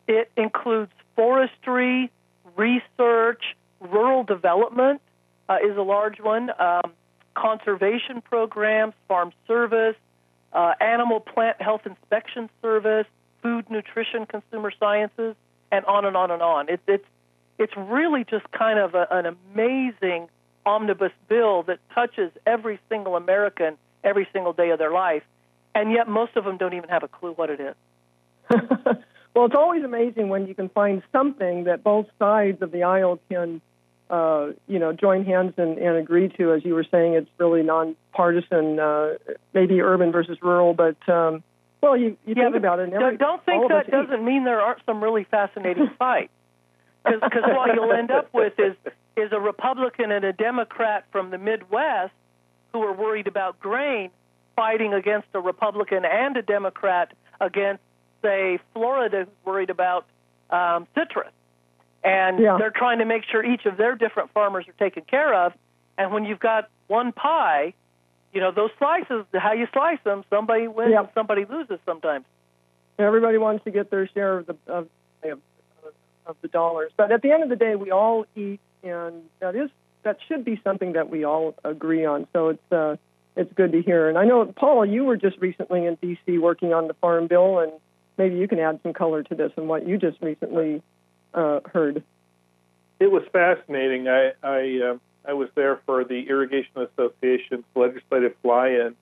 It 0.08 0.32
includes 0.38 0.92
forestry, 1.16 2.12
research, 2.56 3.44
rural 3.82 4.24
development 4.24 5.02
uh, 5.50 5.58
is 5.64 5.76
a 5.76 5.82
large 5.82 6.20
one, 6.20 6.50
um, 6.60 6.94
conservation 7.36 8.22
programs, 8.22 8.94
farm 9.08 9.32
service, 9.48 9.96
uh, 10.54 10.74
animal 10.82 11.20
plant 11.20 11.62
health 11.62 11.82
inspection 11.86 12.50
service, 12.62 13.08
food, 13.42 13.70
nutrition, 13.70 14.26
consumer 14.26 14.72
sciences, 14.80 15.36
and 15.72 15.86
on 15.86 16.06
and 16.06 16.18
on 16.18 16.32
and 16.32 16.42
on. 16.42 16.70
It's 16.70 16.84
it's 16.88 17.06
it's 17.58 17.74
really 17.76 18.24
just 18.24 18.50
kind 18.52 18.80
of 18.80 18.96
a, 18.96 19.08
an 19.12 19.26
amazing 19.26 20.30
omnibus 20.66 21.12
bill 21.28 21.64
that 21.64 21.80
touches 21.94 22.32
every 22.46 22.80
single 22.90 23.16
American 23.16 23.78
every 24.04 24.28
single 24.32 24.54
day 24.54 24.70
of 24.70 24.80
their 24.80 24.92
life, 24.92 25.24
and 25.76 25.92
yet 25.92 26.08
most 26.08 26.36
of 26.36 26.46
them 26.46 26.58
don't 26.58 26.74
even 26.74 26.90
have 26.90 27.04
a 27.04 27.08
clue 27.08 27.34
what 27.34 27.50
it 27.50 27.60
is. 27.60 27.76
well, 29.36 29.46
it's 29.46 29.56
always 29.56 29.84
amazing 29.84 30.30
when 30.30 30.48
you 30.48 30.56
can 30.56 30.70
find 30.70 31.04
something 31.12 31.66
that 31.66 31.84
both 31.84 32.08
sides 32.18 32.62
of 32.62 32.72
the 32.72 32.84
aisle 32.84 33.20
can, 33.30 33.62
uh, 34.10 34.48
you 34.68 34.80
know, 34.80 34.94
join 34.94 35.26
hands 35.26 35.54
and, 35.58 35.78
and 35.78 35.98
agree 35.98 36.30
to. 36.38 36.54
As 36.54 36.66
you 36.66 36.74
were 36.74 36.86
saying, 36.90 37.14
it's 37.14 37.30
really 37.38 37.64
nonpartisan, 37.64 38.80
uh, 38.80 39.16
maybe 39.54 39.82
urban 39.82 40.12
versus 40.12 40.38
rural, 40.42 40.74
but 40.74 40.98
um, 41.08 41.44
well, 41.82 41.96
you, 41.96 42.18
you 42.26 42.34
yeah, 42.36 42.46
think 42.46 42.56
about 42.56 42.80
it. 42.80 42.92
Every, 42.92 43.18
don't 43.18 43.44
think 43.46 43.70
that 43.70 43.90
doesn't 43.90 44.24
mean 44.24 44.44
there 44.44 44.62
aren't 44.62 44.82
some 44.86 45.02
really 45.02 45.26
fascinating 45.30 45.90
fights. 46.00 46.32
Because 47.06 47.44
what 47.46 47.74
you'll 47.74 47.94
end 47.94 48.12
up 48.12 48.30
with 48.34 48.54
is 48.60 48.76
is 49.16 49.32
a 49.32 49.40
Republican 49.40 50.12
and 50.12 50.26
a 50.26 50.34
Democrat 50.34 51.06
from 51.12 51.30
the 51.30 51.38
Midwest 51.38 52.12
who 52.74 52.82
are 52.84 52.94
worried 52.94 53.28
about 53.28 53.60
grain 53.60 54.12
fighting 54.56 54.94
against 54.94 55.28
a 55.34 55.40
Republican 55.40 56.04
and 56.04 56.36
a 56.36 56.42
Democrat 56.42 57.14
against, 57.40 57.82
say, 58.22 58.60
Florida, 58.74 59.20
who's 59.20 59.46
worried 59.46 59.70
about 59.70 60.06
um, 60.50 60.86
citrus. 60.94 61.32
And 62.04 62.40
Yeah. 62.40 62.58
they're 62.58 62.72
trying 62.72 63.00
to 63.00 63.06
make 63.06 63.24
sure 63.26 63.44
each 63.44 63.66
of 63.66 63.78
their 63.78 63.96
different 63.96 64.32
farmers 64.32 64.68
are 64.68 64.74
taken 64.74 65.04
care 65.04 65.34
of. 65.34 65.54
And 65.98 66.14
when 66.14 66.24
you've 66.26 66.40
got 66.40 66.70
one 66.88 67.12
pie, 67.12 67.74
you 68.34 68.40
know, 68.40 68.52
those 68.52 68.72
slices, 68.78 69.26
how 69.34 69.54
you 69.54 69.68
slice 69.74 70.00
them, 70.04 70.24
somebody 70.30 70.68
wins 70.68 70.92
Yep. 70.92 71.00
and 71.00 71.10
somebody 71.14 71.46
loses 71.46 71.80
sometimes. 71.86 72.26
Everybody 72.98 73.38
wants 73.38 73.64
to 73.64 73.72
get 73.72 73.90
their 73.90 74.08
share 74.08 74.40
of 74.40 74.46
the 74.48 74.56
of, 74.68 74.88
of, 75.24 75.40
of 76.26 76.36
the 76.42 76.48
dollars, 76.48 76.92
but 76.98 77.12
at 77.12 77.22
the 77.22 77.32
end 77.32 77.44
of 77.44 77.50
the 77.50 77.56
day, 77.56 77.76
we 77.76 77.92
all 77.92 78.26
eat, 78.36 78.60
and 78.84 79.24
that 79.40 79.56
is 79.56 79.70
that 80.04 80.18
should 80.28 80.44
be 80.46 80.60
something 80.64 80.94
that 80.94 81.10
we 81.10 81.24
all 81.24 81.56
agree 81.64 82.06
on. 82.06 82.28
So 82.34 82.50
it's 82.50 82.72
uh, 82.72 82.98
it's 83.36 83.52
good 83.54 83.72
to 83.72 83.82
hear. 83.82 84.10
And 84.10 84.18
I 84.18 84.26
know 84.26 84.46
Paula, 84.46 84.86
you 84.88 85.06
were 85.06 85.16
just 85.18 85.38
recently 85.40 85.86
in 85.86 85.96
D.C. 85.96 86.38
working 86.40 86.74
on 86.74 86.88
the 86.88 86.94
Farm 86.96 87.28
Bill, 87.28 87.60
and 87.60 87.72
maybe 88.18 88.36
you 88.36 88.48
can 88.48 88.60
add 88.60 88.80
some 88.84 88.94
color 88.94 89.24
to 89.24 89.36
this 89.36 89.52
and 89.56 89.68
what 89.70 89.88
you 89.88 89.98
just 89.98 90.22
recently 90.22 90.82
uh, 91.34 91.60
heard. 91.72 92.04
It 93.00 93.12
was 93.12 93.24
fascinating. 93.32 94.08
I 94.08 94.34
I, 94.44 94.92
uh, 94.92 94.98
I 95.26 95.34
was 95.34 95.50
there 95.56 95.80
for 95.86 96.04
the 96.04 96.28
Irrigation 96.30 96.76
Association's 96.76 97.66
legislative 97.76 98.36
fly-in, 98.42 98.96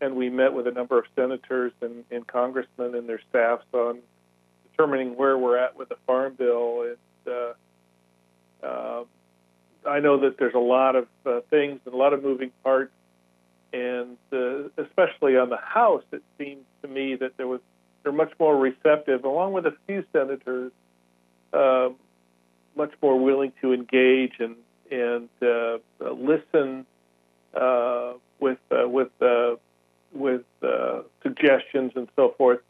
and 0.00 0.16
we 0.16 0.28
met 0.28 0.52
with 0.52 0.66
a 0.66 0.72
number 0.72 0.98
of 0.98 1.04
senators 1.14 1.72
and, 1.80 2.04
and 2.10 2.26
congressmen 2.26 2.94
and 2.94 3.08
their 3.08 3.20
staffs 3.30 3.64
on 3.72 3.98
determining 4.70 5.16
where 5.16 5.38
we're 5.38 5.56
at 5.56 5.76
with 5.76 5.88
the 5.88 5.96
farm 6.06 6.34
bill. 6.34 6.82
And 6.82 7.34
uh, 8.62 8.66
uh, 8.66 9.04
I 9.86 10.00
know 10.00 10.18
that 10.20 10.38
there's 10.38 10.54
a 10.54 10.58
lot 10.58 10.96
of 10.96 11.06
uh, 11.24 11.40
things 11.50 11.80
and 11.84 11.94
a 11.94 11.96
lot 11.96 12.12
of 12.12 12.22
moving 12.22 12.50
parts, 12.62 12.92
and 13.72 14.16
uh, 14.32 14.68
especially 14.76 15.36
on 15.36 15.48
the 15.48 15.56
House, 15.56 16.04
it 16.12 16.22
seemed 16.38 16.64
to 16.82 16.88
me 16.88 17.16
that 17.16 17.36
there 17.36 17.46
was 17.46 17.60
they're 18.02 18.12
much 18.12 18.32
more 18.38 18.56
receptive, 18.56 19.24
along 19.24 19.52
with 19.52 19.66
a 19.66 19.74
few 19.86 20.04
senators. 20.12 20.72
Um, 21.52 21.96
much 22.76 22.92
more 23.02 23.18
willing 23.18 23.52
to 23.60 23.72
engage 23.72 24.32
and 24.38 24.56
and 24.90 25.28
uh, 25.42 25.78
uh, 26.04 26.12
listen 26.12 26.86
uh, 27.54 28.12
with 28.40 28.58
uh, 28.70 28.88
with 28.88 29.10
uh, 29.20 29.56
with 30.12 30.42
uh, 30.62 31.00
suggestions 31.22 31.92
and 31.94 32.08
so 32.16 32.34
forth. 32.36 32.60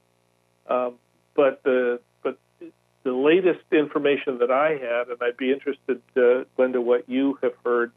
Um, 0.68 0.94
but 1.34 1.62
the 1.64 2.00
but 2.22 2.38
the 3.04 3.12
latest 3.12 3.64
information 3.72 4.38
that 4.38 4.50
I 4.50 4.70
had, 4.70 5.08
and 5.08 5.18
I'd 5.20 5.36
be 5.36 5.52
interested, 5.52 6.00
uh, 6.16 6.44
Glenda, 6.56 6.82
what 6.82 7.08
you 7.08 7.38
have 7.42 7.54
heard. 7.64 7.92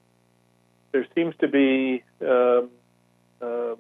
There 0.92 1.06
seems 1.14 1.36
to 1.42 1.48
be 1.48 2.04
um, 2.22 2.70
uh, 3.42 3.76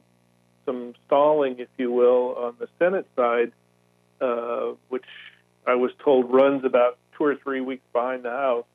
some 0.65 0.93
stalling, 1.05 1.59
if 1.59 1.69
you 1.77 1.91
will, 1.91 2.35
on 2.35 2.55
the 2.59 2.67
Senate 2.77 3.07
side, 3.15 3.53
uh, 4.19 4.73
which 4.89 5.05
I 5.67 5.75
was 5.75 5.91
told 6.03 6.31
runs 6.31 6.63
about 6.63 6.97
two 7.17 7.23
or 7.23 7.35
three 7.35 7.61
weeks 7.61 7.83
behind 7.93 8.23
the 8.23 8.31
House 8.31 8.65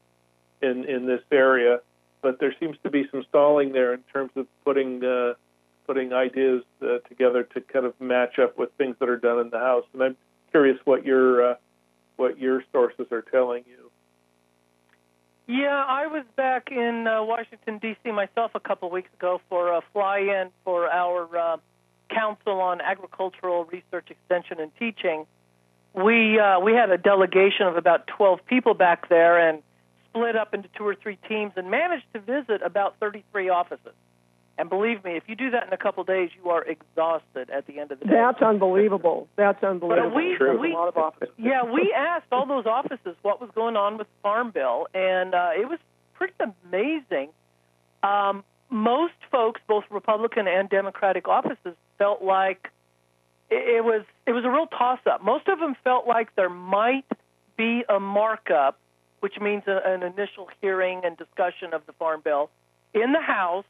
in 0.62 0.84
in 0.84 1.06
this 1.06 1.22
area. 1.30 1.80
But 2.22 2.38
there 2.38 2.54
seems 2.60 2.76
to 2.82 2.90
be 2.90 3.06
some 3.10 3.24
stalling 3.28 3.72
there 3.72 3.94
in 3.94 4.00
terms 4.12 4.30
of 4.36 4.46
putting 4.64 5.02
uh, 5.04 5.34
putting 5.86 6.12
ideas 6.12 6.62
uh, 6.82 6.98
together 7.08 7.42
to 7.42 7.60
kind 7.60 7.86
of 7.86 7.98
match 8.00 8.38
up 8.38 8.58
with 8.58 8.70
things 8.78 8.96
that 9.00 9.08
are 9.08 9.16
done 9.16 9.40
in 9.40 9.50
the 9.50 9.58
House. 9.58 9.84
And 9.92 10.02
I'm 10.02 10.16
curious 10.50 10.78
what 10.84 11.04
your 11.04 11.52
uh, 11.52 11.54
what 12.16 12.38
your 12.38 12.62
sources 12.72 13.06
are 13.10 13.22
telling 13.22 13.64
you. 13.66 13.90
Yeah, 15.46 15.84
I 15.84 16.06
was 16.06 16.24
back 16.36 16.70
in 16.70 17.08
uh, 17.08 17.24
Washington 17.24 17.78
D.C. 17.78 18.12
myself 18.12 18.52
a 18.54 18.60
couple 18.60 18.88
weeks 18.88 19.10
ago 19.18 19.40
for 19.48 19.72
a 19.72 19.80
fly-in 19.92 20.50
for 20.62 20.88
our 20.88 21.36
uh, 21.36 21.56
Council 22.08 22.60
on 22.60 22.80
Agricultural 22.80 23.64
Research, 23.64 24.10
Extension, 24.10 24.60
and 24.60 24.70
Teaching. 24.78 25.26
We 25.94 26.38
uh, 26.38 26.60
we 26.60 26.72
had 26.72 26.90
a 26.90 26.98
delegation 26.98 27.66
of 27.66 27.76
about 27.76 28.06
12 28.06 28.46
people 28.46 28.74
back 28.74 29.08
there 29.08 29.38
and 29.48 29.62
split 30.08 30.36
up 30.36 30.54
into 30.54 30.68
two 30.76 30.86
or 30.86 30.94
three 30.94 31.18
teams 31.28 31.52
and 31.56 31.70
managed 31.70 32.04
to 32.14 32.20
visit 32.20 32.62
about 32.62 32.96
33 33.00 33.48
offices. 33.48 33.92
And 34.58 34.68
believe 34.68 35.02
me, 35.04 35.12
if 35.16 35.22
you 35.26 35.36
do 35.36 35.50
that 35.52 35.66
in 35.66 35.72
a 35.72 35.78
couple 35.78 36.02
of 36.02 36.06
days, 36.06 36.28
you 36.36 36.50
are 36.50 36.62
exhausted 36.62 37.48
at 37.48 37.66
the 37.66 37.78
end 37.80 37.92
of 37.92 37.98
the 37.98 38.04
day. 38.04 38.12
That's 38.12 38.42
unbelievable. 38.42 39.26
That's 39.36 39.62
unbelievable. 39.64 40.10
But 40.10 40.14
we, 40.14 40.36
There's 40.38 40.60
we, 40.60 40.72
a 40.72 40.74
lot 40.74 40.88
of 40.88 40.98
offices. 40.98 41.34
yeah, 41.38 41.62
we 41.64 41.94
asked 41.96 42.26
all 42.30 42.44
those 42.46 42.66
offices 42.66 43.16
what 43.22 43.40
was 43.40 43.48
going 43.54 43.76
on 43.76 43.96
with 43.96 44.06
the 44.06 44.20
Farm 44.22 44.50
Bill, 44.50 44.86
and 44.92 45.34
uh, 45.34 45.50
it 45.58 45.66
was 45.66 45.78
pretty 46.12 46.34
amazing. 46.66 47.30
Um, 48.02 48.44
most 48.68 49.14
folks, 49.30 49.62
both 49.66 49.84
Republican 49.90 50.46
and 50.46 50.68
Democratic 50.68 51.26
offices, 51.26 51.74
felt 51.96 52.22
like 52.22 52.68
it, 53.50 53.84
was 53.84 54.02
it 54.26 54.32
was 54.32 54.44
a 54.44 54.50
real 54.50 54.66
toss-up. 54.66 55.22
Most 55.22 55.48
of 55.48 55.58
them 55.58 55.76
felt 55.82 56.06
like 56.06 56.34
there 56.36 56.50
might 56.50 57.06
be 57.56 57.84
a 57.88 57.98
markup, 58.00 58.78
which 59.20 59.34
means 59.40 59.64
a, 59.66 59.80
an 59.84 60.02
initial 60.02 60.48
hearing 60.60 61.02
and 61.04 61.16
discussion 61.16 61.74
of 61.74 61.84
the 61.86 61.92
Farm 61.94 62.20
Bill 62.22 62.50
in 62.94 63.12
the 63.12 63.20
House 63.20 63.64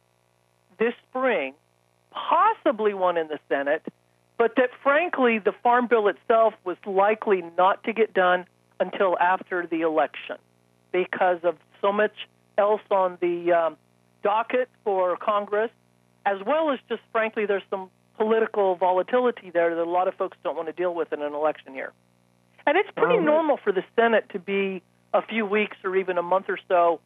this 0.78 0.94
spring, 1.08 1.54
possibly 2.10 2.94
one 2.94 3.16
in 3.16 3.28
the 3.28 3.38
Senate, 3.48 3.82
but 4.38 4.56
that 4.56 4.70
frankly 4.82 5.38
the 5.38 5.52
Farm 5.62 5.86
Bill 5.86 6.08
itself 6.08 6.54
was 6.64 6.76
likely 6.86 7.42
not 7.56 7.84
to 7.84 7.92
get 7.92 8.14
done 8.14 8.46
until 8.80 9.18
after 9.18 9.66
the 9.66 9.82
election 9.82 10.36
because 10.92 11.38
of 11.44 11.56
so 11.80 11.92
much 11.92 12.14
else 12.56 12.80
on 12.90 13.18
the 13.20 13.52
um, 13.52 13.76
docket 14.22 14.68
for 14.84 15.16
Congress, 15.16 15.70
as 16.24 16.38
well 16.46 16.70
as 16.70 16.78
just 16.88 17.02
frankly 17.12 17.46
there's 17.46 17.62
some 17.70 17.90
political 18.20 18.76
volatility 18.76 19.48
there 19.50 19.74
that 19.74 19.82
a 19.82 19.94
lot 19.98 20.06
of 20.08 20.14
folks 20.14 20.36
don't 20.44 20.56
want 20.60 20.68
to 20.72 20.76
deal 20.82 20.94
with 20.94 21.10
in 21.14 21.22
an 21.22 21.32
election 21.32 21.74
year. 21.74 21.90
And 22.66 22.76
it's 22.76 22.90
pretty 22.94 23.16
Um, 23.16 23.24
normal 23.24 23.56
for 23.64 23.72
the 23.72 23.84
Senate 23.96 24.26
to 24.34 24.38
be 24.38 24.82
a 25.14 25.22
few 25.22 25.46
weeks 25.46 25.78
or 25.84 25.96
even 25.96 26.18
a 26.18 26.22
month 26.22 26.46
or 26.54 26.58
so 26.68 27.00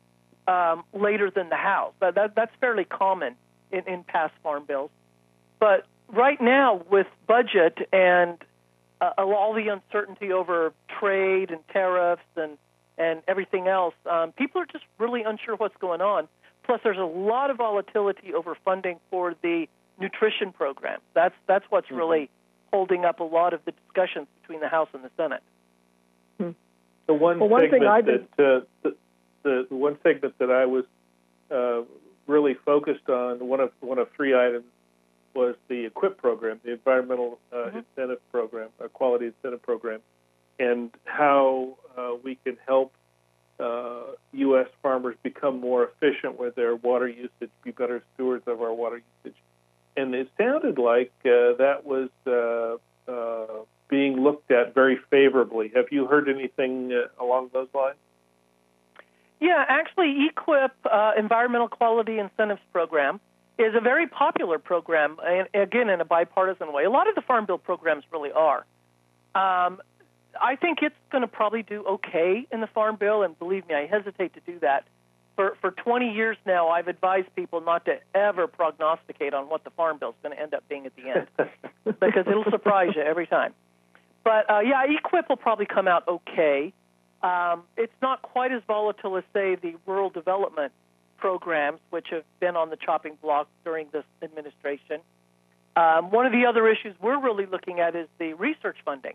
um, 0.54 0.84
later 0.92 1.30
than 1.30 1.50
the 1.50 1.62
House. 1.72 1.94
That, 2.00 2.16
that, 2.16 2.34
that's 2.34 2.54
fairly 2.60 2.84
common 2.84 3.36
in, 3.70 3.82
in 3.86 4.02
past 4.02 4.34
farm 4.42 4.64
bills. 4.66 4.90
But 5.60 5.86
right 6.08 6.40
now, 6.40 6.82
with 6.90 7.06
budget 7.28 7.76
and 7.92 8.36
uh, 9.00 9.12
all 9.18 9.54
the 9.54 9.68
uncertainty 9.68 10.32
over 10.32 10.72
trade 10.98 11.50
and 11.50 11.60
tariffs 11.68 12.22
and 12.36 12.58
and 12.96 13.22
everything 13.26 13.66
else, 13.66 13.94
um, 14.08 14.30
people 14.32 14.60
are 14.62 14.66
just 14.66 14.84
really 14.98 15.22
unsure 15.22 15.56
what's 15.56 15.76
going 15.78 16.00
on. 16.00 16.28
Plus, 16.64 16.80
there's 16.84 16.98
a 16.98 17.12
lot 17.30 17.50
of 17.50 17.56
volatility 17.56 18.32
over 18.32 18.56
funding 18.64 18.98
for 19.10 19.34
the 19.42 19.68
nutrition 20.00 20.52
program. 20.52 21.00
That's 21.14 21.34
that's 21.46 21.64
what's 21.70 21.90
really 21.90 22.30
holding 22.72 23.04
up 23.04 23.20
a 23.20 23.24
lot 23.24 23.54
of 23.54 23.64
the 23.64 23.72
discussions 23.72 24.26
between 24.40 24.60
the 24.60 24.68
House 24.68 24.88
and 24.92 25.04
the 25.04 25.10
Senate. 25.16 25.42
The 27.06 27.14
one 27.14 27.38
Well, 27.38 27.48
one 27.48 27.62
thing 27.62 27.82
segment 27.82 27.90
I 27.90 28.00
that 28.02 28.22
uh, 28.38 28.60
the, 28.82 28.96
the 29.42 29.66
the 29.68 29.76
one 29.76 29.98
segment 30.02 30.38
that 30.38 30.50
I 30.50 30.64
was 30.64 30.84
uh, 31.50 31.82
really 32.26 32.54
focused 32.54 33.08
on 33.08 33.46
one 33.46 33.60
of 33.60 33.72
one 33.80 33.98
of 33.98 34.08
three 34.16 34.34
items 34.34 34.64
was 35.34 35.56
the 35.68 35.90
EQIP 35.90 36.16
program, 36.16 36.60
the 36.64 36.72
Environmental 36.72 37.38
uh, 37.52 37.56
Mm-hmm. 37.56 37.78
Incentive 37.78 38.20
Program, 38.30 38.68
a 38.80 38.88
Quality 38.88 39.26
Incentive 39.26 39.62
Program, 39.62 40.00
and 40.58 40.90
how 41.04 41.76
uh, 41.98 42.12
we 42.22 42.38
can 42.44 42.56
help 42.66 42.94
uh, 43.58 44.12
U.S. 44.32 44.68
farmers 44.82 45.16
become 45.22 45.60
more 45.60 45.88
efficient 45.88 46.38
with 46.38 46.54
their 46.54 46.74
water 46.76 47.08
usage, 47.08 47.50
be 47.62 47.70
better 47.70 48.02
stewards 48.14 48.44
of 48.46 48.62
our 48.62 48.72
water 48.72 49.02
usage. 49.24 49.36
And 49.96 50.14
it 50.14 50.28
sounded 50.38 50.78
like 50.78 51.12
uh, 51.24 51.54
that 51.58 51.82
was 51.84 52.08
uh, 52.26 53.10
uh, 53.10 53.64
being 53.88 54.22
looked 54.22 54.50
at 54.50 54.74
very 54.74 54.98
favorably. 55.10 55.70
Have 55.74 55.86
you 55.90 56.06
heard 56.06 56.28
anything 56.28 56.92
uh, 56.92 57.22
along 57.22 57.50
those 57.52 57.68
lines? 57.74 57.96
Yeah, 59.40 59.64
actually, 59.68 60.28
EQIP, 60.30 60.70
uh, 60.90 61.12
Environmental 61.18 61.68
Quality 61.68 62.18
Incentives 62.18 62.62
Program, 62.72 63.20
is 63.58 63.74
a 63.74 63.80
very 63.80 64.06
popular 64.06 64.58
program, 64.58 65.18
and 65.24 65.48
again, 65.54 65.88
in 65.88 66.00
a 66.00 66.04
bipartisan 66.04 66.72
way. 66.72 66.84
A 66.84 66.90
lot 66.90 67.08
of 67.08 67.14
the 67.14 67.20
Farm 67.20 67.46
Bill 67.46 67.58
programs 67.58 68.04
really 68.10 68.32
are. 68.32 68.64
Um, 69.34 69.80
I 70.40 70.56
think 70.56 70.78
it's 70.82 70.94
going 71.12 71.22
to 71.22 71.28
probably 71.28 71.62
do 71.62 71.84
okay 71.84 72.46
in 72.50 72.60
the 72.60 72.66
Farm 72.66 72.96
Bill, 72.96 73.22
and 73.22 73.38
believe 73.38 73.68
me, 73.68 73.74
I 73.74 73.86
hesitate 73.86 74.34
to 74.34 74.40
do 74.40 74.58
that. 74.60 74.84
For, 75.36 75.56
for 75.60 75.72
20 75.72 76.12
years 76.12 76.36
now, 76.46 76.68
I've 76.68 76.86
advised 76.86 77.34
people 77.34 77.60
not 77.60 77.84
to 77.86 77.98
ever 78.14 78.46
prognosticate 78.46 79.34
on 79.34 79.48
what 79.48 79.64
the 79.64 79.70
Farm 79.70 79.98
Bill 79.98 80.10
is 80.10 80.14
going 80.22 80.36
to 80.36 80.40
end 80.40 80.54
up 80.54 80.62
being 80.68 80.86
at 80.86 80.92
the 80.94 81.08
end 81.08 81.26
because 82.00 82.26
it'll 82.28 82.44
surprise 82.44 82.92
you 82.94 83.02
every 83.02 83.26
time. 83.26 83.52
But 84.22 84.48
uh, 84.48 84.60
yeah, 84.60 84.86
EQIP 84.86 85.28
will 85.28 85.36
probably 85.36 85.66
come 85.66 85.88
out 85.88 86.06
okay. 86.06 86.72
Um, 87.22 87.64
it's 87.76 87.92
not 88.00 88.22
quite 88.22 88.52
as 88.52 88.62
volatile 88.66 89.16
as, 89.16 89.24
say, 89.32 89.56
the 89.56 89.74
rural 89.86 90.10
development 90.10 90.72
programs, 91.16 91.80
which 91.90 92.08
have 92.10 92.24
been 92.38 92.56
on 92.56 92.70
the 92.70 92.76
chopping 92.76 93.16
block 93.20 93.48
during 93.64 93.88
this 93.92 94.04
administration. 94.22 95.00
Um, 95.76 96.10
one 96.10 96.26
of 96.26 96.32
the 96.32 96.46
other 96.46 96.68
issues 96.68 96.94
we're 97.00 97.20
really 97.20 97.46
looking 97.46 97.80
at 97.80 97.96
is 97.96 98.08
the 98.18 98.34
research 98.34 98.76
funding. 98.84 99.14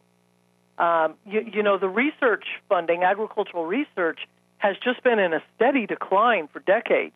Um, 0.77 1.15
you, 1.25 1.41
you 1.53 1.63
know, 1.63 1.77
the 1.77 1.89
research 1.89 2.45
funding, 2.67 3.03
agricultural 3.03 3.65
research, 3.65 4.19
has 4.59 4.75
just 4.83 5.03
been 5.03 5.19
in 5.19 5.33
a 5.33 5.41
steady 5.55 5.85
decline 5.87 6.47
for 6.47 6.59
decades. 6.59 7.15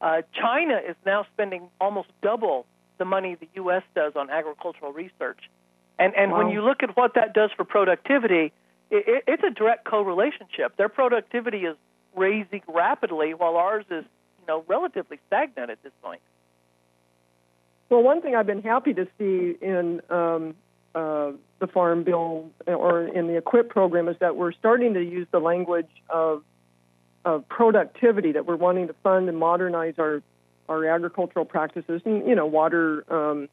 Uh, 0.00 0.22
China 0.32 0.80
is 0.88 0.96
now 1.04 1.26
spending 1.34 1.68
almost 1.80 2.08
double 2.22 2.66
the 2.98 3.04
money 3.04 3.34
the 3.34 3.48
U.S. 3.56 3.82
does 3.94 4.14
on 4.16 4.30
agricultural 4.30 4.92
research. 4.92 5.38
And 5.98 6.14
and 6.16 6.32
Wow. 6.32 6.38
when 6.38 6.48
you 6.50 6.62
look 6.62 6.82
at 6.82 6.96
what 6.96 7.14
that 7.14 7.32
does 7.34 7.50
for 7.56 7.64
productivity, 7.64 8.52
it, 8.90 9.04
it, 9.08 9.24
it's 9.26 9.42
a 9.42 9.50
direct 9.50 9.84
correlationship. 9.84 10.76
Their 10.76 10.88
productivity 10.88 11.64
is 11.64 11.76
raising 12.14 12.62
rapidly, 12.68 13.34
while 13.34 13.56
ours 13.56 13.84
is 13.90 14.04
you 14.40 14.46
know 14.46 14.64
relatively 14.68 15.18
stagnant 15.26 15.70
at 15.70 15.82
this 15.82 15.92
point. 16.02 16.20
Well, 17.88 18.02
one 18.02 18.20
thing 18.20 18.34
I've 18.34 18.46
been 18.46 18.62
happy 18.62 18.92
to 18.94 19.06
see 19.18 19.56
in 19.60 20.00
um, 20.10 20.54
uh, 20.94 21.32
the 21.60 21.66
Farm 21.72 22.02
Bill 22.02 22.50
or 22.66 23.06
in 23.06 23.26
the 23.28 23.40
EQIP 23.40 23.68
program 23.68 24.08
is 24.08 24.16
that 24.20 24.36
we're 24.36 24.52
starting 24.52 24.94
to 24.94 25.02
use 25.02 25.28
the 25.30 25.38
language 25.38 25.90
of, 26.10 26.42
of 27.26 27.46
productivity, 27.48 28.32
that 28.32 28.46
we're 28.46 28.56
wanting 28.56 28.86
to 28.86 28.94
fund 29.02 29.28
and 29.28 29.36
modernize 29.36 29.94
our, 29.98 30.22
our 30.68 30.86
agricultural 30.86 31.44
practices 31.44 32.00
and, 32.04 32.26
you 32.26 32.34
know, 32.34 32.46
water 32.46 33.04
um, 33.12 33.48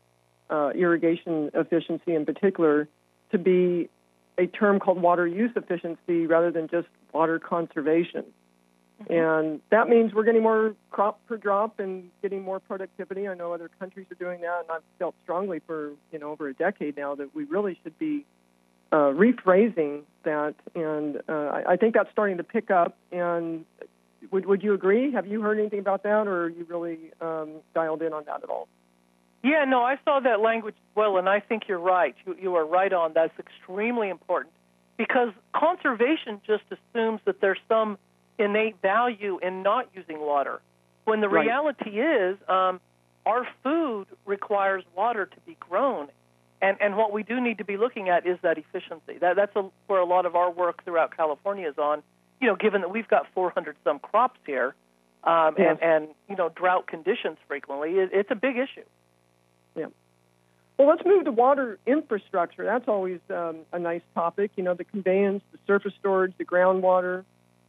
uh, 0.49 0.69
irrigation 0.69 1.49
efficiency 1.55 2.13
in 2.13 2.25
particular 2.25 2.87
to 3.31 3.37
be 3.39 3.89
a 4.37 4.45
term 4.45 4.79
called 4.79 5.01
water 5.01 5.27
use 5.27 5.51
efficiency 5.55 6.27
rather 6.27 6.51
than 6.51 6.67
just 6.67 6.87
water 7.11 7.39
conservation. 7.39 8.23
And 9.09 9.59
that 9.71 9.89
means 9.89 10.13
we're 10.13 10.23
getting 10.23 10.43
more 10.43 10.75
crop 10.91 11.19
per 11.27 11.35
drop 11.35 11.79
and 11.79 12.09
getting 12.21 12.43
more 12.43 12.59
productivity. 12.59 13.27
I 13.27 13.33
know 13.33 13.51
other 13.51 13.69
countries 13.79 14.05
are 14.11 14.15
doing 14.15 14.41
that, 14.41 14.61
and 14.61 14.71
I've 14.71 14.83
felt 14.99 15.15
strongly 15.23 15.59
for 15.65 15.91
you 16.11 16.19
know 16.19 16.31
over 16.31 16.47
a 16.47 16.53
decade 16.53 16.95
now 16.95 17.15
that 17.15 17.35
we 17.35 17.43
really 17.43 17.77
should 17.83 17.97
be 17.99 18.25
uh, 18.93 19.11
rephrasing 19.11 20.03
that. 20.23 20.55
And 20.75 21.17
uh, 21.27 21.33
I, 21.33 21.73
I 21.73 21.75
think 21.77 21.95
that's 21.95 22.11
starting 22.11 22.37
to 22.37 22.43
pick 22.43 22.71
up. 22.71 22.95
And 23.11 23.65
would 24.31 24.45
would 24.45 24.63
you 24.63 24.73
agree? 24.73 25.11
Have 25.11 25.27
you 25.27 25.41
heard 25.41 25.59
anything 25.59 25.79
about 25.79 26.03
that, 26.03 26.27
or 26.27 26.43
are 26.43 26.49
you 26.49 26.65
really 26.69 27.11
um, 27.19 27.49
dialed 27.73 28.01
in 28.01 28.13
on 28.13 28.23
that 28.25 28.43
at 28.43 28.49
all? 28.49 28.67
Yeah, 29.43 29.65
no, 29.65 29.83
I 29.83 29.97
saw 30.05 30.21
that 30.21 30.39
language 30.39 30.75
as 30.75 30.95
well, 30.95 31.17
and 31.17 31.27
I 31.27 31.41
think 31.41 31.63
you're 31.67 31.77
right. 31.97 32.15
You, 32.25 32.37
you 32.41 32.55
are 32.55 32.65
right 32.65 32.93
on. 32.93 33.11
That's 33.13 33.37
extremely 33.37 34.09
important 34.09 34.53
because 34.95 35.33
conservation 35.53 36.39
just 36.47 36.63
assumes 36.71 37.19
that 37.25 37.41
there's 37.41 37.59
some 37.67 37.97
innate 38.39 38.81
value 38.81 39.39
in 39.43 39.61
not 39.61 39.89
using 39.93 40.21
water. 40.21 40.61
When 41.03 41.19
the 41.19 41.27
Right. 41.27 41.45
reality 41.45 41.99
is, 41.99 42.37
um, 42.47 42.79
our 43.25 43.45
food 43.63 44.07
requires 44.25 44.85
water 44.95 45.25
to 45.25 45.39
be 45.45 45.57
grown, 45.59 46.07
and 46.63 46.77
and 46.81 46.97
what 46.97 47.11
we 47.11 47.23
do 47.23 47.39
need 47.41 47.57
to 47.59 47.65
be 47.65 47.77
looking 47.77 48.09
at 48.09 48.25
is 48.25 48.39
that 48.41 48.57
efficiency. 48.57 49.17
That 49.19 49.35
that's 49.35 49.55
a, 49.55 49.69
where 49.87 49.99
a 49.99 50.05
lot 50.05 50.25
of 50.25 50.35
our 50.35 50.49
work 50.49 50.83
throughout 50.85 51.15
California 51.15 51.67
is 51.67 51.77
on. 51.77 52.01
You 52.41 52.47
know, 52.47 52.55
given 52.55 52.81
that 52.81 52.89
we've 52.89 53.07
got 53.07 53.27
400 53.33 53.75
some 53.83 53.99
crops 53.99 54.39
here, 54.45 54.73
um, 55.23 55.55
Yes. 55.57 55.77
and 55.81 55.83
and 55.83 56.07
you 56.29 56.35
know 56.35 56.49
drought 56.49 56.87
conditions 56.87 57.37
frequently, 57.47 57.91
it, 57.99 58.09
it's 58.13 58.31
a 58.31 58.35
big 58.35 58.57
issue. 58.57 58.85
Yeah. 59.75 59.87
Well, 60.77 60.87
let's 60.87 61.03
move 61.05 61.25
to 61.25 61.31
water 61.31 61.77
infrastructure. 61.85 62.65
That's 62.65 62.87
always 62.87 63.19
um, 63.29 63.57
a 63.71 63.79
nice 63.79 64.01
topic. 64.15 64.51
You 64.55 64.63
know, 64.63 64.73
the 64.73 64.85
conveyance, 64.85 65.43
the 65.51 65.59
surface 65.67 65.93
storage, 65.99 66.33
the 66.37 66.45
groundwater. 66.45 67.25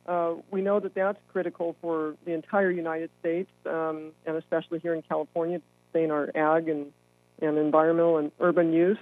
Uh, 0.07 0.34
we 0.51 0.61
know 0.62 0.80
that 0.80 0.95
that's 0.95 1.18
critical 1.32 1.76
for 1.80 2.14
the 2.26 2.32
entire 2.32 2.70
United 2.70 3.11
States, 3.20 3.51
um, 3.66 4.12
and 4.26 4.36
especially 4.36 4.78
here 4.78 4.95
in 4.95 5.03
California, 5.03 5.59
to 5.59 5.64
sustain 5.86 6.11
our 6.11 6.30
ag 6.34 6.68
and, 6.68 6.92
and 7.41 7.59
environmental 7.59 8.18
and 8.18 8.32
urban 8.41 8.72
use. 8.72 8.99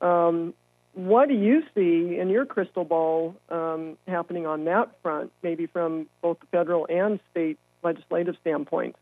Um, 0.00 0.54
what 0.94 1.28
do 1.28 1.34
you 1.34 1.62
see 1.74 2.18
in 2.18 2.28
your 2.28 2.44
crystal 2.44 2.84
ball 2.84 3.34
um, 3.48 3.96
happening 4.06 4.46
on 4.46 4.64
that 4.64 4.90
front, 5.02 5.32
maybe 5.42 5.66
from 5.66 6.06
both 6.20 6.38
the 6.40 6.46
federal 6.46 6.86
and 6.88 7.18
state 7.30 7.58
legislative 7.82 8.36
standpoint? 8.42 8.96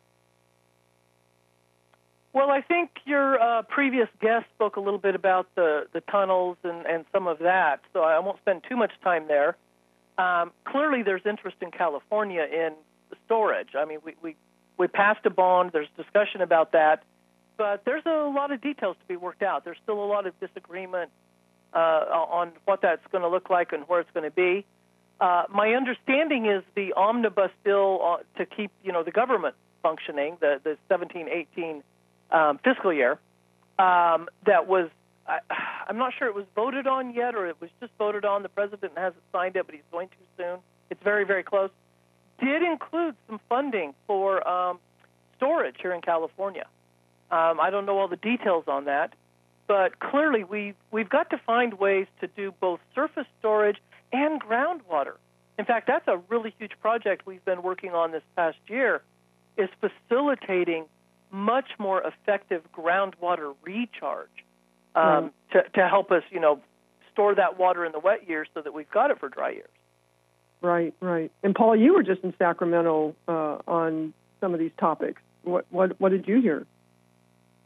Well, 2.32 2.50
I 2.50 2.60
think 2.60 2.90
your 3.06 3.40
uh, 3.40 3.62
previous 3.62 4.08
guest 4.20 4.46
spoke 4.54 4.76
a 4.76 4.80
little 4.80 5.00
bit 5.00 5.16
about 5.16 5.48
the, 5.56 5.86
the 5.92 6.00
tunnels 6.00 6.58
and, 6.62 6.86
and 6.86 7.04
some 7.12 7.26
of 7.26 7.40
that, 7.40 7.80
so 7.92 8.02
I 8.02 8.20
won't 8.20 8.38
spend 8.38 8.62
too 8.68 8.76
much 8.76 8.92
time 9.02 9.26
there. 9.26 9.56
Um, 10.16 10.52
clearly, 10.64 11.02
there's 11.02 11.22
interest 11.26 11.56
in 11.60 11.72
California 11.72 12.42
in 12.42 12.74
storage. 13.26 13.70
I 13.76 13.84
mean, 13.84 13.98
we, 14.04 14.14
we, 14.22 14.36
we 14.78 14.86
passed 14.86 15.26
a 15.26 15.30
bond, 15.30 15.70
there's 15.72 15.88
discussion 15.96 16.40
about 16.40 16.70
that, 16.72 17.02
but 17.60 17.84
there's 17.84 18.06
a 18.06 18.32
lot 18.34 18.50
of 18.50 18.62
details 18.62 18.96
to 18.98 19.06
be 19.06 19.16
worked 19.16 19.42
out. 19.42 19.66
There's 19.66 19.76
still 19.82 20.02
a 20.02 20.08
lot 20.08 20.26
of 20.26 20.32
disagreement 20.40 21.10
uh, 21.74 21.76
on 21.76 22.52
what 22.64 22.80
that's 22.80 23.06
going 23.12 23.20
to 23.20 23.28
look 23.28 23.50
like 23.50 23.74
and 23.74 23.86
where 23.86 24.00
it's 24.00 24.10
going 24.14 24.24
to 24.24 24.34
be. 24.34 24.64
Uh, 25.20 25.42
my 25.50 25.74
understanding 25.74 26.46
is 26.46 26.62
the 26.74 26.94
omnibus 26.94 27.50
bill 27.62 28.20
to 28.38 28.46
keep 28.46 28.70
you 28.82 28.92
know 28.92 29.02
the 29.02 29.10
government 29.10 29.56
functioning, 29.82 30.38
the 30.40 30.58
the 30.64 30.78
17, 30.88 31.28
18 31.28 31.82
um, 32.30 32.58
fiscal 32.64 32.94
year, 32.94 33.18
um, 33.78 34.30
that 34.46 34.66
was 34.66 34.88
I, 35.26 35.40
I'm 35.86 35.98
not 35.98 36.14
sure 36.18 36.28
it 36.28 36.34
was 36.34 36.46
voted 36.54 36.86
on 36.86 37.12
yet, 37.12 37.34
or 37.34 37.46
it 37.46 37.60
was 37.60 37.68
just 37.78 37.92
voted 37.98 38.24
on. 38.24 38.42
The 38.42 38.48
president 38.48 38.94
hasn't 38.96 39.22
signed 39.32 39.56
it, 39.56 39.66
but 39.66 39.74
he's 39.74 39.84
going 39.92 40.08
to 40.08 40.14
soon. 40.38 40.60
It's 40.88 41.02
very 41.04 41.26
very 41.26 41.42
close. 41.42 41.68
Did 42.42 42.62
include 42.62 43.16
some 43.28 43.38
funding 43.50 43.92
for 44.06 44.48
um, 44.48 44.78
storage 45.36 45.76
here 45.82 45.92
in 45.92 46.00
California. 46.00 46.64
Um, 47.30 47.60
I 47.60 47.70
don't 47.70 47.86
know 47.86 47.98
all 47.98 48.08
the 48.08 48.16
details 48.16 48.64
on 48.66 48.86
that, 48.86 49.14
but 49.66 50.00
clearly 50.00 50.44
we 50.44 50.74
we've 50.90 51.08
got 51.08 51.30
to 51.30 51.38
find 51.38 51.74
ways 51.74 52.06
to 52.20 52.26
do 52.26 52.52
both 52.60 52.80
surface 52.94 53.26
storage 53.38 53.76
and 54.12 54.40
groundwater. 54.40 55.14
In 55.58 55.64
fact, 55.64 55.86
that's 55.86 56.08
a 56.08 56.16
really 56.28 56.54
huge 56.58 56.72
project 56.80 57.26
we've 57.26 57.44
been 57.44 57.62
working 57.62 57.90
on 57.90 58.12
this 58.12 58.22
past 58.34 58.58
year 58.66 59.02
is 59.56 59.68
facilitating 59.80 60.86
much 61.30 61.66
more 61.78 62.02
effective 62.02 62.62
groundwater 62.76 63.54
recharge 63.62 64.28
um, 64.94 65.30
to, 65.52 65.62
to 65.74 65.88
help 65.88 66.10
us, 66.10 66.22
you 66.30 66.40
know, 66.40 66.60
store 67.12 67.34
that 67.34 67.58
water 67.58 67.84
in 67.84 67.92
the 67.92 67.98
wet 67.98 68.28
years 68.28 68.48
so 68.54 68.62
that 68.62 68.72
we've 68.72 68.90
got 68.90 69.10
it 69.10 69.20
for 69.20 69.28
dry 69.28 69.50
years. 69.50 69.68
Right, 70.62 70.94
right. 71.00 71.30
And 71.42 71.54
Paul, 71.54 71.76
you 71.76 71.94
were 71.94 72.02
just 72.02 72.22
in 72.22 72.34
Sacramento 72.38 73.14
uh, 73.28 73.58
on 73.66 74.12
some 74.40 74.52
of 74.52 74.60
these 74.60 74.72
topics. 74.78 75.22
What 75.42 75.64
what 75.70 75.98
what 76.00 76.10
did 76.10 76.28
you 76.28 76.40
hear? 76.42 76.66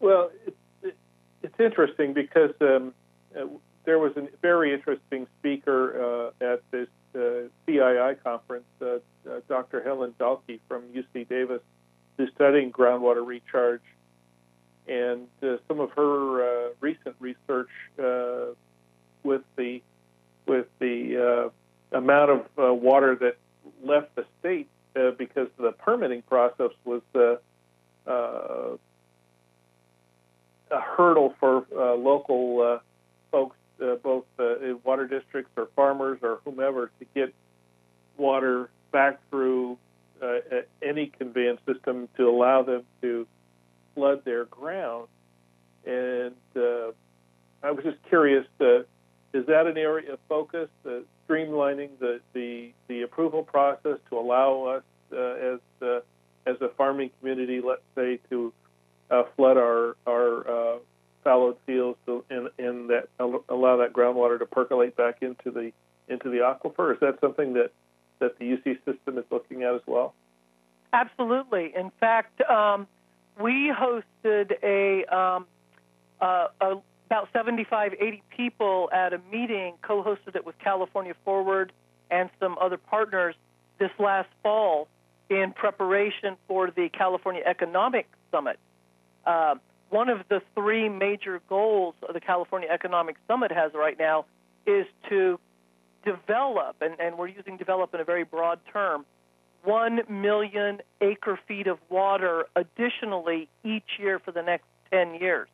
Well, 0.01 0.30
it, 0.47 0.57
it, 0.82 0.97
it's 1.42 1.61
interesting 1.61 2.12
because 2.12 2.51
um, 2.61 2.95
uh, 3.36 3.47
there 3.84 3.99
was 3.99 4.16
a 4.16 4.28
very 4.42 4.72
interesting 4.72 5.26
speaker 5.38 6.32
uh, 6.40 6.53
at 6.53 6.62
this 6.70 6.88
uh, 7.14 7.49
CII 7.66 8.22
conference, 8.22 8.64
uh, 8.80 8.97
uh, 9.28 9.40
Dr. 9.49 9.82
Helen 9.82 10.14
Dahlke 10.18 10.59
from 10.68 10.82
UC 10.95 11.28
Davis, 11.28 11.61
who's 12.16 12.30
studying 12.34 12.72
groundwater 12.72 13.24
recharge. 13.24 13.82
And 14.86 15.28
uh, 15.42 15.57
some 15.66 15.80
of 15.80 15.90
her 15.92 16.72
recent 16.80 17.16
research 17.18 17.70
with 19.22 19.42
the 19.57 19.80
with 20.47 20.66
the 20.78 21.51
amount 21.92 22.30
of 22.30 22.82
water 22.82 23.16
that 23.16 23.38
left 23.82 24.14
the 24.14 24.26
state 24.40 24.68
because 25.16 25.49
the 25.59 25.72
permitting 25.72 26.22
process 26.22 26.70
was 26.84 27.03
uh, 27.14 27.36
uh, 28.07 28.76
a 30.70 30.80
hurdle 30.80 31.34
for 31.40 31.66
uh, 32.25 32.31
local 32.31 32.62
uh, 32.62 32.79
folks, 33.31 33.57
uh, 33.83 33.97
both 33.97 34.25
uh, 34.39 34.59
in 34.61 34.79
water 34.85 35.07
districts 35.07 35.51
or 35.57 35.68
farmers 35.77 36.18
or 36.22 36.41
whomever, 36.45 36.91
to 36.99 37.07
get 37.14 37.35
water 38.16 38.70
back 38.93 39.18
through 39.31 39.77
uh, 40.22 40.39
a- 40.51 40.64
any 40.83 41.07
conveyance 41.07 41.61
system 41.66 42.09
to 42.16 42.29
allow 42.29 42.62
them 42.62 42.83
to 43.03 43.27
flood 43.95 44.25
their 44.25 44.45
ground. 44.47 45.09
And 45.87 46.35
uh, 46.57 46.93
I 47.62 47.70
was 47.70 47.85
just 47.85 47.99
curious, 48.09 48.47
uh, 48.61 48.81
is 49.33 49.47
that 49.47 49.66
an 49.66 49.77
area 49.77 50.14
of 50.14 50.18
focus, 50.29 50.68
uh, 50.87 51.01
streamlining 51.29 51.91
the, 51.99 52.20
the, 52.33 52.72
the 52.89 53.03
approval 53.03 53.43
process 53.43 53.99
to 54.11 54.18
allow 54.18 54.64
us 54.64 54.83
uh, 55.12 55.16
as, 55.16 55.61
uh, 55.83 56.01
as 56.47 56.57
a 56.61 56.68
farming 56.77 57.11
community, 57.20 57.61
let's 57.61 57.83
say, 57.95 58.20
to 58.31 58.53
uh, 59.11 59.25
flood 59.37 59.57
our 59.57 59.97
our 60.07 60.49
uh, 60.49 60.79
fallowed 61.22 61.57
fields 61.66 61.99
to, 62.07 62.25
and, 62.31 62.49
and 62.59 62.91
that 62.91 63.09
allow 63.18 63.77
that 63.79 63.93
groundwater 63.93 64.39
to 64.39 64.47
percolate 64.47 64.97
back 64.97 65.22
into 65.22 65.51
the 65.51 65.72
into 66.09 66.31
the 66.31 66.39
aquifer. 66.39 66.84
Is 66.95 67.01
that 67.01 67.20
something 67.20 67.55
that 67.55 67.70
that 68.20 68.38
the 68.38 68.45
UC 68.45 68.78
system 68.84 69.18
is 69.18 69.24
looking 69.30 69.62
at 69.64 69.74
as 69.74 69.80
well? 69.86 70.14
Absolutely. 70.92 71.72
In 71.76 71.90
fact, 71.99 72.40
um, 72.49 72.86
we 73.40 73.72
hosted 73.72 74.53
a, 74.62 75.05
um, 75.14 75.47
uh, 76.20 76.47
a 76.61 76.76
about 77.07 77.28
75, 77.32 77.95
80 78.01 78.22
people 78.34 78.88
at 78.92 79.12
a 79.12 79.20
meeting, 79.30 79.74
co-hosted 79.82 80.34
it 80.34 80.47
with 80.47 80.59
California 80.59 81.14
Forward 81.24 81.72
and 82.11 82.30
some 82.40 82.57
other 82.61 82.78
partners 82.78 83.34
this 83.78 83.90
last 83.99 84.28
fall 84.42 84.88
in 85.28 85.53
preparation 85.55 86.36
for 86.49 86.70
the 86.70 86.88
California 86.88 87.42
Economic 87.45 88.09
Summit. 88.30 88.59
Uh, 89.26 89.57
one 89.90 90.09
of 90.09 90.20
the 90.28 90.42
three 90.55 90.88
major 90.88 91.40
goals 91.49 91.95
of 92.09 92.14
the 92.14 92.20
California 92.20 92.68
Economic 92.70 93.16
Summit 93.28 93.53
has 93.53 93.72
right 93.74 93.99
now 93.99 94.24
is 94.66 94.86
to 95.09 95.38
develop, 96.05 96.77
and, 96.81 96.95
and 97.01 97.19
we're 97.19 97.29
using 97.29 97.57
develop 97.57 97.95
in 97.95 98.01
a 98.01 98.05
very 98.05 98.25
broad 98.25 98.59
term, 98.73 99.05
1 99.65 100.01
million 100.09 100.81
acre 101.01 101.39
feet 101.49 101.67
of 101.67 101.79
water 101.89 102.47
additionally 102.55 103.49
each 103.65 103.99
year 103.99 104.19
for 104.19 104.33
the 104.33 104.43
next 104.43 104.67
10 104.91 105.15
years. 105.15 105.49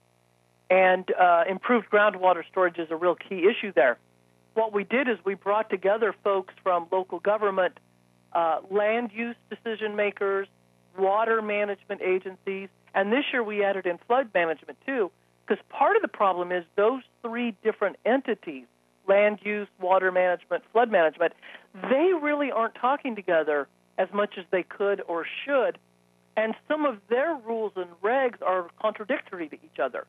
and 0.71 1.11
uh, 1.19 1.43
improved 1.49 1.91
groundwater 1.91 2.43
storage 2.49 2.79
is 2.79 2.89
a 2.91 2.97
real 2.97 3.17
key 3.17 3.49
issue 3.51 3.73
there. 3.75 3.99
What 4.55 4.73
we 4.73 4.85
did 4.85 5.09
is 5.09 5.17
we 5.25 5.35
brought 5.35 5.69
together 5.69 6.15
folks 6.23 6.55
from 6.63 6.87
local 6.93 7.19
government, 7.19 7.79
uh, 8.33 8.61
land 8.71 9.11
use 9.13 9.37
decision 9.49 9.97
makers, 9.97 10.47
water 10.97 11.43
management 11.43 12.03
agencies, 12.03 12.69
and 12.95 13.13
this 13.13 13.25
year 13.33 13.43
we 13.43 13.65
added 13.65 13.87
in 13.87 13.99
flood 14.07 14.31
management 14.33 14.79
too, 14.87 15.11
because 15.47 15.63
part 15.69 15.97
of 15.97 16.03
the 16.03 16.09
problem 16.09 16.53
is 16.53 16.65
those 16.77 17.03
three 17.23 17.57
different 17.63 17.97
entities 18.05 18.67
land 19.09 19.41
use, 19.43 19.69
water 19.81 20.13
management, 20.13 20.63
flood 20.73 20.91
management 20.91 21.33
they 21.75 22.11
really 22.21 22.51
aren't 22.51 22.75
talking 22.75 23.15
together 23.15 23.69
as 23.99 24.09
much 24.13 24.35
as 24.39 24.45
they 24.51 24.63
could 24.63 25.03
or 25.07 25.27
should, 25.45 25.79
and 26.37 26.55
some 26.67 26.85
of 26.85 26.99
their 27.09 27.35
rules 27.35 27.73
and 27.77 27.89
regs 28.03 28.41
are 28.43 28.69
contradictory 28.81 29.49
to 29.49 29.57
each 29.57 29.79
other. 29.83 30.07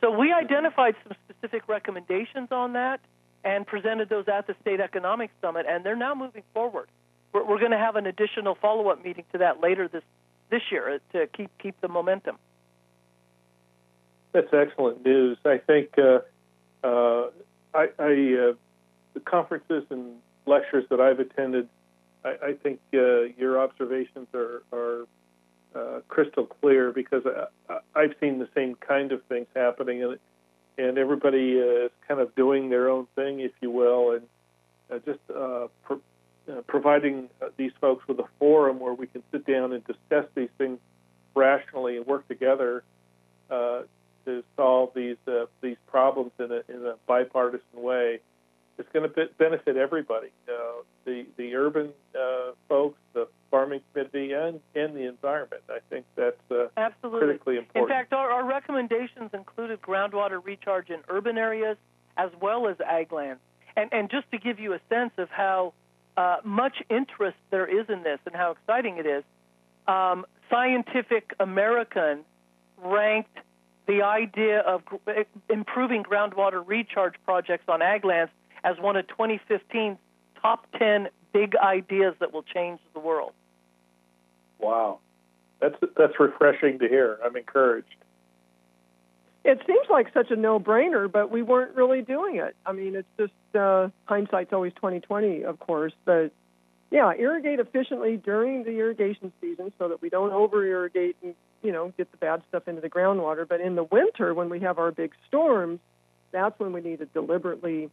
So 0.00 0.10
we 0.10 0.32
identified 0.32 0.94
some 1.04 1.16
specific 1.28 1.68
recommendations 1.68 2.48
on 2.50 2.72
that 2.72 3.00
and 3.44 3.66
presented 3.66 4.08
those 4.08 4.28
at 4.28 4.46
the 4.46 4.54
State 4.60 4.80
Economic 4.80 5.30
Summit, 5.40 5.66
and 5.68 5.84
they're 5.84 5.96
now 5.96 6.14
moving 6.14 6.42
forward. 6.54 6.88
We're, 7.32 7.44
we're 7.44 7.58
going 7.58 7.72
to 7.72 7.78
have 7.78 7.96
an 7.96 8.06
additional 8.06 8.56
follow-up 8.60 9.04
meeting 9.04 9.24
to 9.32 9.38
that 9.38 9.60
later 9.60 9.88
this 9.88 10.02
this 10.50 10.62
year 10.72 10.98
to 11.12 11.26
keep 11.26 11.50
keep 11.58 11.78
the 11.82 11.88
momentum. 11.88 12.38
That's 14.32 14.52
excellent 14.52 15.04
news. 15.04 15.36
I 15.44 15.58
think 15.58 15.90
uh, 15.98 16.20
uh, 16.86 17.30
I, 17.78 17.88
I 17.98 18.12
uh, 18.48 18.52
the 19.14 19.20
conferences 19.24 19.84
and 19.90 20.16
lectures 20.46 20.84
that 20.90 21.00
I've 21.00 21.20
attended, 21.20 21.68
I, 22.24 22.34
I 22.48 22.52
think 22.54 22.80
uh, 22.92 23.22
your 23.38 23.60
observations 23.60 24.26
are, 24.34 24.62
are 24.72 25.06
uh, 25.74 26.00
crystal 26.08 26.46
clear 26.46 26.90
because 26.92 27.22
I, 27.68 27.78
I've 27.94 28.14
seen 28.20 28.40
the 28.40 28.48
same 28.54 28.74
kind 28.74 29.12
of 29.12 29.22
things 29.24 29.46
happening, 29.54 30.02
and 30.02 30.18
and 30.76 30.98
everybody 30.98 31.60
uh, 31.60 31.86
is 31.86 31.90
kind 32.06 32.20
of 32.20 32.34
doing 32.34 32.70
their 32.70 32.88
own 32.88 33.06
thing, 33.14 33.40
if 33.40 33.52
you 33.60 33.70
will, 33.70 34.12
and 34.12 34.22
uh, 34.90 34.98
just 35.04 35.20
uh, 35.30 35.68
pro- 35.84 36.00
uh, 36.50 36.62
providing 36.66 37.28
uh, 37.40 37.46
these 37.56 37.72
folks 37.80 38.06
with 38.08 38.18
a 38.18 38.28
forum 38.38 38.80
where 38.80 38.94
we 38.94 39.06
can 39.06 39.22
sit 39.30 39.46
down 39.46 39.72
and 39.72 39.84
discuss 39.84 40.24
these 40.34 40.48
things 40.58 40.78
rationally 41.34 41.96
and 41.96 42.06
work 42.06 42.26
together 42.26 42.82
uh, 43.50 43.82
to 44.28 44.44
solve 44.56 44.90
these 44.94 45.16
uh, 45.26 45.46
these 45.60 45.76
problems 45.86 46.32
in 46.38 46.52
a 46.52 46.62
in 46.68 46.86
a 46.86 46.94
bipartisan 47.06 47.82
way 47.82 48.20
it's 48.78 48.88
going 48.92 49.08
to 49.10 49.28
benefit 49.38 49.76
everybody 49.76 50.28
uh, 50.48 50.82
the 51.04 51.26
the 51.36 51.54
urban 51.54 51.90
uh, 52.14 52.52
folks, 52.68 52.98
the 53.12 53.26
farming 53.50 53.80
community, 53.92 54.32
and 54.32 54.60
and 54.74 54.96
the 54.96 55.08
environment. 55.08 55.62
I 55.68 55.78
think 55.90 56.06
that's 56.16 56.36
uh, 56.50 56.68
absolutely 56.76 57.20
critically 57.20 57.56
important. 57.58 57.90
In 57.90 57.96
fact, 57.96 58.12
our, 58.12 58.30
our 58.30 58.44
recommendations 58.44 59.30
included 59.34 59.82
groundwater 59.82 60.40
recharge 60.42 60.90
in 60.90 61.00
urban 61.08 61.36
areas 61.36 61.76
as 62.16 62.30
well 62.40 62.68
as 62.68 62.76
ag 62.80 63.12
lands. 63.12 63.40
And 63.76 63.92
and 63.92 64.10
just 64.10 64.30
to 64.30 64.38
give 64.38 64.60
you 64.60 64.74
a 64.74 64.80
sense 64.88 65.12
of 65.18 65.28
how 65.28 65.74
uh, 66.16 66.36
much 66.44 66.76
interest 66.88 67.38
there 67.50 67.66
is 67.66 67.86
in 67.88 68.02
this 68.04 68.20
and 68.26 68.34
how 68.34 68.52
exciting 68.52 68.98
it 68.98 69.06
is, 69.06 69.24
um, 69.88 70.24
Scientific 70.50 71.34
American 71.40 72.20
ranked 72.82 73.38
the 73.88 74.02
idea 74.02 74.60
of 74.60 74.82
improving 75.48 76.04
groundwater 76.04 76.62
recharge 76.64 77.14
projects 77.24 77.64
on 77.68 77.82
ag 77.82 78.04
lands 78.04 78.30
as 78.62 78.76
one 78.78 78.96
of 78.96 79.06
2015's 79.06 79.98
top 80.40 80.66
10 80.78 81.08
big 81.32 81.56
ideas 81.56 82.14
that 82.20 82.32
will 82.32 82.42
change 82.42 82.78
the 82.92 83.00
world. 83.00 83.32
Wow. 84.58 84.98
That's 85.60 85.74
that's 85.96 86.20
refreshing 86.20 86.78
to 86.78 86.88
hear. 86.88 87.18
I'm 87.24 87.34
encouraged. 87.34 87.96
It 89.44 89.60
seems 89.66 89.86
like 89.90 90.12
such 90.12 90.30
a 90.30 90.36
no-brainer, 90.36 91.10
but 91.10 91.30
we 91.30 91.42
weren't 91.42 91.74
really 91.74 92.02
doing 92.02 92.36
it. 92.36 92.54
I 92.66 92.72
mean, 92.72 92.94
it's 92.94 93.08
just 93.18 93.32
uh, 93.56 93.88
hindsight's 94.04 94.52
always 94.52 94.72
2020, 94.74 95.44
of 95.44 95.58
course. 95.58 95.94
But 96.04 96.32
yeah, 96.90 97.12
irrigate 97.18 97.58
efficiently 97.58 98.18
during 98.18 98.64
the 98.64 98.72
irrigation 98.78 99.32
season 99.40 99.72
so 99.78 99.88
that 99.88 100.02
we 100.02 100.10
don't 100.10 100.32
over-irrigate 100.32 101.16
and 101.22 101.34
you 101.62 101.72
know 101.72 101.92
get 101.96 102.10
the 102.10 102.16
bad 102.18 102.42
stuff 102.48 102.68
into 102.68 102.80
the 102.80 102.90
groundwater. 102.90 103.46
But 103.48 103.60
in 103.60 103.74
the 103.74 103.84
winter, 103.84 104.34
when 104.34 104.48
we 104.50 104.60
have 104.60 104.78
our 104.78 104.90
big 104.90 105.12
storms, 105.26 105.80
that's 106.32 106.58
when 106.58 106.72
we 106.72 106.80
need 106.80 106.98
to 107.00 107.06
deliberately 107.06 107.90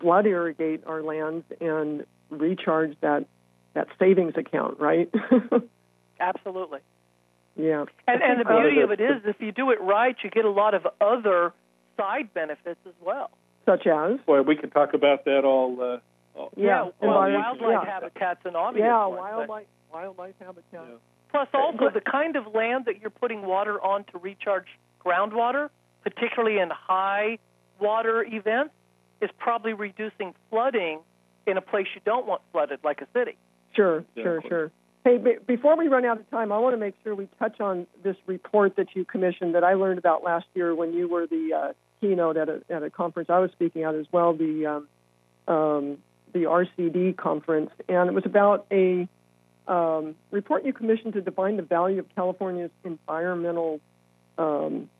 flood 0.00 0.26
irrigate 0.26 0.84
our 0.86 1.02
lands 1.02 1.44
and 1.60 2.04
recharge 2.30 2.96
that 3.00 3.26
that 3.74 3.88
savings 3.98 4.34
account, 4.36 4.78
right? 4.78 5.12
Absolutely. 6.20 6.80
Yeah. 7.56 7.84
And, 8.06 8.22
and 8.22 8.40
the 8.40 8.44
beauty 8.44 8.80
of 8.80 8.90
it 8.90 9.00
is, 9.00 9.22
if 9.24 9.36
you 9.40 9.52
do 9.52 9.70
it 9.70 9.80
right, 9.80 10.16
you 10.22 10.30
get 10.30 10.44
a 10.44 10.50
lot 10.50 10.74
of 10.74 10.86
other 11.00 11.52
side 11.96 12.32
benefits 12.34 12.80
as 12.86 12.94
well. 13.00 13.30
Such 13.64 13.86
as? 13.86 14.18
Boy, 14.26 14.42
we 14.42 14.56
could 14.56 14.72
talk 14.72 14.94
about 14.94 15.24
that 15.24 15.44
all. 15.44 15.80
Uh, 15.80 15.98
all 16.38 16.52
yeah, 16.56 16.66
yeah 16.66 16.90
well, 17.00 17.30
wildlife 17.30 17.60
yeah. 17.60 17.84
habitats 17.84 18.40
and 18.44 18.56
obvious 18.56 18.84
Yeah, 18.84 19.06
ones, 19.06 19.20
wildlife 19.20 19.66
wildlife 19.92 20.34
habitats. 20.40 20.64
Yeah. 20.72 20.80
Plus, 21.34 21.48
also 21.52 21.90
the 21.92 22.00
kind 22.00 22.36
of 22.36 22.54
land 22.54 22.84
that 22.84 23.00
you're 23.00 23.10
putting 23.10 23.42
water 23.42 23.82
on 23.82 24.04
to 24.12 24.18
recharge 24.18 24.68
groundwater, 25.04 25.68
particularly 26.04 26.60
in 26.60 26.70
high 26.70 27.38
water 27.80 28.22
events, 28.22 28.72
is 29.20 29.30
probably 29.36 29.72
reducing 29.72 30.32
flooding 30.48 31.00
in 31.44 31.56
a 31.56 31.60
place 31.60 31.88
you 31.92 32.00
don't 32.04 32.24
want 32.24 32.40
flooded, 32.52 32.78
like 32.84 33.00
a 33.00 33.08
city. 33.12 33.36
Sure, 33.74 34.04
sure, 34.14 34.42
sure. 34.48 34.70
Hey, 35.04 35.18
b- 35.18 35.38
before 35.44 35.76
we 35.76 35.88
run 35.88 36.04
out 36.04 36.20
of 36.20 36.30
time, 36.30 36.52
I 36.52 36.58
want 36.58 36.74
to 36.74 36.78
make 36.78 36.94
sure 37.02 37.16
we 37.16 37.28
touch 37.40 37.60
on 37.60 37.88
this 38.04 38.16
report 38.26 38.76
that 38.76 38.94
you 38.94 39.04
commissioned 39.04 39.56
that 39.56 39.64
I 39.64 39.74
learned 39.74 39.98
about 39.98 40.22
last 40.22 40.46
year 40.54 40.72
when 40.72 40.92
you 40.92 41.08
were 41.08 41.26
the 41.26 41.50
uh, 41.52 41.72
keynote 42.00 42.36
at 42.36 42.48
a, 42.48 42.62
at 42.70 42.84
a 42.84 42.90
conference 42.90 43.28
I 43.28 43.40
was 43.40 43.50
speaking 43.50 43.82
at 43.82 43.96
as 43.96 44.06
well, 44.12 44.34
the 44.34 44.66
um, 44.66 45.52
um, 45.52 45.98
the 46.32 46.44
RCD 46.44 47.16
conference, 47.16 47.70
and 47.88 48.08
it 48.08 48.14
was 48.14 48.24
about 48.24 48.66
a 48.70 49.08
um, 49.66 50.14
report 50.30 50.64
you 50.64 50.72
commissioned 50.72 51.14
to 51.14 51.20
define 51.20 51.56
the 51.56 51.62
value 51.62 52.00
of 52.00 52.06
California's 52.14 52.70
environmental 52.84 53.80
um, 54.38 54.90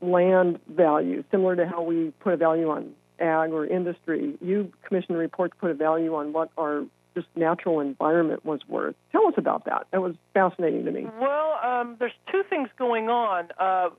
land 0.00 0.58
value, 0.68 1.24
similar 1.30 1.56
to 1.56 1.66
how 1.66 1.82
we 1.82 2.12
put 2.20 2.34
a 2.34 2.36
value 2.36 2.68
on 2.70 2.92
ag 3.18 3.52
or 3.52 3.64
industry, 3.64 4.34
you 4.40 4.72
commissioned 4.86 5.16
a 5.16 5.20
report 5.20 5.52
to 5.52 5.56
put 5.56 5.70
a 5.70 5.74
value 5.74 6.14
on 6.14 6.32
what 6.32 6.50
our 6.58 6.84
just 7.14 7.28
natural 7.36 7.80
environment 7.80 8.44
was 8.44 8.60
worth. 8.68 8.94
Tell 9.12 9.26
us 9.28 9.34
about 9.36 9.66
that. 9.66 9.86
That 9.92 10.00
was 10.00 10.14
fascinating 10.34 10.84
to 10.86 10.90
me. 10.90 11.06
Well, 11.20 11.58
um, 11.62 11.96
there's 11.98 12.12
two 12.30 12.42
things 12.48 12.68
going 12.78 13.08
on. 13.10 13.48
Uh, 13.58 13.90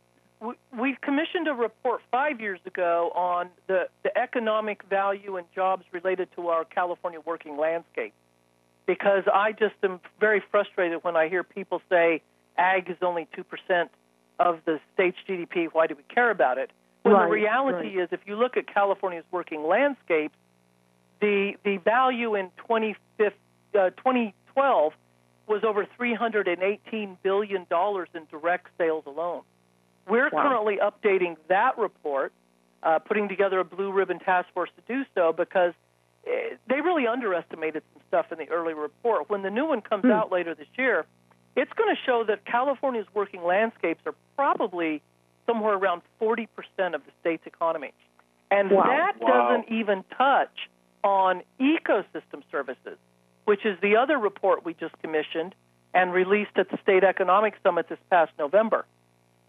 we, 0.41 0.55
we 0.77 0.97
commissioned 1.01 1.47
a 1.47 1.53
report 1.53 2.01
five 2.11 2.41
years 2.41 2.59
ago 2.65 3.11
on 3.15 3.49
the, 3.67 3.87
the 4.03 4.17
economic 4.17 4.83
value 4.89 5.37
and 5.37 5.45
jobs 5.53 5.85
related 5.91 6.27
to 6.35 6.47
our 6.49 6.65
California 6.65 7.19
working 7.23 7.57
landscape 7.57 8.13
because 8.85 9.23
I 9.33 9.51
just 9.51 9.75
am 9.83 9.99
very 10.19 10.43
frustrated 10.51 11.03
when 11.03 11.15
I 11.15 11.29
hear 11.29 11.43
people 11.43 11.81
say 11.89 12.21
ag 12.57 12.89
is 12.89 12.97
only 13.01 13.27
2% 13.37 13.89
of 14.39 14.59
the 14.65 14.79
state's 14.93 15.17
GDP. 15.27 15.67
Why 15.71 15.87
do 15.87 15.95
we 15.95 16.03
care 16.13 16.29
about 16.31 16.57
it? 16.57 16.71
When 17.03 17.13
right, 17.13 17.25
the 17.25 17.31
reality 17.31 17.97
right. 17.97 18.03
is, 18.03 18.09
if 18.11 18.21
you 18.25 18.35
look 18.35 18.57
at 18.57 18.67
California's 18.67 19.25
working 19.31 19.65
landscape, 19.67 20.31
the 21.19 21.53
the 21.63 21.77
value 21.77 22.35
in 22.35 22.51
2012 22.67 23.33
uh, 23.75 24.89
was 25.47 25.63
over 25.63 25.85
318 25.97 27.17
billion 27.21 27.65
dollars 27.69 28.09
in 28.13 28.25
direct 28.31 28.67
sales 28.77 29.03
alone. 29.05 29.41
We're 30.07 30.29
wow. 30.29 30.43
currently 30.43 30.79
updating 30.81 31.35
that 31.49 31.77
report, 31.77 32.33
uh, 32.81 32.99
putting 32.99 33.27
together 33.29 33.59
a 33.59 33.65
blue 33.65 33.91
ribbon 33.91 34.19
task 34.19 34.47
force 34.53 34.69
to 34.75 34.93
do 34.93 35.03
so 35.15 35.33
because 35.33 35.73
they 36.25 36.81
really 36.81 37.07
underestimated 37.07 37.83
some 37.93 38.01
stuff 38.07 38.31
in 38.31 38.37
the 38.37 38.49
early 38.49 38.73
report. 38.73 39.29
When 39.29 39.41
the 39.41 39.49
new 39.49 39.65
one 39.65 39.81
comes 39.81 40.03
hmm. 40.03 40.11
out 40.11 40.31
later 40.31 40.55
this 40.55 40.67
year, 40.77 41.05
it's 41.55 41.71
going 41.73 41.93
to 41.93 42.01
show 42.05 42.23
that 42.27 42.45
California's 42.45 43.07
working 43.13 43.43
landscapes 43.43 44.01
are 44.05 44.15
probably 44.35 45.01
somewhere 45.45 45.75
around 45.75 46.01
40% 46.21 46.47
of 46.93 47.01
the 47.05 47.11
state's 47.21 47.45
economy. 47.45 47.93
And 48.49 48.71
wow. 48.71 48.83
that 48.83 49.21
wow. 49.21 49.49
doesn't 49.49 49.75
even 49.75 50.03
touch 50.17 50.69
on 51.03 51.41
ecosystem 51.59 52.43
services, 52.51 52.97
which 53.45 53.65
is 53.65 53.77
the 53.81 53.97
other 53.97 54.17
report 54.17 54.65
we 54.65 54.73
just 54.73 54.97
commissioned 55.01 55.53
and 55.93 56.13
released 56.13 56.51
at 56.55 56.69
the 56.69 56.77
State 56.81 57.03
Economic 57.03 57.55
Summit 57.61 57.87
this 57.89 57.99
past 58.09 58.31
November, 58.39 58.85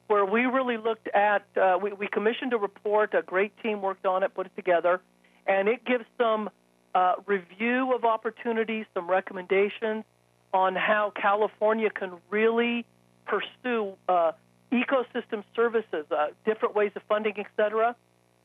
where 0.08 0.24
we 0.24 0.42
really 0.42 0.76
looked 0.76 1.08
at, 1.08 1.44
uh, 1.56 1.78
we, 1.80 1.92
we 1.92 2.06
commissioned 2.06 2.52
a 2.52 2.58
report, 2.58 3.14
a 3.14 3.22
great 3.22 3.52
team 3.62 3.80
worked 3.80 4.04
on 4.04 4.22
it, 4.22 4.34
put 4.34 4.46
it 4.46 4.56
together, 4.56 5.00
and 5.46 5.68
it 5.68 5.84
gives 5.84 6.04
some 6.18 6.50
uh, 6.94 7.14
review 7.26 7.94
of 7.94 8.04
opportunities, 8.04 8.86
some 8.94 9.08
recommendations 9.10 10.04
on 10.52 10.74
how 10.76 11.12
California 11.20 11.90
can 11.90 12.12
really 12.30 12.84
pursue 13.26 13.94
uh, 14.08 14.32
ecosystem 14.72 15.42
services, 15.54 16.06
uh, 16.10 16.28
different 16.44 16.74
ways 16.74 16.92
of 16.94 17.02
funding, 17.08 17.34
et 17.38 17.46
cetera, 17.56 17.96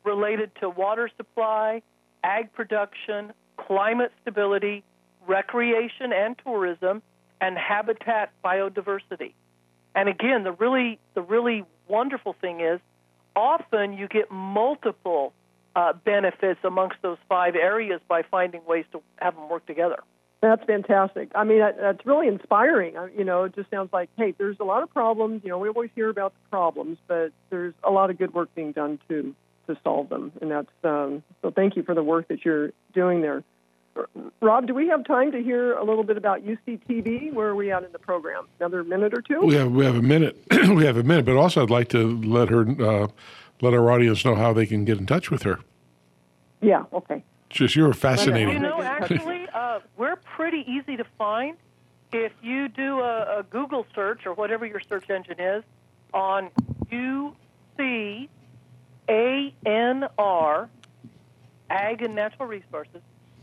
related 0.04 0.52
to 0.60 0.70
water 0.70 1.10
supply, 1.18 1.82
ag 2.24 2.52
production, 2.54 3.32
climate 3.58 4.12
stability, 4.22 4.84
recreation 5.28 6.12
and 6.14 6.36
tourism, 6.44 7.02
and 7.42 7.58
habitat 7.58 8.32
biodiversity. 8.44 9.34
And 9.96 10.10
again, 10.10 10.44
the 10.44 10.52
really 10.54 11.00
the 11.14 11.22
really 11.22 11.66
wonderful 11.88 12.36
thing 12.40 12.62
is 12.62 12.80
often 13.36 13.94
you 13.94 14.08
get 14.08 14.32
multiple 14.32 15.34
uh, 15.76 15.94
benefits 15.94 16.60
amongst 16.64 16.98
those 17.02 17.18
five 17.28 17.56
areas 17.56 18.02
by 18.08 18.24
finding 18.24 18.66
ways 18.66 18.86
to 18.92 19.02
have 19.18 19.36
them 19.36 19.50
work 19.50 19.66
together. 19.66 19.98
That's 20.42 20.64
fantastic. 20.64 21.32
I 21.36 21.44
mean, 21.44 21.60
that, 21.60 21.78
that's 21.78 22.06
really 22.06 22.28
inspiring. 22.28 22.98
I, 22.98 23.10
you 23.18 23.26
know, 23.26 23.44
it 23.44 23.56
just 23.56 23.70
sounds 23.70 23.92
like, 23.92 24.10
hey, 24.18 24.34
there's 24.38 24.58
a 24.60 24.64
lot 24.64 24.84
of 24.84 24.90
problems. 24.94 25.42
You 25.44 25.50
know, 25.50 25.58
we 25.58 25.68
always 25.68 25.90
hear 25.96 26.10
about 26.10 26.34
the 26.34 26.50
problems, 26.50 26.98
but 27.08 27.32
there's 27.50 27.74
a 27.84 27.92
lot 27.92 28.10
of 28.10 28.18
good 28.18 28.34
work 28.34 28.54
being 28.56 28.72
done 28.72 29.00
to 29.10 29.36
to 29.68 29.78
solve 29.84 30.10
them. 30.10 30.32
And 30.42 30.50
that's 30.50 30.72
um, 30.84 31.24
so. 31.42 31.52
Thank 31.52 31.76
you 31.76 31.84
for 31.84 31.94
the 31.94 32.02
work 32.02 32.30
that 32.30 32.44
you're 32.44 32.72
doing 32.94 33.22
there. 33.22 33.44
Rob, 34.42 34.66
do 34.66 34.74
we 34.74 34.88
have 34.88 35.04
time 35.04 35.32
to 35.34 35.44
hear 35.44 35.74
a 35.74 35.84
little 35.84 36.04
bit 36.04 36.18
about 36.18 36.44
UCTV? 36.46 37.34
Where 37.34 37.50
are 37.50 37.56
we 37.56 37.72
at 37.72 37.84
in 37.84 37.92
the 37.92 38.00
program? 38.00 38.48
Another 38.60 38.84
minute 38.84 39.14
or 39.14 39.22
two? 39.22 39.42
We 39.42 39.56
have 39.56 39.72
we 39.72 39.86
have 39.86 39.96
a 39.96 40.02
minute. 40.02 40.38
we 40.52 40.86
have 40.86 40.98
a 40.98 41.04
minute, 41.04 41.26
but 41.26 41.36
also 41.36 41.64
I'd 41.64 41.70
like 41.70 41.90
to 41.90 42.18
let 42.22 42.50
her 42.50 42.62
uh, 42.82 43.08
let 43.62 43.74
our 43.74 43.92
audience 43.92 44.24
know 44.24 44.36
how 44.36 44.54
they 44.54 44.66
can 44.66 44.86
get 44.86 44.98
in 44.98 45.06
touch 45.06 45.30
with 45.30 45.44
her. 45.44 45.60
Yeah. 46.62 46.86
Okay. 46.94 47.24
Just 47.50 47.76
you're 47.76 47.94
fascinating. 47.94 48.54
You 48.54 48.60
know, 48.60 48.82
actually, 48.82 49.48
uh, 49.54 49.80
we're 49.98 50.18
pretty 50.18 50.64
easy 50.68 50.98
to 50.98 51.06
find. 51.18 51.58
If 52.12 52.32
you 52.42 52.68
do 52.70 53.00
a, 53.02 53.40
a 53.40 53.44
Google 53.44 53.86
search 53.94 54.26
or 54.26 54.34
whatever 54.34 54.66
your 54.66 54.80
search 54.80 55.10
engine 55.10 55.40
is 55.40 55.64
on 56.14 56.50
UCANR, 56.92 57.38
Ag 61.70 62.02
and 62.02 62.16
Natural 62.16 62.48
Resources, 62.48 63.02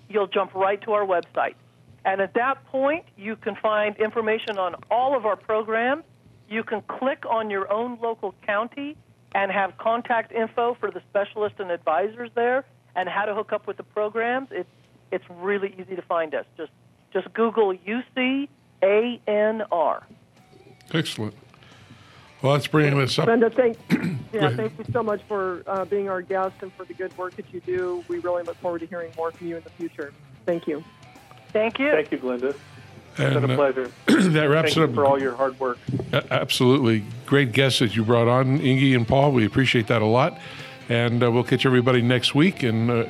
you'll 0.09 0.27
jump 0.27 0.55
right 0.55 0.81
to 0.83 0.93
our 0.93 1.07
website. 1.07 1.55
And 2.05 2.21
at 2.21 2.35
that 2.35 2.65
point, 2.67 3.05
you 3.17 3.37
can 3.37 3.57
find 3.57 3.97
information 3.99 4.59
on 4.59 4.77
all 4.91 5.17
of 5.17 5.27
our 5.27 5.37
programs. 5.37 6.05
You 6.49 6.63
can 6.63 6.83
click 6.83 7.25
on 7.29 7.51
your 7.51 7.73
own 7.73 7.99
local 8.01 8.35
county 8.47 8.97
and 9.37 9.53
have 9.53 9.77
contact 9.77 10.33
info 10.33 10.75
for 10.81 10.91
the 10.91 11.03
specialists 11.11 11.61
and 11.61 11.71
advisors 11.71 12.31
there 12.35 12.65
and 12.95 13.07
how 13.07 13.27
to 13.27 13.35
hook 13.35 13.53
up 13.53 13.67
with 13.67 13.77
the 13.77 13.83
programs. 13.83 14.49
It's 14.51 14.71
it's 15.13 15.25
really 15.29 15.75
easy 15.79 15.95
to 15.95 16.03
find 16.03 16.35
us. 16.35 16.47
Just 16.57 16.73
just 17.13 17.31
Google 17.35 17.75
UCANR. 17.75 18.49
Excellent. 20.93 21.35
Well, 22.43 22.53
let's 22.53 22.67
this 22.99 23.19
up. 23.19 23.27
Brenda, 23.27 23.51
thank, 23.51 23.77
yeah, 24.33 24.55
thank 24.55 24.79
you 24.79 24.85
so 24.93 25.03
much 25.03 25.21
for 25.27 25.63
uh, 25.67 25.85
being 25.85 26.09
our 26.09 26.23
guest 26.23 26.55
and 26.61 26.73
for 26.73 26.85
the 26.85 26.95
good 26.95 27.17
work 27.17 27.35
that 27.37 27.53
you 27.53 27.61
do. 27.61 28.05
We 28.09 28.19
really 28.19 28.43
look 28.43 28.57
forward 28.59 28.81
to 28.81 28.87
hearing 28.87 29.13
more 29.17 29.33
from 29.33 29.49
you 29.49 29.57
in 29.57 29.63
the 29.63 29.71
future. 29.71 30.13
Thank 30.45 30.67
you. 30.67 30.85
Thank 31.53 31.79
you. 31.79 31.91
Thank 31.91 32.13
you, 32.13 32.19
Glenda. 32.19 32.57
It's 33.19 33.35
been 33.35 33.45
And, 33.45 33.51
a 33.51 33.55
uh, 33.55 33.57
pleasure. 33.57 33.93
that 34.31 34.45
wraps 34.45 34.75
Thank 34.75 34.77
it 34.77 34.81
you 34.81 34.85
up. 34.85 34.95
for 34.95 35.05
all 35.05 35.21
your 35.21 35.35
hard 35.35 35.59
work. 35.59 35.79
Absolutely. 36.31 37.05
Great 37.27 37.53
guests 37.53 37.79
that 37.81 37.97
you 37.97 38.05
brought 38.05 38.29
on, 38.29 38.61
Inge 38.61 38.95
and 38.95 39.07
Paul. 39.07 39.33
We 39.33 39.45
appreciate 39.45 39.87
that 39.89 40.03
a 40.03 40.07
lot. 40.07 40.39
And 40.89 41.23
uh, 41.23 41.33
we'll 41.33 41.43
catch 41.45 41.67
everybody 41.67 42.01
next 42.03 42.35
week. 42.35 42.63
And 42.63 42.91
uh, 42.91 43.05